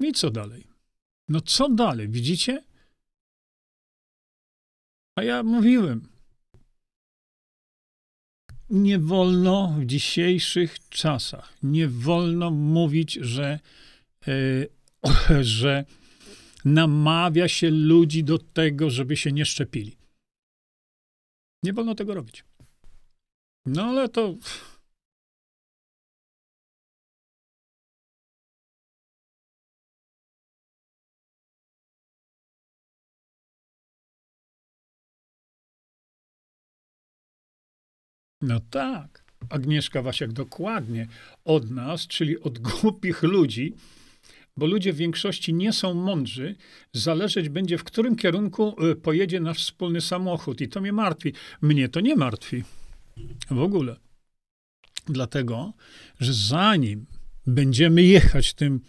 I 0.00 0.12
co 0.12 0.30
dalej? 0.30 0.66
No 1.28 1.40
co 1.40 1.68
dalej? 1.68 2.08
Widzicie? 2.08 2.64
A 5.16 5.22
ja 5.22 5.42
mówiłem. 5.42 6.11
Nie 8.72 8.98
wolno 8.98 9.76
w 9.78 9.84
dzisiejszych 9.86 10.88
czasach, 10.88 11.52
nie 11.62 11.88
wolno 11.88 12.50
mówić, 12.50 13.12
że, 13.12 13.60
yy, 14.26 14.68
że 15.58 15.84
namawia 16.64 17.48
się 17.48 17.70
ludzi 17.70 18.24
do 18.24 18.38
tego, 18.38 18.90
żeby 18.90 19.16
się 19.16 19.32
nie 19.32 19.44
szczepili. 19.44 19.96
Nie 21.62 21.72
wolno 21.72 21.94
tego 21.94 22.14
robić. 22.14 22.44
No 23.66 23.84
ale 23.84 24.08
to. 24.08 24.34
No 38.42 38.60
tak. 38.60 39.24
Agnieszka 39.48 40.02
Wasiak 40.02 40.32
dokładnie 40.32 41.08
od 41.44 41.70
nas, 41.70 42.06
czyli 42.06 42.40
od 42.40 42.58
głupich 42.58 43.22
ludzi, 43.22 43.74
bo 44.56 44.66
ludzie 44.66 44.92
w 44.92 44.96
większości 44.96 45.54
nie 45.54 45.72
są 45.72 45.94
mądrzy, 45.94 46.56
zależeć 46.92 47.48
będzie, 47.48 47.78
w 47.78 47.84
którym 47.84 48.16
kierunku 48.16 48.84
y, 48.84 48.96
pojedzie 48.96 49.40
nasz 49.40 49.58
wspólny 49.58 50.00
samochód. 50.00 50.60
I 50.60 50.68
to 50.68 50.80
mnie 50.80 50.92
martwi. 50.92 51.32
Mnie 51.62 51.88
to 51.88 52.00
nie 52.00 52.16
martwi. 52.16 52.64
W 53.50 53.58
ogóle. 53.58 53.96
Dlatego, 55.06 55.72
że 56.20 56.32
zanim 56.32 57.06
będziemy 57.46 58.02
jechać 58.02 58.54
tym 58.54 58.80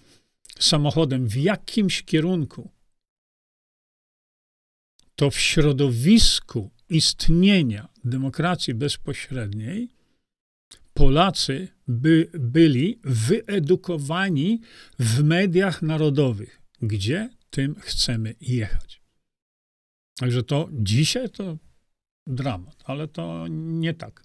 samochodem 0.60 1.28
w 1.28 1.36
jakimś 1.36 2.04
kierunku, 2.04 2.72
to 5.16 5.32
w 5.32 5.40
środowisku 5.40 6.72
istnienia 6.94 7.90
demokracji 8.04 8.74
bezpośredniej 8.74 9.90
Polacy 10.94 11.68
by 11.88 12.30
byli 12.34 13.00
wyedukowani 13.04 14.62
w 15.00 15.24
mediach 15.24 15.82
narodowych, 15.82 16.62
gdzie 16.82 17.30
tym 17.50 17.76
chcemy 17.80 18.36
jechać. 18.42 19.02
Także 20.20 20.44
to 20.44 20.70
dzisiaj 20.72 21.30
to 21.30 21.58
dramat, 22.28 22.84
ale 22.86 23.08
to 23.08 23.48
nie 23.50 23.94
tak. 23.94 24.24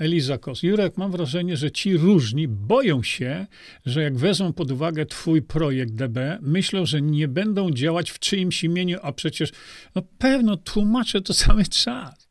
Eliza 0.00 0.38
Kos. 0.38 0.62
Jurek, 0.62 0.96
mam 0.96 1.12
wrażenie, 1.12 1.56
że 1.56 1.70
ci 1.70 1.96
różni 1.96 2.48
boją 2.48 3.02
się, 3.02 3.46
że 3.86 4.02
jak 4.02 4.18
wezmą 4.18 4.52
pod 4.52 4.70
uwagę 4.70 5.06
twój 5.06 5.42
projekt 5.42 5.94
DB, 5.94 6.38
myślą, 6.40 6.86
że 6.86 7.02
nie 7.02 7.28
będą 7.28 7.70
działać 7.70 8.10
w 8.10 8.18
czyimś 8.18 8.64
imieniu, 8.64 8.98
a 9.02 9.12
przecież, 9.12 9.52
no 9.94 10.02
pewno 10.18 10.56
tłumaczę 10.56 11.20
to 11.20 11.34
cały 11.44 11.64
czas. 11.64 12.28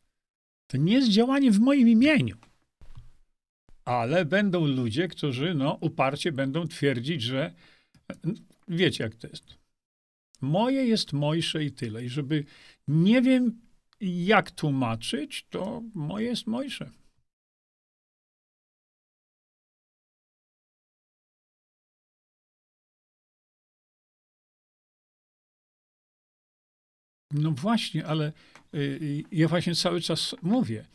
To 0.66 0.76
nie 0.76 0.92
jest 0.92 1.08
działanie 1.08 1.50
w 1.50 1.60
moim 1.60 1.88
imieniu. 1.88 2.36
Ale 3.84 4.24
będą 4.24 4.66
ludzie, 4.66 5.08
którzy 5.08 5.54
no, 5.54 5.78
uparcie 5.80 6.32
będą 6.32 6.68
twierdzić, 6.68 7.22
że 7.22 7.52
wiecie 8.68 9.04
jak 9.04 9.14
to 9.14 9.28
jest. 9.28 9.44
Moje 10.40 10.84
jest 10.84 11.12
mojsze 11.12 11.64
i 11.64 11.72
tyle. 11.72 12.04
I 12.04 12.08
żeby 12.08 12.44
nie 12.88 13.22
wiem 13.22 13.60
jak 14.00 14.50
tłumaczyć, 14.50 15.46
to 15.50 15.82
moje 15.94 16.26
jest 16.26 16.46
mojsze. 16.46 16.90
No 27.30 27.50
właśnie, 27.50 28.06
ale 28.06 28.32
y, 28.74 29.22
ja 29.32 29.48
właśnie 29.48 29.74
cały 29.74 30.00
czas 30.00 30.36
mówię, 30.42 30.86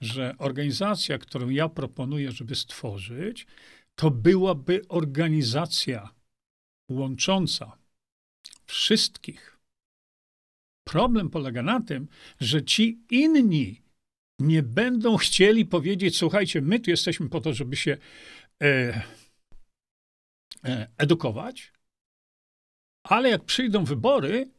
że 0.00 0.34
organizacja, 0.38 1.18
którą 1.18 1.48
ja 1.48 1.68
proponuję, 1.68 2.32
żeby 2.32 2.54
stworzyć, 2.54 3.46
to 3.94 4.10
byłaby 4.10 4.82
organizacja 4.88 6.14
łącząca 6.90 7.78
wszystkich. 8.66 9.58
Problem 10.84 11.30
polega 11.30 11.62
na 11.62 11.80
tym, 11.80 12.08
że 12.40 12.64
ci 12.64 13.00
inni 13.10 13.82
nie 14.38 14.62
będą 14.62 15.16
chcieli 15.16 15.66
powiedzieć: 15.66 16.16
Słuchajcie, 16.18 16.60
my 16.60 16.80
tu 16.80 16.90
jesteśmy 16.90 17.28
po 17.28 17.40
to, 17.40 17.54
żeby 17.54 17.76
się 17.76 17.96
e, 18.62 19.02
e, 20.64 20.88
edukować, 20.98 21.72
ale 23.04 23.28
jak 23.30 23.44
przyjdą 23.44 23.84
wybory, 23.84 24.50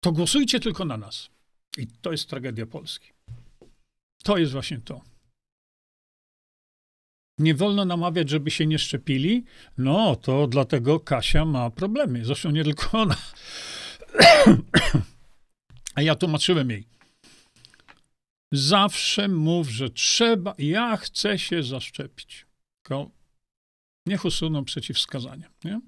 to 0.00 0.12
głosujcie 0.12 0.60
tylko 0.60 0.84
na 0.84 0.96
nas. 0.96 1.30
I 1.78 1.86
to 1.86 2.12
jest 2.12 2.28
tragedia 2.28 2.66
Polski. 2.66 3.12
To 4.22 4.38
jest 4.38 4.52
właśnie 4.52 4.78
to. 4.78 5.00
Nie 7.38 7.54
wolno 7.54 7.84
namawiać, 7.84 8.30
żeby 8.30 8.50
się 8.50 8.66
nie 8.66 8.78
szczepili. 8.78 9.44
No, 9.78 10.16
to 10.16 10.46
dlatego 10.46 11.00
Kasia 11.00 11.44
ma 11.44 11.70
problemy. 11.70 12.24
Zresztą 12.24 12.50
nie 12.50 12.64
tylko 12.64 12.98
ona. 12.98 13.14
A 15.94 16.02
ja 16.02 16.14
tłumaczyłem 16.14 16.70
jej. 16.70 16.86
Zawsze 18.52 19.28
mów, 19.28 19.68
że 19.68 19.90
trzeba, 19.90 20.54
ja 20.58 20.96
chcę 20.96 21.38
się 21.38 21.62
zaszczepić. 21.62 22.46
Tylko 22.82 23.10
niech 24.06 24.24
usuną 24.24 24.64
przeciwwskazania. 24.64 25.50
Nie? 25.64 25.80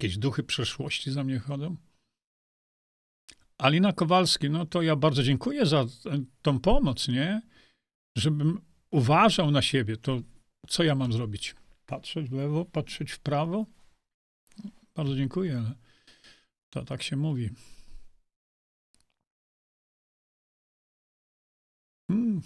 Jakieś 0.00 0.18
duchy 0.18 0.42
przeszłości 0.42 1.10
za 1.12 1.24
mnie 1.24 1.38
chodzą. 1.38 1.76
Alina 3.58 3.92
Kowalski, 3.92 4.50
no 4.50 4.66
to 4.66 4.82
ja 4.82 4.96
bardzo 4.96 5.22
dziękuję 5.22 5.66
za 5.66 5.84
tą 6.42 6.60
pomoc, 6.60 7.08
nie? 7.08 7.42
Żebym 8.16 8.60
uważał 8.90 9.50
na 9.50 9.62
siebie, 9.62 9.96
to 9.96 10.20
co 10.68 10.82
ja 10.82 10.94
mam 10.94 11.12
zrobić? 11.12 11.54
Patrzeć 11.86 12.28
w 12.28 12.32
lewo, 12.32 12.64
patrzeć 12.64 13.12
w 13.12 13.18
prawo? 13.18 13.66
Bardzo 14.94 15.16
dziękuję, 15.16 15.58
ale 15.58 15.74
to 16.70 16.84
tak 16.84 17.02
się 17.02 17.16
mówi. 17.16 17.50
Hmm. 22.10 22.42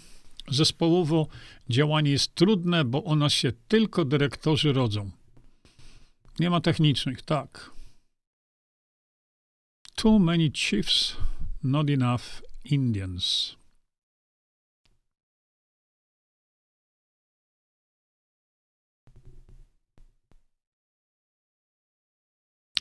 Zespołowo 0.47 1.27
działanie 1.69 2.11
jest 2.11 2.35
trudne, 2.35 2.85
bo 2.85 3.03
o 3.03 3.15
nas 3.15 3.33
się 3.33 3.51
tylko 3.67 4.05
dyrektorzy 4.05 4.73
rodzą. 4.73 5.11
Nie 6.39 6.49
ma 6.49 6.61
technicznych, 6.61 7.21
tak. 7.21 7.71
Too 9.95 10.19
many 10.19 10.51
chiefs, 10.51 11.17
not 11.63 11.89
enough 11.89 12.41
Indians. 12.63 13.55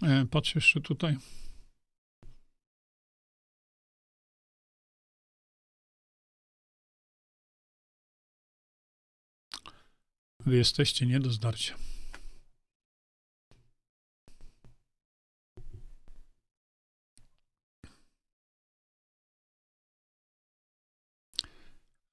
E, 0.02 0.26
patrzę 0.26 0.52
jeszcze 0.58 0.80
tutaj. 0.80 1.16
Wy 10.46 10.56
jesteście 10.56 11.06
nie 11.06 11.20
do 11.20 11.30
zdarcia. 11.30 11.93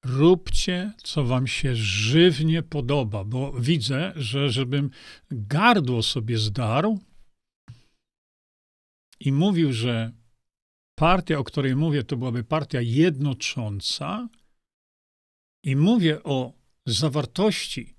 Róbcie, 0.06 0.93
co 1.04 1.24
wam 1.24 1.47
się 1.47 1.76
żywnie 1.76 2.64
podoba, 2.64 3.24
bo 3.24 3.52
widzę, 3.52 4.14
że 4.16 4.49
żebym 4.49 4.89
gardło 5.32 6.04
sobie 6.04 6.38
zdarł 6.38 6.99
i 9.20 9.32
mówił, 9.32 9.74
że 9.74 10.12
partia, 10.95 11.38
o 11.38 11.43
której 11.43 11.76
mówię, 11.76 12.04
to 12.04 12.18
byłaby 12.18 12.43
partia 12.43 12.82
jednocząca 12.82 14.30
i 15.64 15.76
mówię 15.76 16.24
o 16.24 16.54
zawartości 16.86 17.95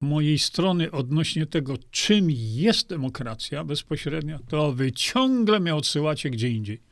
mojej 0.00 0.38
strony 0.38 0.90
odnośnie 0.90 1.46
tego, 1.46 1.78
czym 1.90 2.26
jest 2.30 2.88
demokracja 2.88 3.64
bezpośrednia, 3.64 4.38
to 4.48 4.72
wy 4.72 4.92
ciągle 4.92 5.60
mnie 5.60 5.74
odsyłacie 5.74 6.30
gdzie 6.30 6.48
indziej. 6.48 6.87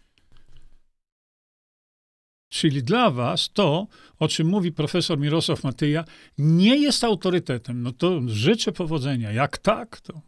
Czyli 2.57 2.82
dla 2.82 3.11
was 3.11 3.50
to, 3.52 3.86
o 4.18 4.28
czym 4.28 4.48
mówi 4.48 4.72
profesor 4.72 5.18
Mirosław 5.18 5.64
Matyja, 5.64 6.04
nie 6.38 6.76
jest 6.76 7.04
autorytetem. 7.04 7.82
No 7.82 7.92
to 7.92 8.20
życzę 8.26 8.72
powodzenia. 8.72 9.32
Jak 9.32 9.59
tak, 9.59 10.00
to. 10.00 10.22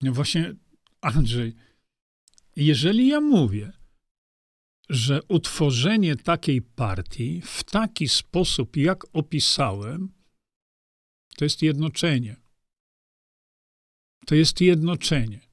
No 0.00 0.12
właśnie, 0.12 0.54
Andrzej, 1.00 1.54
jeżeli 2.56 3.08
ja 3.08 3.20
mówię, 3.20 3.72
że 4.88 5.22
utworzenie 5.28 6.16
takiej 6.16 6.62
partii 6.62 7.40
w 7.44 7.64
taki 7.64 8.08
sposób, 8.08 8.76
jak 8.76 9.04
opisałem, 9.12 10.12
to 11.36 11.44
jest 11.44 11.62
jednoczenie. 11.62 12.36
To 14.26 14.34
jest 14.34 14.60
jednoczenie 14.60 15.51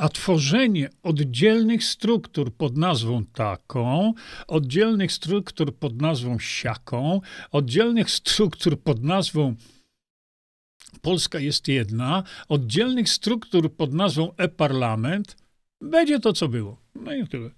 a 0.00 0.08
tworzenie 0.08 0.90
oddzielnych 1.02 1.84
struktur 1.84 2.54
pod 2.54 2.76
nazwą 2.76 3.24
taką, 3.24 4.14
oddzielnych 4.46 5.12
struktur 5.12 5.76
pod 5.76 6.02
nazwą 6.02 6.38
siaką, 6.38 7.20
oddzielnych 7.50 8.10
struktur 8.10 8.82
pod 8.82 9.02
nazwą 9.02 9.54
Polska 11.02 11.38
jest 11.38 11.68
jedna, 11.68 12.22
oddzielnych 12.48 13.08
struktur 13.08 13.76
pod 13.76 13.92
nazwą 13.92 14.36
e-parlament, 14.36 15.36
będzie 15.80 16.20
to, 16.20 16.32
co 16.32 16.48
było. 16.48 16.80
No 16.94 17.14
i 17.14 17.28
tyle. 17.28 17.50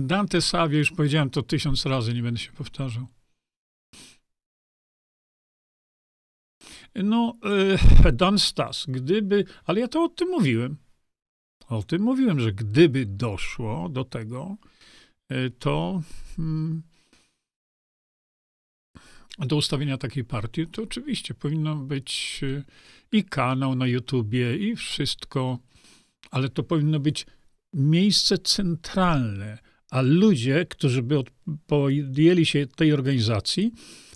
Dante 0.00 0.40
Savio, 0.40 0.78
już 0.78 0.92
powiedziałem 0.92 1.30
to 1.30 1.42
tysiąc 1.42 1.86
razy, 1.86 2.14
nie 2.14 2.22
będę 2.22 2.40
się 2.40 2.52
powtarzał. 2.52 3.15
No, 7.04 7.36
e, 8.04 8.12
Dan 8.22 8.38
Stas, 8.38 8.84
gdyby, 8.88 9.44
ale 9.64 9.80
ja 9.80 9.88
to 9.88 10.04
o 10.04 10.08
tym 10.08 10.28
mówiłem. 10.28 10.76
O 11.68 11.82
tym 11.82 12.02
mówiłem, 12.02 12.40
że 12.40 12.52
gdyby 12.52 13.06
doszło 13.06 13.88
do 13.88 14.04
tego, 14.04 14.56
e, 15.28 15.50
to 15.50 16.02
hmm, 16.36 16.82
do 19.38 19.56
ustawienia 19.56 19.98
takiej 19.98 20.24
partii, 20.24 20.66
to 20.66 20.82
oczywiście 20.82 21.34
powinno 21.34 21.76
być 21.76 22.40
e, 22.42 22.62
i 23.12 23.24
kanał 23.24 23.74
na 23.74 23.86
YouTubie, 23.86 24.56
i 24.56 24.76
wszystko, 24.76 25.58
ale 26.30 26.48
to 26.48 26.62
powinno 26.62 27.00
być 27.00 27.26
miejsce 27.72 28.38
centralne, 28.38 29.58
a 29.90 30.02
ludzie, 30.02 30.66
którzy 30.66 31.02
by 31.02 31.22
podjęli 31.66 32.46
się 32.46 32.66
tej 32.66 32.92
organizacji, 32.92 33.72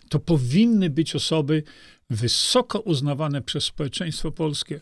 to 0.09 0.18
powinny 0.18 0.91
być 0.91 1.14
osoby 1.14 1.62
wysoko 2.11 2.81
uznawane 2.81 3.43
przez 3.43 3.65
społeczeństwo 3.65 4.33
polskie. 4.33 4.81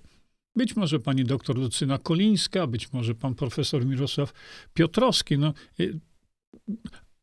Być 0.56 0.76
może 0.76 1.00
pani 1.00 1.24
doktor 1.24 1.56
Lucyna 1.56 1.98
Kolińska, 1.98 2.66
być 2.66 2.92
może 2.92 3.14
pan 3.14 3.34
profesor 3.34 3.86
Mirosław 3.86 4.32
Piotrowski, 4.74 5.38
no, 5.38 5.54
y, 5.80 6.00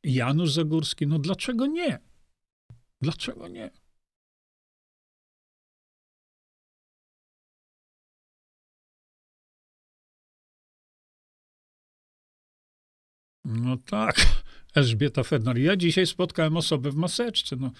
Janusz 0.03 0.51
Zagórski, 0.51 1.07
no 1.07 1.19
dlaczego 1.19 1.65
nie? 1.65 1.99
Dlaczego 3.01 3.47
nie? 3.47 3.69
No 13.45 13.77
tak, 13.77 14.15
Elżbieta 14.75 15.23
Fednar. 15.23 15.57
Ja 15.57 15.75
dzisiaj 15.75 16.07
spotkałem 16.07 16.57
osobę 16.57 16.91
w 16.91 16.95
maseczce. 16.95 17.55
No, 17.55 17.71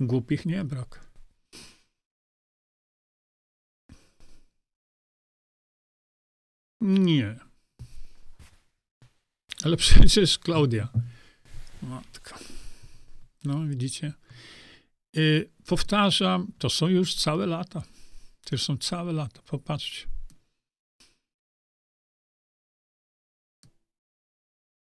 głupich 0.00 0.46
nie 0.46 0.64
brak. 0.64 1.07
Nie. 6.80 7.36
Ale 9.64 9.76
przecież 9.86 10.38
Klaudia. 10.38 10.88
Matka. 11.82 12.38
No, 13.44 13.66
widzicie? 13.66 14.12
Y, 15.16 15.50
powtarzam, 15.66 16.52
to 16.58 16.70
są 16.70 16.88
już 16.88 17.14
całe 17.14 17.46
lata. 17.46 17.82
To 18.44 18.58
są 18.58 18.76
całe 18.76 19.12
lata. 19.12 19.42
Popatrzcie. 19.42 20.06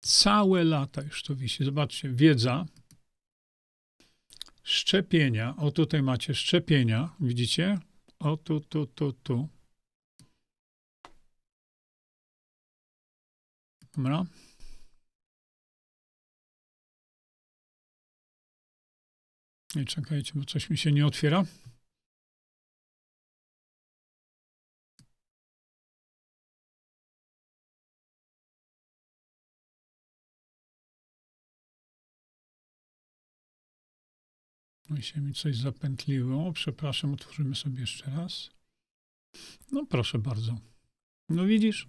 Całe 0.02 0.64
lata 0.64 1.02
już 1.02 1.24
to 1.24 1.36
wisi. 1.36 1.66
Zobaczcie, 1.66 2.10
wiedza, 2.10 2.66
szczepienia. 4.64 5.56
O 5.58 5.72
tutaj 5.72 6.02
macie 6.02 6.36
szczepienia, 6.36 7.16
widzicie? 7.20 7.80
O 8.20 8.38
tu, 8.38 8.60
tu, 8.60 8.86
tu, 8.86 9.14
tu. 9.14 9.50
Dobra. 13.96 14.26
Nie 19.76 19.86
czekajcie, 19.86 20.32
bo 20.36 20.46
coś 20.46 20.70
mi 20.70 20.78
się 20.78 20.92
nie 20.92 21.06
otwiera. 21.06 21.44
Mi 34.90 35.04
się 35.04 35.22
mi 35.22 35.34
coś 35.34 35.58
zapętliło. 35.58 36.52
Przepraszam, 36.54 37.14
otworzymy 37.14 37.56
sobie 37.56 37.82
jeszcze 37.82 38.12
raz. 38.12 38.50
No 39.72 39.86
proszę 39.86 40.20
bardzo. 40.20 40.58
No 41.30 41.46
widzisz? 41.46 41.88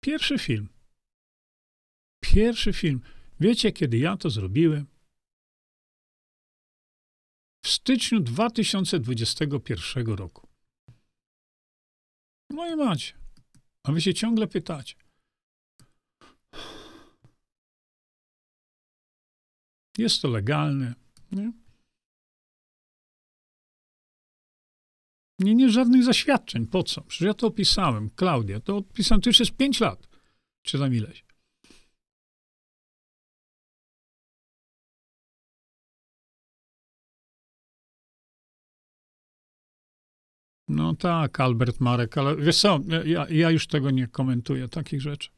Pierwszy 0.00 0.38
film. 0.38 0.77
Pierwszy 2.20 2.72
film. 2.72 3.00
Wiecie, 3.40 3.72
kiedy 3.72 3.98
ja 3.98 4.16
to 4.16 4.30
zrobiłem? 4.30 4.86
W 7.64 7.68
styczniu 7.68 8.20
2021 8.20 10.06
roku. 10.06 10.48
No 12.50 12.72
i 12.72 12.76
macie. 12.76 13.14
A 13.82 13.92
wy 13.92 14.00
się 14.00 14.14
ciągle 14.14 14.46
pytacie. 14.46 14.94
Jest 19.98 20.22
to 20.22 20.28
legalne. 20.28 20.94
Nie? 21.32 21.52
Nie, 25.38 25.54
nie 25.54 25.70
żadnych 25.70 26.04
zaświadczeń. 26.04 26.66
Po 26.66 26.82
co? 26.82 27.00
Przecież 27.00 27.26
ja 27.26 27.34
to 27.34 27.46
opisałem. 27.46 28.10
Klaudia, 28.10 28.60
to 28.60 28.76
opisałem, 28.76 29.22
to 29.22 29.30
już 29.30 29.40
jest 29.40 29.56
5 29.56 29.80
lat. 29.80 30.08
Czy 30.62 30.78
tam 30.78 30.94
ileś. 30.94 31.27
No 40.78 40.94
tak, 40.94 41.40
Albert 41.40 41.80
Marek, 41.80 42.18
ale 42.18 42.36
wiesz 42.36 42.60
co, 42.60 42.80
ja, 43.04 43.26
ja 43.30 43.50
już 43.50 43.66
tego 43.66 43.90
nie 43.90 44.08
komentuję, 44.08 44.68
takich 44.68 45.00
rzeczy. 45.00 45.30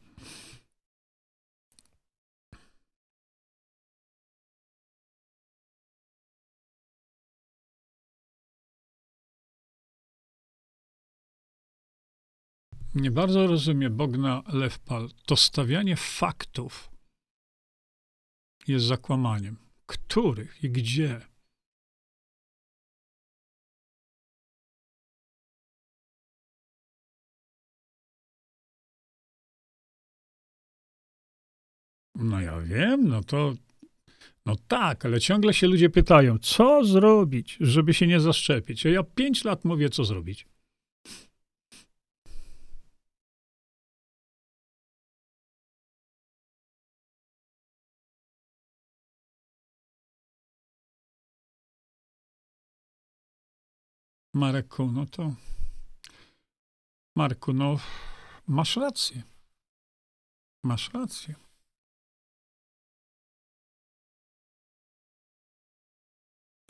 Nie 12.95 13.11
bardzo 13.11 13.47
rozumie 13.47 13.91
Bogna 13.91 14.43
Lewpal. 14.53 15.09
To 15.27 15.37
stawianie 15.37 15.97
faktów 15.97 16.91
jest 18.69 18.87
zakłamaniem. 18.87 19.57
Których 19.87 20.65
i 20.65 20.71
gdzie? 20.71 21.30
No 32.21 32.41
ja 32.41 32.61
wiem, 32.61 33.09
no 33.09 33.23
to. 33.23 33.55
No 34.47 34.57
tak, 34.69 35.05
ale 35.07 35.21
ciągle 35.21 35.55
się 35.55 35.67
ludzie 35.67 35.91
pytają, 35.91 36.39
co 36.39 36.85
zrobić, 36.85 37.57
żeby 37.61 37.95
się 37.95 38.07
nie 38.07 38.21
zaszczepić. 38.21 38.87
A 38.87 38.89
ja 38.89 39.03
pięć 39.03 39.45
lat 39.45 39.65
mówię, 39.65 39.91
co 39.91 40.05
zrobić. 40.05 40.47
Marku, 54.35 54.87
no 54.93 55.07
to. 55.07 55.35
Marku, 57.17 57.53
no, 57.53 57.77
masz 58.47 58.77
rację. 58.77 59.23
Masz 60.65 60.91
rację. 60.95 61.50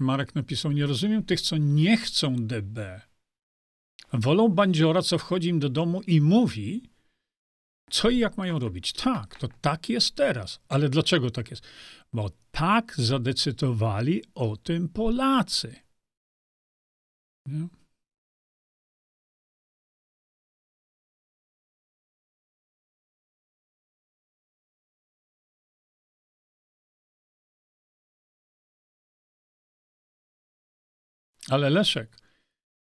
Marek 0.01 0.34
napisał, 0.34 0.72
nie 0.72 0.86
rozumiem 0.86 1.22
tych, 1.22 1.40
co 1.40 1.57
nie 1.57 1.96
chcą 1.96 2.36
DB. 2.36 3.01
Wolą 4.12 4.48
bandziora, 4.48 5.03
co 5.03 5.18
wchodzi 5.18 5.49
im 5.49 5.58
do 5.58 5.68
domu 5.68 6.03
i 6.07 6.20
mówi, 6.20 6.91
co 7.91 8.11
i 8.11 8.18
jak 8.18 8.37
mają 8.37 8.58
robić. 8.58 8.92
Tak, 8.92 9.37
to 9.37 9.49
tak 9.61 9.88
jest 9.88 10.14
teraz. 10.14 10.61
Ale 10.68 10.88
dlaczego 10.88 11.30
tak 11.30 11.50
jest? 11.50 11.62
Bo 12.12 12.30
tak 12.50 12.95
zadecydowali 12.96 14.25
o 14.34 14.57
tym 14.57 14.88
Polacy. 14.88 15.76
Nie? 17.46 17.79
Ale 31.51 31.71
Leszek, 31.71 32.17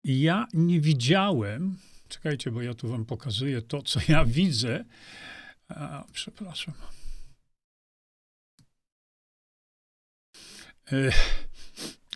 ja 0.03 0.47
nie 0.53 0.81
widziałem, 0.81 1.77
czekajcie, 2.09 2.51
bo 2.51 2.61
ja 2.61 2.73
tu 2.73 2.87
wam 2.87 3.05
pokazuję 3.05 3.61
to, 3.61 3.81
co 3.81 3.99
ja 4.07 4.25
widzę. 4.25 4.85
A, 5.67 6.05
przepraszam. 6.13 6.73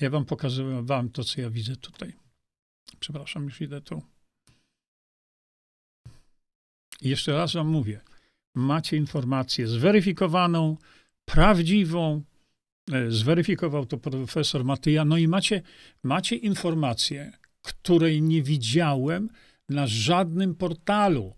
Ja 0.02 0.10
wam 0.10 0.26
pokazuję 0.26 0.82
wam 0.82 1.10
to, 1.10 1.24
co 1.24 1.42
ja 1.42 1.50
widzę 1.50 1.76
tutaj. 1.76 2.14
Przepraszam, 3.00 3.44
już 3.44 3.62
idę 3.62 3.82
tu. 3.82 4.02
Jeszcze 7.02 7.34
raz 7.34 7.54
wam 7.54 7.68
mówię. 7.68 8.02
Macie 8.56 8.98
informację 8.98 9.68
zweryfikowaną, 9.68 10.78
prawdziwą, 11.26 12.24
zweryfikował 13.10 13.86
to 13.86 13.98
profesor 13.98 14.66
Matyja. 14.66 15.06
No 15.06 15.18
i 15.18 15.28
macie, 15.28 15.62
macie 16.04 16.36
informację, 16.36 17.32
której 17.62 18.22
nie 18.22 18.44
widziałem 18.44 19.30
na 19.70 19.88
żadnym 19.88 20.56
portalu. 20.56 21.36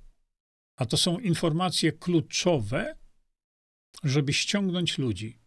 A 0.78 0.86
to 0.86 0.98
są 0.98 1.20
informacje 1.20 1.92
kluczowe, 1.92 2.96
żeby 4.04 4.34
ściągnąć 4.34 4.98
ludzi, 4.98 5.40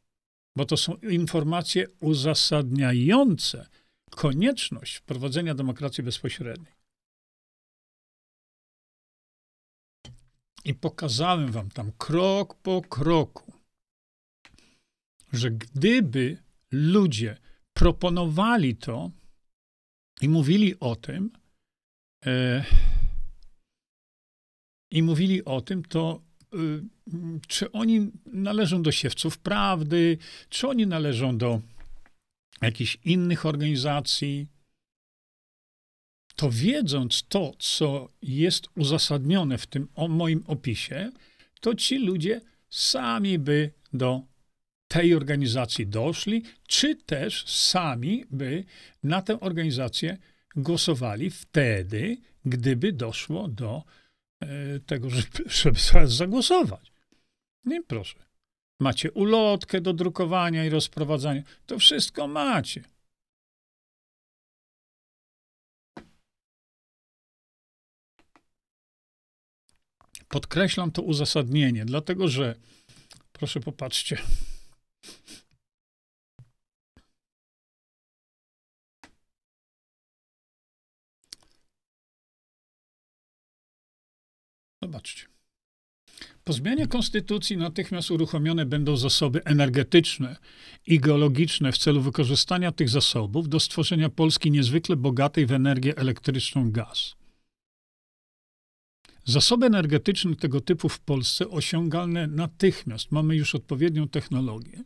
bo 0.57 0.65
to 0.65 0.77
są 0.77 0.95
informacje 0.97 1.87
uzasadniające 2.01 3.66
konieczność 4.11 4.97
wprowadzenia 4.97 5.55
demokracji 5.55 6.05
bezpośredniej. 6.05 6.73
I 10.65 10.75
pokazałem 10.75 11.53
wam 11.53 11.70
tam 11.70 11.93
krok 11.93 12.55
po 12.55 12.83
kroku, 12.83 13.53
że 15.33 15.51
gdyby 15.51 16.43
ludzie 16.71 17.37
proponowali 17.73 18.77
to 18.77 19.11
i 20.21 20.29
mówili 20.29 20.81
o 20.81 20.97
tym, 20.97 21.31
e, 22.27 22.65
i 24.91 25.03
mówili 25.03 25.45
o 25.45 25.61
tym, 25.61 25.85
to 25.85 26.23
y, 26.55 26.83
czy 27.49 27.73
oni 27.73 28.11
należą 28.27 28.83
do 28.83 28.93
siewców 28.93 29.39
prawdy, 29.39 30.19
czy 30.49 30.69
oni 30.69 30.87
należą 30.87 31.39
do 31.39 31.61
jakichś 32.63 32.99
innych 33.05 33.47
organizacji, 33.47 34.47
to 36.37 36.51
wiedząc 36.51 37.25
to, 37.29 37.53
co 37.59 38.09
jest 38.23 38.69
uzasadnione 38.75 39.59
w 39.59 39.67
tym 39.67 39.89
moim 40.09 40.45
opisie, 40.47 41.11
to 41.61 41.75
ci 41.75 41.99
ludzie 41.99 42.41
sami 42.71 43.39
by 43.39 43.73
do 43.93 44.23
tej 44.89 45.15
organizacji 45.15 45.86
doszli, 45.86 46.43
czy 46.66 46.97
też 46.97 47.44
sami 47.47 48.24
by 48.31 48.65
na 49.02 49.23
tę 49.23 49.40
organizację 49.40 50.19
głosowali 50.56 51.31
wtedy, 51.31 52.16
gdyby 52.44 52.93
doszło 52.93 53.48
do 53.48 53.82
e, 54.40 54.81
tego, 54.81 55.10
żeby, 55.10 55.51
żeby 55.62 56.06
zagłosować. 56.06 56.93
I 57.66 57.81
proszę. 57.86 58.19
Macie 58.81 59.12
ulotkę 59.12 59.81
do 59.81 59.93
drukowania 59.93 60.65
i 60.65 60.69
rozprowadzania. 60.69 61.43
To 61.66 61.78
wszystko 61.78 62.28
macie. 62.28 62.85
Podkreślam 70.28 70.90
to 70.90 71.02
uzasadnienie, 71.02 71.85
dlatego 71.85 72.28
że, 72.28 72.55
proszę 73.32 73.60
popatrzcie, 73.60 74.19
Zobaczcie. 84.83 85.27
Po 86.45 86.53
zmianie 86.53 86.87
konstytucji 86.87 87.57
natychmiast 87.57 88.11
uruchomione 88.11 88.67
będą 88.67 88.97
zasoby 88.97 89.45
energetyczne 89.45 90.37
i 90.87 91.01
geologiczne 91.01 91.73
w 91.73 91.79
celu 91.79 92.01
wykorzystania 92.01 92.73
tych 92.73 92.89
zasobów 92.89 93.49
do 93.49 93.61
stworzenia 93.61 94.09
Polski 94.09 94.51
niezwykle 94.51 94.97
bogatej 94.97 95.47
w 95.47 95.53
energię 95.53 95.97
elektryczną 95.97 96.71
gaz. 96.71 97.15
Zasoby 99.25 99.67
energetyczne 99.67 100.37
tego 100.37 100.61
typu 100.61 100.89
w 100.89 101.01
Polsce 101.01 101.49
osiągalne 101.49 102.27
natychmiast. 102.27 103.13
Mamy 103.13 103.37
już 103.37 103.55
odpowiednią 103.55 104.09
technologię. 104.09 104.85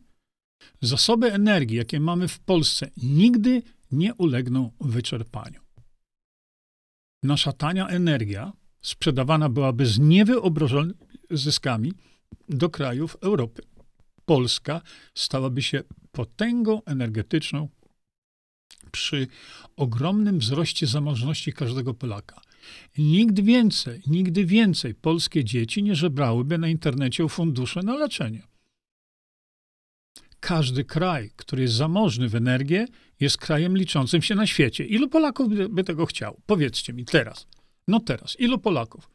Zasoby 0.81 1.33
energii, 1.33 1.77
jakie 1.77 1.99
mamy 1.99 2.27
w 2.27 2.39
Polsce, 2.39 2.89
nigdy 2.97 3.61
nie 3.91 4.13
ulegną 4.13 4.71
wyczerpaniu. 4.81 5.61
Nasza 7.23 7.53
tania 7.53 7.87
energia 7.87 8.53
sprzedawana 8.81 9.49
byłaby 9.49 9.85
z 9.85 9.99
niewyobrażalnymi 9.99 10.95
zyskami 11.31 11.93
do 12.49 12.69
krajów 12.69 13.17
Europy. 13.21 13.61
Polska 14.25 14.81
stałaby 15.15 15.61
się 15.61 15.83
potęgą 16.11 16.83
energetyczną 16.83 17.69
przy 18.91 19.27
ogromnym 19.75 20.39
wzroście 20.39 20.87
zamożności 20.87 21.53
każdego 21.53 21.93
Polaka. 21.93 22.41
Nigdy 22.97 23.43
więcej, 23.43 24.01
nigdy 24.07 24.45
więcej 24.45 24.95
polskie 24.95 25.43
dzieci 25.43 25.83
nie 25.83 25.95
żebrałyby 25.95 26.57
na 26.57 26.67
internecie 26.67 27.23
o 27.23 27.29
fundusze 27.29 27.83
na 27.83 27.95
leczenie. 27.95 28.43
Każdy 30.43 30.85
kraj, 30.85 31.31
który 31.35 31.61
jest 31.61 31.73
zamożny 31.73 32.29
w 32.29 32.35
energię, 32.35 32.87
jest 33.19 33.37
krajem 33.37 33.77
liczącym 33.77 34.21
się 34.21 34.35
na 34.35 34.47
świecie. 34.47 34.85
Ilu 34.85 35.09
Polaków 35.09 35.49
by, 35.49 35.69
by 35.69 35.83
tego 35.83 36.05
chciał? 36.05 36.41
Powiedzcie 36.45 36.93
mi 36.93 37.05
teraz. 37.05 37.47
No 37.87 37.99
teraz, 37.99 38.39
ilu 38.39 38.59
Polaków? 38.59 39.11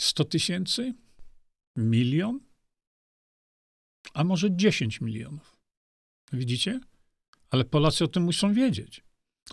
100 0.00 0.24
tysięcy? 0.24 0.94
Milion? 1.76 2.40
A 4.14 4.24
może 4.24 4.56
10 4.56 5.00
milionów? 5.00 5.56
Widzicie? 6.32 6.80
Ale 7.50 7.64
Polacy 7.64 8.04
o 8.04 8.08
tym 8.08 8.22
muszą 8.22 8.54
wiedzieć. 8.54 9.04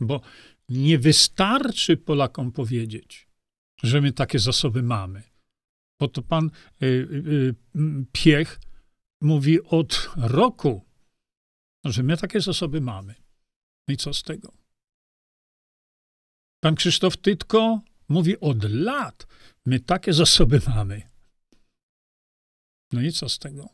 Bo 0.02 0.22
nie 0.70 1.00
wystarczy 1.00 1.98
Polakom 1.98 2.52
powiedzieć, 2.52 3.28
że 3.84 4.02
my 4.02 4.14
takie 4.14 4.40
zasoby 4.40 4.84
mamy. 4.84 5.29
Bo 6.00 6.08
to 6.08 6.22
pan 6.22 6.52
y, 6.82 6.86
y, 6.86 7.56
y, 7.76 8.06
Piech 8.12 8.60
mówi 9.22 9.62
od 9.62 10.10
roku, 10.18 10.86
że 11.86 12.04
my 12.04 12.18
takie 12.18 12.42
zasoby 12.42 12.82
mamy. 12.82 13.16
No 13.88 13.94
i 13.94 13.98
co 13.98 14.14
z 14.14 14.24
tego? 14.24 14.54
Pan 16.64 16.76
Krzysztof 16.76 17.18
Tytko 17.18 17.82
mówi 18.10 18.40
od 18.40 18.64
lat, 18.64 19.28
my 19.66 19.80
takie 19.80 20.14
zasoby 20.14 20.62
mamy. 20.68 21.10
No 22.92 23.02
i 23.02 23.12
co 23.12 23.30
z 23.30 23.40
tego? 23.40 23.70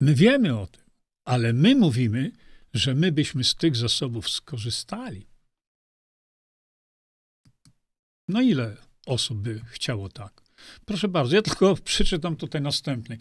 My 0.00 0.14
wiemy 0.14 0.58
o 0.58 0.66
tym, 0.66 0.84
ale 1.24 1.52
my 1.52 1.74
mówimy, 1.74 2.32
że 2.74 2.94
my 2.94 3.12
byśmy 3.12 3.44
z 3.44 3.54
tych 3.54 3.76
zasobów 3.76 4.30
skorzystali. 4.30 5.26
No 8.28 8.40
ile 8.40 8.76
osób 9.06 9.38
by 9.38 9.60
chciało 9.70 10.08
tak? 10.08 10.42
Proszę 10.84 11.08
bardzo, 11.08 11.36
ja 11.36 11.42
tylko 11.42 11.76
przeczytam 11.84 12.36
tutaj 12.36 12.60
następny. 12.60 13.18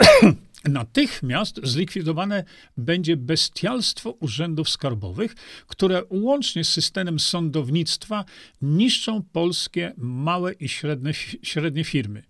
Natychmiast 0.64 1.60
zlikwidowane 1.62 2.44
będzie 2.76 3.16
bestialstwo 3.16 4.10
urzędów 4.10 4.68
skarbowych, 4.68 5.34
które 5.66 6.02
łącznie 6.10 6.64
z 6.64 6.68
systemem 6.68 7.20
sądownictwa 7.20 8.24
niszczą 8.62 9.22
polskie 9.32 9.92
małe 9.96 10.52
i 10.52 10.68
średnie, 10.68 11.12
średnie 11.42 11.84
firmy. 11.84 12.22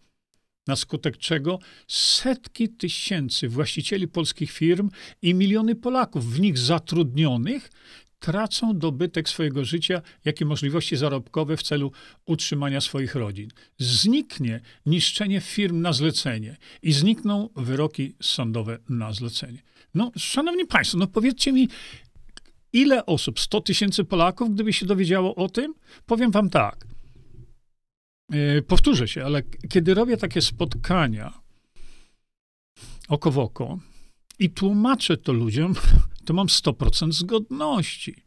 Na 0.67 0.77
skutek 0.77 1.17
czego 1.17 1.59
setki 1.87 2.69
tysięcy 2.69 3.49
właścicieli 3.49 4.09
polskich 4.09 4.51
firm 4.51 4.91
i 5.23 5.35
miliony 5.35 5.75
Polaków 5.75 6.33
w 6.33 6.41
nich 6.41 6.59
zatrudnionych 6.59 7.71
tracą 8.19 8.79
dobytek 8.79 9.29
swojego 9.29 9.65
życia, 9.65 10.03
jak 10.25 10.41
i 10.41 10.45
możliwości 10.45 10.97
zarobkowe 10.97 11.57
w 11.57 11.63
celu 11.63 11.93
utrzymania 12.27 12.81
swoich 12.81 13.15
rodzin. 13.15 13.51
Zniknie 13.79 14.61
niszczenie 14.87 15.41
firm 15.41 15.81
na 15.81 15.93
zlecenie 15.93 16.57
i 16.83 16.93
znikną 16.93 17.49
wyroki 17.57 18.15
sądowe 18.23 18.79
na 18.89 19.13
zlecenie. 19.13 19.63
No, 19.95 20.13
szanowni 20.17 20.67
państwo, 20.67 20.99
no 20.99 21.07
powiedzcie 21.07 21.53
mi, 21.53 21.69
ile 22.73 23.07
osób, 23.07 23.41
100 23.41 23.61
tysięcy 23.61 24.05
Polaków, 24.05 24.55
gdyby 24.55 24.73
się 24.73 24.87
dowiedziało 24.87 25.35
o 25.35 25.49
tym? 25.49 25.75
Powiem 26.07 26.31
wam 26.31 26.51
tak. 26.51 26.87
Yy, 28.31 28.63
powtórzę 28.63 29.09
się, 29.09 29.25
ale 29.25 29.43
kiedy 29.69 29.95
robię 29.95 30.17
takie 30.17 30.43
spotkania 30.43 31.33
oko 33.09 33.31
w 33.31 33.39
oko 33.39 33.79
i 34.39 34.51
tłumaczę 34.51 35.17
to 35.17 35.33
ludziom, 35.33 35.75
to 36.29 36.35
mam 36.35 36.47
100% 36.47 37.13
zgodności. 37.13 38.23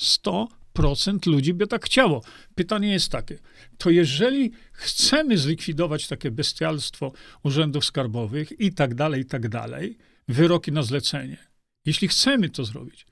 100% 0.00 1.26
ludzi 1.26 1.54
by 1.54 1.66
tak 1.66 1.84
chciało. 1.84 2.22
Pytanie 2.54 2.92
jest 2.92 3.12
takie, 3.12 3.38
to 3.78 3.90
jeżeli 3.90 4.52
chcemy 4.72 5.38
zlikwidować 5.38 6.08
takie 6.08 6.30
bestialstwo 6.30 7.12
urzędów 7.42 7.84
skarbowych 7.84 8.60
i 8.60 8.72
tak 8.72 8.94
dalej, 8.94 9.20
i 9.20 9.24
tak 9.24 9.48
dalej, 9.48 9.98
wyroki 10.28 10.72
na 10.72 10.82
zlecenie, 10.82 11.36
jeśli 11.84 12.08
chcemy 12.08 12.50
to 12.50 12.64
zrobić, 12.64 13.06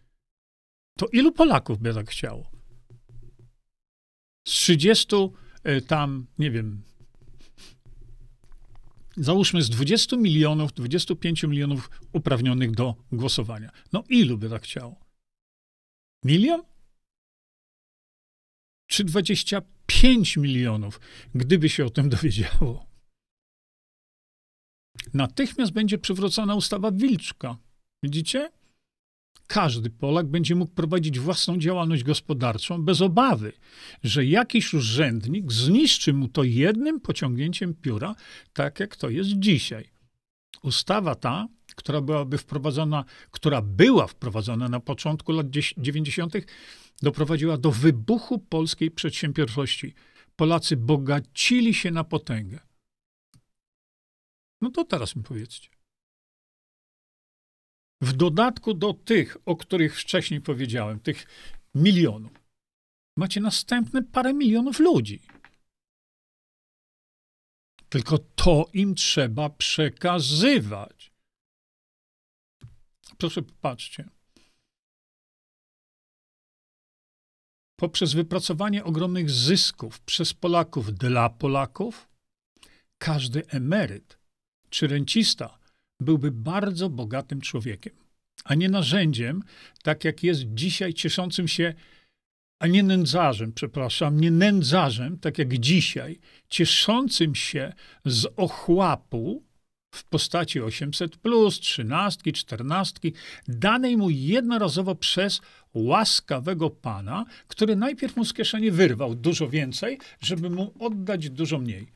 to 0.99 1.07
ilu 1.07 1.33
Polaków 1.33 1.79
by 1.79 1.95
tak 1.95 2.11
chciało? 2.11 2.51
Z 4.49 4.51
30 4.51 5.17
e, 5.65 5.81
tam, 5.81 6.27
nie 6.39 6.51
wiem, 6.51 6.83
załóżmy 9.17 9.63
z 9.63 9.71
20 9.71 10.17
milionów, 10.17 10.73
25 10.73 11.43
milionów 11.43 11.91
uprawnionych 12.13 12.71
do 12.71 12.95
głosowania. 13.13 13.71
No 13.93 14.05
ilu 14.09 14.39
by 14.39 14.51
tak 14.51 14.63
chciało? 14.63 15.01
Milion? 16.25 16.63
Czy 18.87 19.05
25 19.05 20.37
milionów, 20.37 21.01
gdyby 21.35 21.69
się 21.69 21.85
o 21.85 21.91
tym 21.91 22.09
dowiedziało? 22.09 22.87
Natychmiast 25.15 25.73
będzie 25.73 25.99
przywrócona 25.99 26.55
ustawa 26.55 26.93
Wilczka. 26.93 27.57
Widzicie? 28.03 28.51
Każdy 29.47 29.91
Polak 29.91 30.27
będzie 30.27 30.55
mógł 30.55 30.75
prowadzić 30.75 31.21
własną 31.21 31.59
działalność 31.59 32.05
gospodarczą 32.05 32.83
bez 32.83 33.01
obawy, 33.01 33.53
że 34.03 34.25
jakiś 34.25 34.75
urzędnik 34.75 35.53
zniszczy 35.53 36.13
mu 36.13 36.29
to 36.29 36.43
jednym 36.43 37.01
pociągnięciem 37.01 37.75
pióra, 37.75 38.15
tak 38.53 38.81
jak 38.81 38.97
to 38.97 39.11
jest 39.11 39.31
dzisiaj. 39.31 39.91
Ustawa 40.63 41.15
ta, 41.15 41.49
która 41.77 42.01
byłaby 42.01 42.39
wprowadzona, 42.39 43.05
która 43.31 43.63
była 43.63 44.07
wprowadzona 44.07 44.69
na 44.69 44.81
początku 44.81 45.33
lat 45.33 45.47
90., 45.79 46.35
doprowadziła 47.03 47.59
do 47.59 47.71
wybuchu 47.71 48.39
polskiej 48.39 48.91
przedsiębiorczości. 48.91 49.95
Polacy 50.37 50.77
bogacili 50.77 51.75
się 51.75 51.91
na 51.91 52.05
potęgę. 52.05 52.59
No 54.61 54.71
to 54.71 54.85
teraz 54.85 55.17
mi 55.17 55.23
powiedzcie. 55.23 55.69
W 58.05 58.13
dodatku 58.13 58.75
do 58.75 58.95
tych, 58.95 59.37
o 59.47 59.57
których 59.57 60.01
wcześniej 60.01 60.41
powiedziałem, 60.41 61.01
tych 61.01 61.27
milionów, 61.75 62.33
macie 63.17 63.41
następne 63.41 64.03
parę 64.03 64.35
milionów 64.35 64.79
ludzi. 64.79 65.23
Tylko 67.89 68.19
to 68.19 68.67
im 68.73 68.95
trzeba 68.95 69.51
przekazywać. 69.51 71.13
Proszę 73.19 73.43
popatrzcie. 73.43 74.09
Poprzez 77.77 78.13
wypracowanie 78.13 78.85
ogromnych 78.85 79.31
zysków 79.31 80.01
przez 80.01 80.35
Polaków 80.35 80.95
dla 80.95 81.31
Polaków, 81.31 82.09
każdy 82.99 83.47
emeryt 83.47 84.19
czy 84.71 84.87
rencista 84.87 85.64
byłby 86.01 86.31
bardzo 86.31 86.91
bogatym 86.91 87.41
człowiekiem, 87.41 87.93
a 88.45 88.55
nie 88.55 88.69
narzędziem, 88.69 89.43
tak 89.83 90.05
jak 90.05 90.23
jest 90.23 90.43
dzisiaj 90.55 90.95
cieszącym 90.95 91.49
się, 91.49 91.75
a 92.59 92.67
nie 92.67 92.83
nędzarzem, 92.83 93.53
przepraszam, 93.53 94.21
nie 94.21 94.31
nędzarzem, 94.31 95.19
tak 95.19 95.39
jak 95.39 95.59
dzisiaj, 95.59 96.19
cieszącym 96.49 97.35
się 97.35 97.73
z 98.05 98.27
ochłapu 98.37 99.43
w 99.95 100.05
postaci 100.05 100.61
800, 100.61 101.17
plus, 101.17 101.61
13, 101.61 102.33
14, 102.33 102.99
danej 103.49 103.97
mu 103.97 104.11
jednorazowo 104.11 104.95
przez 104.95 105.41
łaskawego 105.75 106.71
pana, 106.71 107.25
który 107.49 107.77
najpierw 107.77 108.17
mu 108.17 108.25
z 108.25 108.33
kieszeni 108.33 108.71
wyrwał 108.71 109.15
dużo 109.15 109.49
więcej, 109.49 109.99
żeby 110.21 110.51
mu 110.51 110.75
oddać 110.81 111.31
dużo 111.31 111.59
mniej. 111.59 111.89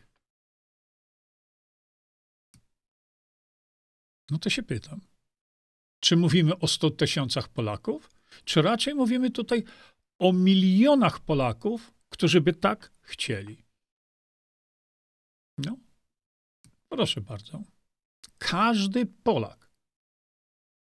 No 4.31 4.39
to 4.39 4.51
się 4.51 4.63
pytam. 4.63 5.01
Czy 6.01 6.17
mówimy 6.17 6.59
o 6.59 6.69
100 6.69 6.91
tysiącach 6.91 7.49
Polaków, 7.49 8.11
czy 8.45 8.63
raczej 8.63 8.95
mówimy 8.95 9.31
tutaj 9.31 9.65
o 10.19 10.33
milionach 10.33 11.21
Polaków, 11.21 11.93
którzy 12.09 12.41
by 12.41 12.53
tak 12.53 12.93
chcieli? 13.01 13.65
No, 15.59 15.77
proszę 16.89 17.21
bardzo. 17.21 17.63
Każdy 18.39 19.07
Polak 19.07 19.69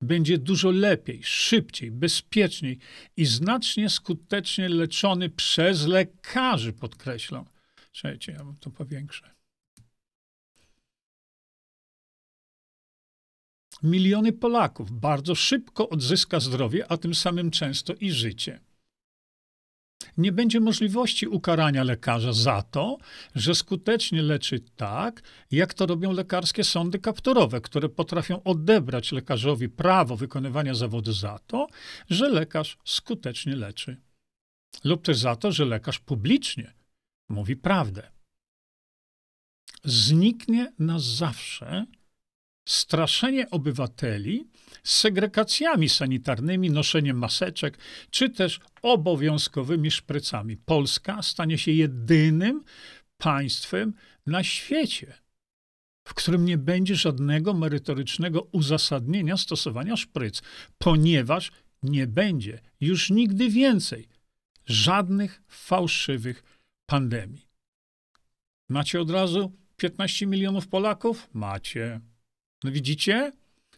będzie 0.02 0.38
dużo 0.38 0.72
lepiej, 0.72 1.24
szybciej, 1.24 1.91
bezpieczniej 1.91 2.80
i 3.18 3.26
znacznie 3.26 3.90
skutecznie 3.90 4.70
leczony 4.70 5.30
przez 5.30 5.86
lekarzy, 5.86 6.74
podkreślam. 6.74 7.45
Czekajcie, 7.91 8.32
ja 8.32 8.40
to 8.60 8.70
powiększę. 8.70 9.32
Miliony 13.84 14.34
Polaków 14.34 14.91
bardzo 14.91 15.35
szybko 15.35 15.89
odzyska 15.89 16.39
zdrowie, 16.39 16.91
a 16.91 16.97
tym 16.97 17.15
samym 17.15 17.51
często 17.51 17.93
i 17.93 18.11
życie. 18.11 18.60
Nie 20.18 20.31
będzie 20.31 20.60
możliwości 20.60 21.27
ukarania 21.27 21.84
lekarza 21.84 22.34
za 22.34 22.61
to, 22.61 22.97
że 23.35 23.55
skutecznie 23.55 24.22
leczy 24.22 24.60
tak, 24.76 25.22
jak 25.51 25.73
to 25.73 25.85
robią 25.85 26.11
lekarskie 26.11 26.64
sądy 26.64 26.99
kapturowe, 26.99 27.61
które 27.61 27.89
potrafią 27.89 28.43
odebrać 28.43 29.11
lekarzowi 29.11 29.69
prawo 29.69 30.18
wykonywania 30.18 30.73
zawodu 30.73 31.14
za 31.14 31.39
to, 31.47 31.68
że 32.10 32.30
lekarz 32.30 32.77
skutecznie 32.85 33.55
leczy. 33.55 33.97
Lub 34.84 35.05
też 35.05 35.18
za 35.18 35.35
to, 35.35 35.51
że 35.51 35.65
lekarz 35.65 35.99
publicznie 35.99 36.73
mówi 37.30 37.55
prawdę. 37.55 38.11
Zniknie 39.84 40.73
na 40.80 40.99
zawsze 40.99 41.85
straszenie 42.65 43.49
obywateli 43.49 44.48
segregacjami 44.84 45.90
sanitarnymi, 45.90 46.69
noszeniem 46.69 47.18
maseczek, 47.18 47.77
czy 48.10 48.30
też 48.30 48.60
obowiązkowymi 48.81 49.91
szprycami. 49.91 50.57
Polska 50.57 51.22
stanie 51.22 51.57
się 51.57 51.72
jedynym 51.72 52.64
państwem 53.18 53.94
na 54.26 54.44
świecie, 54.44 55.14
w 56.07 56.14
którym 56.14 56.45
nie 56.45 56.57
będzie 56.57 56.95
żadnego 56.95 57.53
merytorycznego 57.53 58.41
uzasadnienia 58.52 59.38
stosowania 59.38 59.98
szpryc, 59.98 60.41
ponieważ 60.77 61.52
nie 61.84 62.07
będzie 62.07 62.60
już 62.81 63.10
nigdy 63.10 63.49
więcej 63.49 64.07
żadnych 64.65 65.41
fałszywych 65.48 66.44
pandemii. 66.85 67.48
Macie 68.69 69.02
od 69.02 69.10
razu 69.10 69.52
15 69.77 70.26
milionów 70.26 70.68
Polaków? 70.68 71.30
Macie. 71.34 72.02
No 72.64 72.72
widzicie? 72.72 73.31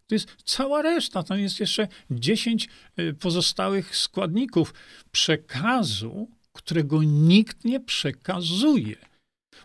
To 0.07 0.15
jest 0.15 0.35
cała 0.43 0.81
reszta, 0.81 1.23
tam 1.23 1.39
jest 1.39 1.59
jeszcze 1.59 1.87
10 2.11 2.69
y, 2.99 3.13
pozostałych 3.13 3.97
składników 3.97 4.73
przekazu, 5.11 6.29
którego 6.53 7.03
nikt 7.03 7.65
nie 7.65 7.79
przekazuje. 7.79 8.95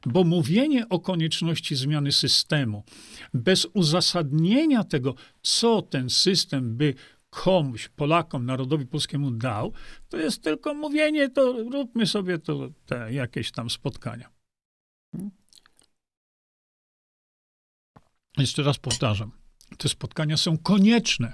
Bo 0.06 0.24
mówienie 0.24 0.88
o 0.88 1.00
konieczności 1.00 1.76
zmiany 1.76 2.12
systemu 2.12 2.82
bez 3.34 3.66
uzasadnienia 3.74 4.84
tego, 4.84 5.14
co 5.42 5.82
ten 5.82 6.10
system 6.10 6.76
by 6.76 6.94
komuś, 7.30 7.88
Polakom, 7.88 8.46
narodowi 8.46 8.86
polskiemu 8.86 9.30
dał, 9.30 9.72
to 10.08 10.16
jest 10.16 10.44
tylko 10.44 10.74
mówienie, 10.74 11.28
to 11.28 11.52
róbmy 11.52 12.06
sobie 12.06 12.38
to, 12.38 12.68
te 12.86 13.12
jakieś 13.12 13.52
tam 13.52 13.70
spotkania. 13.70 14.30
Jeszcze 18.38 18.62
raz 18.62 18.78
powtarzam, 18.78 19.32
te 19.78 19.88
spotkania 19.88 20.36
są 20.36 20.58
konieczne, 20.58 21.32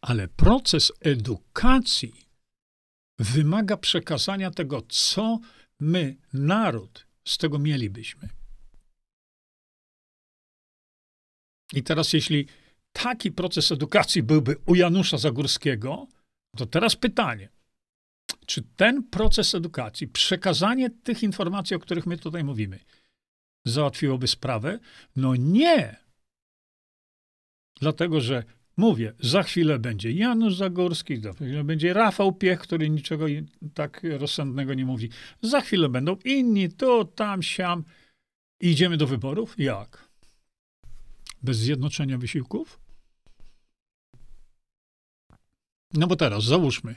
ale 0.00 0.28
proces 0.28 0.92
edukacji 1.00 2.28
wymaga 3.18 3.76
przekazania 3.76 4.50
tego, 4.50 4.82
co 4.88 5.38
my, 5.80 6.16
naród, 6.32 7.06
z 7.24 7.38
tego 7.38 7.58
mielibyśmy. 7.58 8.28
I 11.72 11.82
teraz, 11.82 12.12
jeśli 12.12 12.46
taki 12.92 13.32
proces 13.32 13.72
edukacji 13.72 14.22
byłby 14.22 14.56
u 14.66 14.74
Janusza 14.74 15.18
Zagórskiego, 15.18 16.06
to 16.56 16.66
teraz 16.66 16.96
pytanie, 16.96 17.48
czy 18.46 18.62
ten 18.62 19.02
proces 19.02 19.54
edukacji, 19.54 20.08
przekazanie 20.08 20.90
tych 20.90 21.22
informacji, 21.22 21.76
o 21.76 21.78
których 21.78 22.06
my 22.06 22.18
tutaj 22.18 22.44
mówimy, 22.44 22.80
załatwiłoby 23.68 24.26
sprawę? 24.26 24.78
No 25.16 25.36
nie. 25.36 25.96
Dlatego, 27.80 28.20
że 28.20 28.44
mówię, 28.76 29.12
za 29.20 29.42
chwilę 29.42 29.78
będzie 29.78 30.12
Janusz 30.12 30.56
Zagórski, 30.56 31.20
za 31.20 31.32
chwilę 31.32 31.64
będzie 31.64 31.92
Rafał 31.92 32.32
Piech, 32.32 32.60
który 32.60 32.90
niczego 32.90 33.26
tak 33.74 34.02
rozsądnego 34.18 34.74
nie 34.74 34.84
mówi. 34.84 35.10
Za 35.42 35.60
chwilę 35.60 35.88
będą 35.88 36.16
inni, 36.24 36.72
to, 36.72 37.04
tam, 37.04 37.42
siam. 37.42 37.84
I 38.60 38.68
idziemy 38.68 38.96
do 38.96 39.06
wyborów? 39.06 39.54
Jak? 39.58 40.08
Bez 41.42 41.56
zjednoczenia 41.56 42.18
wysiłków? 42.18 42.80
No 45.94 46.06
bo 46.06 46.16
teraz, 46.16 46.44
załóżmy, 46.44 46.96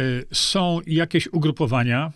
y, 0.00 0.26
są 0.32 0.80
jakieś 0.86 1.26
ugrupowania, 1.26 2.12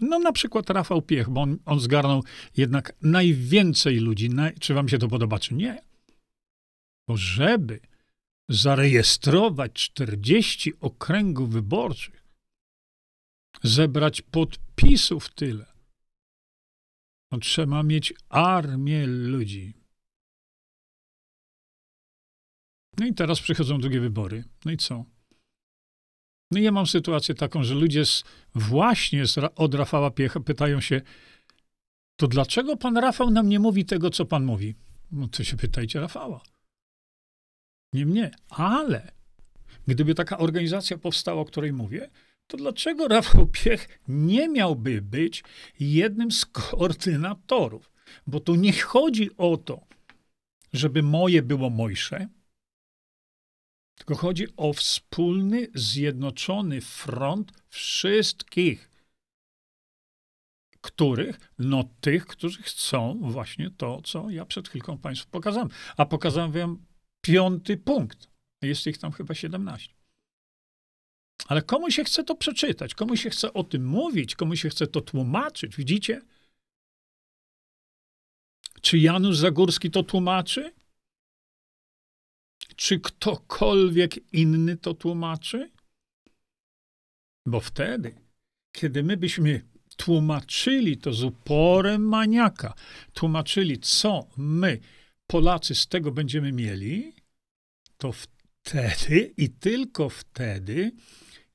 no 0.00 0.18
na 0.18 0.32
przykład 0.32 0.70
Rafał 0.70 1.02
Piech, 1.02 1.30
bo 1.30 1.40
on, 1.40 1.58
on 1.64 1.80
zgarnął 1.80 2.24
jednak 2.56 2.92
najwięcej 3.02 3.96
ludzi. 3.96 4.30
czy 4.60 4.74
wam 4.74 4.88
się 4.88 4.98
to 4.98 5.08
podoba, 5.08 5.38
czy 5.38 5.54
nie? 5.54 5.82
Bo 7.08 7.16
żeby 7.16 7.80
zarejestrować 8.48 9.72
40 9.72 10.72
okręgów 10.80 11.50
wyborczych, 11.50 12.24
zebrać 13.62 14.22
podpisów 14.22 15.34
tyle, 15.34 15.66
trzeba 17.40 17.82
mieć 17.82 18.14
armię 18.28 19.06
ludzi. 19.06 19.74
No 22.98 23.06
i 23.06 23.14
teraz 23.14 23.40
przychodzą 23.40 23.80
drugie 23.80 24.00
wybory. 24.00 24.44
No 24.64 24.72
i 24.72 24.76
co? 24.76 25.04
No 26.50 26.60
ja 26.60 26.72
mam 26.72 26.86
sytuację 26.86 27.34
taką, 27.34 27.64
że 27.64 27.74
ludzie 27.74 28.06
z, 28.06 28.24
właśnie 28.54 29.26
z, 29.26 29.38
od 29.56 29.74
Rafała 29.74 30.10
Piecha 30.10 30.40
pytają 30.40 30.80
się, 30.80 31.00
to 32.16 32.28
dlaczego 32.28 32.76
pan 32.76 32.96
Rafał 32.96 33.30
nam 33.30 33.48
nie 33.48 33.58
mówi 33.58 33.84
tego, 33.84 34.10
co 34.10 34.24
pan 34.24 34.44
mówi? 34.44 34.74
No 35.12 35.28
to 35.28 35.44
się 35.44 35.56
pytajcie 35.56 36.00
Rafała. 36.00 36.42
Nie 37.92 38.06
mnie, 38.06 38.30
ale 38.48 39.12
gdyby 39.86 40.14
taka 40.14 40.38
organizacja 40.38 40.98
powstała, 40.98 41.40
o 41.40 41.44
której 41.44 41.72
mówię, 41.72 42.10
to 42.46 42.56
dlaczego 42.56 43.08
Rafał 43.08 43.46
Piech 43.46 44.00
nie 44.08 44.48
miałby 44.48 45.02
być 45.02 45.44
jednym 45.80 46.32
z 46.32 46.46
koordynatorów? 46.46 47.90
Bo 48.26 48.40
tu 48.40 48.54
nie 48.54 48.72
chodzi 48.72 49.30
o 49.36 49.56
to, 49.56 49.86
żeby 50.72 51.02
moje 51.02 51.42
było 51.42 51.70
mojsze, 51.70 52.28
tylko 53.98 54.14
chodzi 54.14 54.46
o 54.56 54.72
wspólny, 54.72 55.68
zjednoczony 55.74 56.80
front 56.80 57.52
wszystkich, 57.68 58.90
których, 60.80 61.52
no 61.58 61.84
tych, 62.00 62.26
którzy 62.26 62.62
chcą 62.62 63.18
właśnie 63.22 63.70
to, 63.70 64.02
co 64.02 64.30
ja 64.30 64.44
przed 64.44 64.68
chwilką 64.68 64.98
Państwu 64.98 65.30
pokazałem. 65.30 65.68
A 65.96 66.06
pokazałem 66.06 66.52
wam 66.52 66.84
piąty 67.20 67.76
punkt. 67.76 68.28
Jest 68.62 68.86
ich 68.86 68.98
tam 68.98 69.12
chyba 69.12 69.34
17. 69.34 69.94
Ale 71.46 71.62
komu 71.62 71.90
się 71.90 72.04
chce 72.04 72.24
to 72.24 72.34
przeczytać, 72.34 72.94
komu 72.94 73.16
się 73.16 73.30
chce 73.30 73.52
o 73.52 73.64
tym 73.64 73.86
mówić, 73.86 74.36
komu 74.36 74.56
się 74.56 74.68
chce 74.68 74.86
to 74.86 75.00
tłumaczyć, 75.00 75.76
widzicie? 75.76 76.20
Czy 78.80 78.98
Janusz 78.98 79.36
Zagórski 79.36 79.90
to 79.90 80.02
tłumaczy? 80.02 80.72
Czy 82.78 83.00
ktokolwiek 83.00 84.32
inny 84.32 84.76
to 84.76 84.94
tłumaczy? 84.94 85.70
Bo 87.46 87.60
wtedy, 87.60 88.14
kiedy 88.72 89.02
my 89.02 89.16
byśmy 89.16 89.68
tłumaczyli 89.96 90.96
to 90.96 91.12
z 91.12 91.22
uporem 91.22 92.08
maniaka, 92.08 92.74
tłumaczyli, 93.12 93.78
co 93.78 94.28
my, 94.36 94.80
Polacy, 95.26 95.74
z 95.74 95.86
tego 95.86 96.12
będziemy 96.12 96.52
mieli, 96.52 97.12
to 97.96 98.12
wtedy 98.12 99.34
i 99.36 99.50
tylko 99.50 100.08
wtedy, 100.08 100.92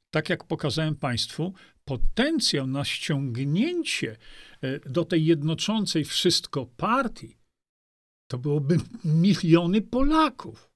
tak 0.10 0.30
jak 0.30 0.44
pokazałem 0.44 0.95
Państwu, 0.95 1.54
potencjał 1.86 2.68
na 2.68 2.86
ściągnięcie 2.86 4.18
e, 4.62 4.80
do 4.80 5.06
tej 5.06 5.26
jednoczącej 5.26 6.06
wszystko 6.06 6.66
partii, 6.66 7.38
to 8.28 8.38
byłoby 8.38 8.78
miliony 9.06 9.82
Polaków. 9.82 10.73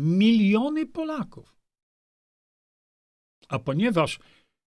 Miliony 0.00 0.86
Polaków. 0.86 1.56
A 3.48 3.58
ponieważ 3.58 4.18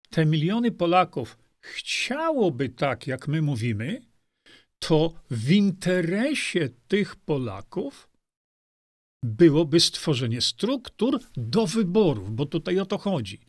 te 0.10 0.26
miliony 0.26 0.72
Polaków 0.72 1.38
chciałoby 1.60 2.70
tak, 2.70 3.08
jak 3.08 3.28
my 3.28 3.42
mówimy, 3.42 4.06
to 4.80 5.14
w 5.32 5.52
interesie 5.52 6.70
tych 6.88 7.16
Polaków 7.16 8.10
byłoby 9.24 9.80
stworzenie 9.80 10.42
struktur 10.42 11.20
do 11.38 11.68
wyborów, 11.68 12.36
bo 12.36 12.46
tutaj 12.46 12.80
o 12.80 12.86
to 12.86 12.98
chodzi. 12.98 13.40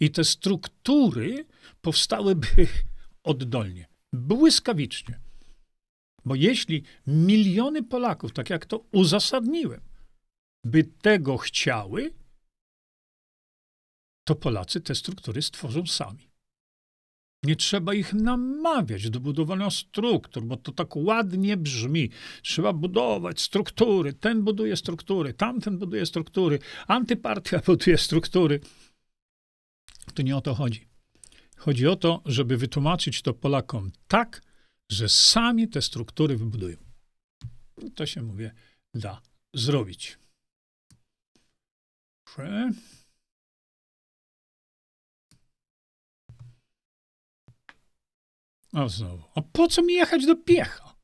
I 0.00 0.10
te 0.10 0.24
struktury 0.24 1.44
powstałyby 1.80 2.48
oddolnie, 3.30 3.86
błyskawicznie. 4.12 5.20
Bo 6.24 6.34
jeśli 6.34 6.82
miliony 7.06 7.82
Polaków, 7.82 8.32
tak 8.32 8.50
jak 8.50 8.66
to 8.66 8.84
uzasadniłem, 8.92 9.80
by 10.66 10.84
tego 10.84 11.36
chciały, 11.36 12.14
to 14.24 14.34
Polacy 14.34 14.80
te 14.80 14.94
struktury 14.94 15.42
stworzą 15.42 15.86
sami. 15.86 16.30
Nie 17.42 17.56
trzeba 17.56 17.94
ich 17.94 18.14
namawiać 18.14 19.10
do 19.10 19.20
budowania 19.20 19.70
struktur, 19.70 20.44
bo 20.44 20.56
to 20.56 20.72
tak 20.72 20.96
ładnie 20.96 21.56
brzmi. 21.56 22.10
Trzeba 22.42 22.72
budować 22.72 23.40
struktury. 23.40 24.12
Ten 24.12 24.42
buduje 24.42 24.76
struktury, 24.76 25.34
tamten 25.34 25.78
buduje 25.78 26.06
struktury, 26.06 26.58
antypartia 26.86 27.60
buduje 27.66 27.98
struktury. 27.98 28.60
To 30.14 30.22
nie 30.22 30.36
o 30.36 30.40
to 30.40 30.54
chodzi. 30.54 30.86
Chodzi 31.56 31.86
o 31.86 31.96
to, 31.96 32.22
żeby 32.24 32.56
wytłumaczyć 32.56 33.22
to 33.22 33.34
Polakom 33.34 33.90
tak, 34.08 34.42
że 34.90 35.08
sami 35.08 35.68
te 35.68 35.82
struktury 35.82 36.36
wybudują. 36.36 36.76
To 37.94 38.06
się, 38.06 38.22
mówię, 38.22 38.54
da 38.94 39.22
zrobić. 39.54 40.18
Proszę. 42.36 42.70
A 48.72 48.88
znowu. 48.88 49.22
A 49.34 49.42
po 49.42 49.68
co 49.68 49.82
mi 49.82 49.94
jechać 49.94 50.26
do 50.26 50.36
piecha? 50.36 50.94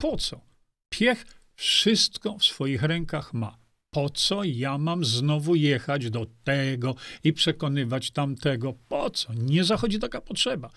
Po 0.00 0.16
co? 0.16 0.40
Piech 0.88 1.24
wszystko 1.54 2.38
w 2.38 2.44
swoich 2.44 2.82
rękach 2.82 3.34
ma. 3.34 3.58
Po 3.90 4.10
co 4.10 4.44
ja 4.44 4.78
mam 4.78 5.04
znowu 5.04 5.54
jechać 5.54 6.10
do 6.10 6.26
tego 6.44 6.94
i 7.24 7.32
przekonywać 7.32 8.10
tamtego? 8.10 8.72
Po 8.88 9.10
co? 9.10 9.34
Nie 9.34 9.64
zachodzi 9.64 9.98
taka 9.98 10.20
potrzeba. 10.20 10.70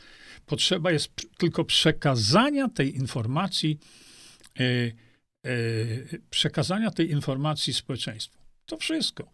Potrzeba 0.46 0.92
jest 0.92 1.12
tylko 1.38 1.66
przekazania 1.66 2.70
tej 2.70 2.96
informacji, 2.96 3.80
yy, 4.60 4.96
yy, 5.44 6.22
przekazania 6.30 6.92
tej 6.92 7.12
informacji 7.12 7.74
społeczeństwu. 7.74 8.35
To 8.66 8.78
wszystko. 8.78 9.32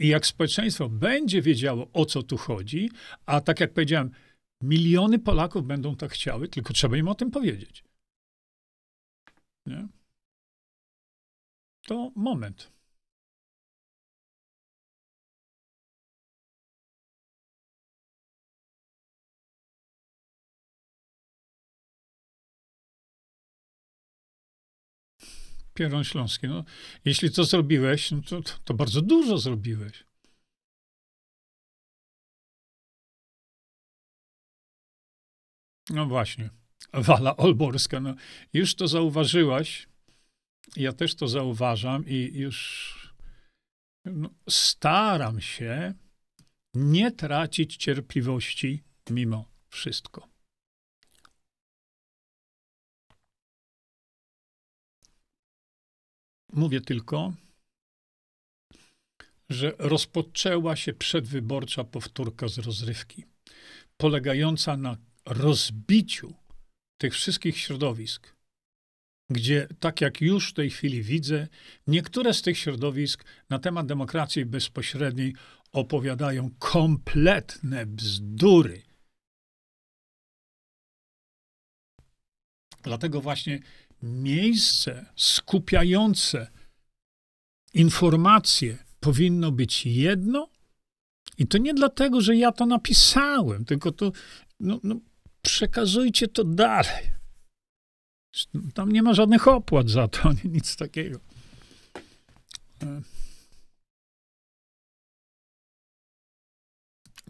I 0.00 0.08
jak 0.08 0.26
społeczeństwo 0.26 0.88
będzie 0.88 1.42
wiedziało, 1.42 1.88
o 1.92 2.04
co 2.04 2.22
tu 2.22 2.36
chodzi, 2.36 2.90
a 3.26 3.40
tak 3.40 3.60
jak 3.60 3.72
powiedziałem, 3.72 4.10
Miliony 4.62 5.18
Polaków 5.18 5.66
będą 5.66 5.96
tak 5.96 6.12
chciały, 6.12 6.48
tylko 6.48 6.72
trzeba 6.72 6.96
im 6.96 7.08
o 7.08 7.14
tym 7.14 7.30
powiedzieć. 7.30 7.84
Nie? 9.66 9.88
To 11.82 12.12
moment. 12.16 12.75
Pieron 25.76 26.04
Śląski. 26.04 26.48
No, 26.48 26.64
jeśli 27.04 27.30
to 27.30 27.44
zrobiłeś, 27.44 28.10
no 28.10 28.22
to, 28.22 28.42
to 28.64 28.74
bardzo 28.74 29.02
dużo 29.02 29.38
zrobiłeś. 29.38 30.04
No 35.90 36.06
właśnie. 36.06 36.50
Wala 36.92 37.36
Olborska. 37.36 38.00
No, 38.00 38.14
już 38.52 38.74
to 38.74 38.88
zauważyłaś. 38.88 39.88
Ja 40.76 40.92
też 40.92 41.14
to 41.14 41.28
zauważam 41.28 42.06
i 42.06 42.30
już 42.34 42.94
no, 44.04 44.30
staram 44.48 45.40
się 45.40 45.94
nie 46.74 47.12
tracić 47.12 47.76
cierpliwości 47.76 48.82
mimo 49.10 49.48
wszystko. 49.68 50.35
Mówię 56.56 56.80
tylko, 56.80 57.32
że 59.48 59.74
rozpoczęła 59.78 60.76
się 60.76 60.92
przedwyborcza 60.92 61.84
powtórka 61.84 62.48
z 62.48 62.58
rozrywki, 62.58 63.24
polegająca 63.96 64.76
na 64.76 64.96
rozbiciu 65.26 66.34
tych 67.00 67.14
wszystkich 67.14 67.58
środowisk, 67.58 68.36
gdzie, 69.30 69.68
tak 69.80 70.00
jak 70.00 70.20
już 70.20 70.50
w 70.50 70.54
tej 70.54 70.70
chwili 70.70 71.02
widzę, 71.02 71.48
niektóre 71.86 72.34
z 72.34 72.42
tych 72.42 72.58
środowisk 72.58 73.24
na 73.50 73.58
temat 73.58 73.86
demokracji 73.86 74.44
bezpośredniej 74.44 75.34
opowiadają 75.72 76.50
kompletne 76.58 77.86
bzdury. 77.86 78.82
Dlatego 82.82 83.20
właśnie 83.20 83.60
miejsce 84.02 85.06
skupiające 85.16 86.50
informacje 87.74 88.78
powinno 89.00 89.52
być 89.52 89.86
jedno. 89.86 90.48
I 91.38 91.46
to 91.46 91.58
nie 91.58 91.74
dlatego, 91.74 92.20
że 92.20 92.36
ja 92.36 92.52
to 92.52 92.66
napisałem, 92.66 93.64
tylko 93.64 93.92
to 93.92 94.12
no, 94.60 94.80
no, 94.82 94.96
przekazujcie 95.42 96.28
to 96.28 96.44
dalej. 96.44 97.16
Tam 98.74 98.92
nie 98.92 99.02
ma 99.02 99.14
żadnych 99.14 99.48
opłat 99.48 99.90
za 99.90 100.08
to, 100.08 100.32
nic 100.44 100.76
takiego. 100.76 101.20
E. 102.82 103.02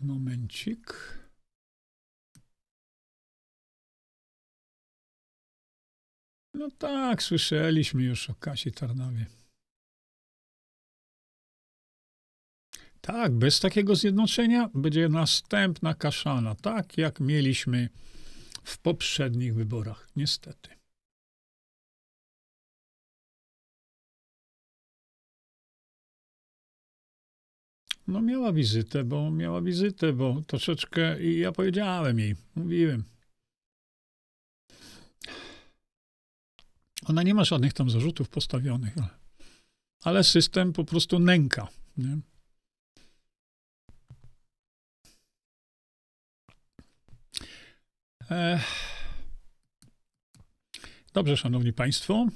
Momencik. 0.03 1.16
No 6.57 6.71
tak, 6.79 7.23
słyszeliśmy 7.23 8.03
już 8.03 8.31
o 8.31 8.35
Kasi 8.35 8.73
Tarnowie. 8.73 9.27
Tak, 13.01 13.33
bez 13.33 13.61
takiego 13.61 13.97
zjednoczenia 13.97 14.71
będzie 14.75 15.09
następna 15.09 15.95
kaszana, 15.95 16.55
tak 16.55 16.99
jak 16.99 17.21
mieliśmy 17.21 17.89
w 18.65 18.79
poprzednich 18.79 19.55
wyborach, 19.55 20.09
niestety. 20.17 20.71
No 28.07 28.23
miała 28.23 28.53
wizytę, 28.53 29.05
bo 29.05 29.31
miała 29.31 29.63
wizytę, 29.63 30.13
bo 30.13 30.43
troszeczkę 30.47 31.23
i 31.23 31.39
ja 31.39 31.53
powiedziałem 31.53 32.19
jej, 32.19 32.37
mówiłem. 32.55 33.16
Ona 37.09 37.23
nie 37.23 37.35
ma 37.35 37.45
żadnych 37.45 37.73
tam 37.73 37.91
zarzutów 37.91 38.29
postawionych, 38.29 38.95
ale 40.03 40.25
system 40.25 40.73
po 40.73 40.85
prostu 40.85 41.19
nęka. 41.19 41.69
Nie? 41.97 42.19
Dobrze, 51.13 51.37
szanowni 51.37 51.73
państwo. 51.73 52.27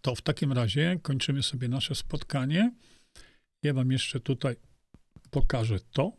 To 0.00 0.14
w 0.14 0.22
takim 0.22 0.52
razie 0.52 0.98
kończymy 1.02 1.42
sobie 1.42 1.68
nasze 1.68 1.94
spotkanie. 1.94 2.72
Ja 3.62 3.74
wam 3.74 3.92
jeszcze 3.92 4.20
tutaj 4.20 4.56
pokażę 5.30 5.80
to. 5.80 6.12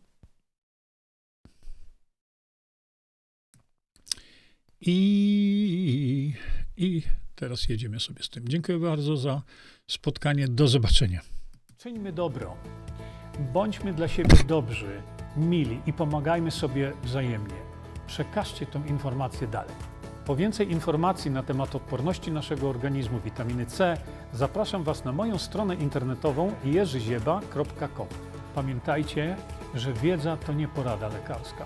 I, 4.81 6.33
i 6.77 7.03
teraz 7.35 7.69
jedziemy 7.69 7.99
sobie 7.99 8.23
z 8.23 8.29
tym. 8.29 8.47
Dziękuję 8.47 8.79
bardzo 8.79 9.17
za 9.17 9.41
spotkanie. 9.87 10.47
Do 10.47 10.67
zobaczenia. 10.67 11.21
Czyńmy 11.77 12.13
dobro. 12.13 12.57
Bądźmy 13.53 13.93
dla 13.93 14.07
siebie 14.07 14.43
dobrzy, 14.47 15.01
mili 15.37 15.79
i 15.85 15.93
pomagajmy 15.93 16.51
sobie 16.51 16.93
wzajemnie. 17.03 17.55
Przekażcie 18.07 18.65
tę 18.65 18.81
informację 18.87 19.47
dalej. 19.47 19.75
Po 20.25 20.35
więcej 20.35 20.71
informacji 20.71 21.31
na 21.31 21.43
temat 21.43 21.75
odporności 21.75 22.31
naszego 22.31 22.69
organizmu 22.69 23.19
witaminy 23.19 23.65
C 23.65 23.97
zapraszam 24.33 24.83
Was 24.83 25.05
na 25.05 25.11
moją 25.11 25.37
stronę 25.37 25.75
internetową 25.75 26.55
jerzyzieba.com. 26.65 28.07
Pamiętajcie, 28.55 29.35
że 29.75 29.93
wiedza 29.93 30.37
to 30.37 30.53
nie 30.53 30.67
porada 30.67 31.07
lekarska. 31.07 31.65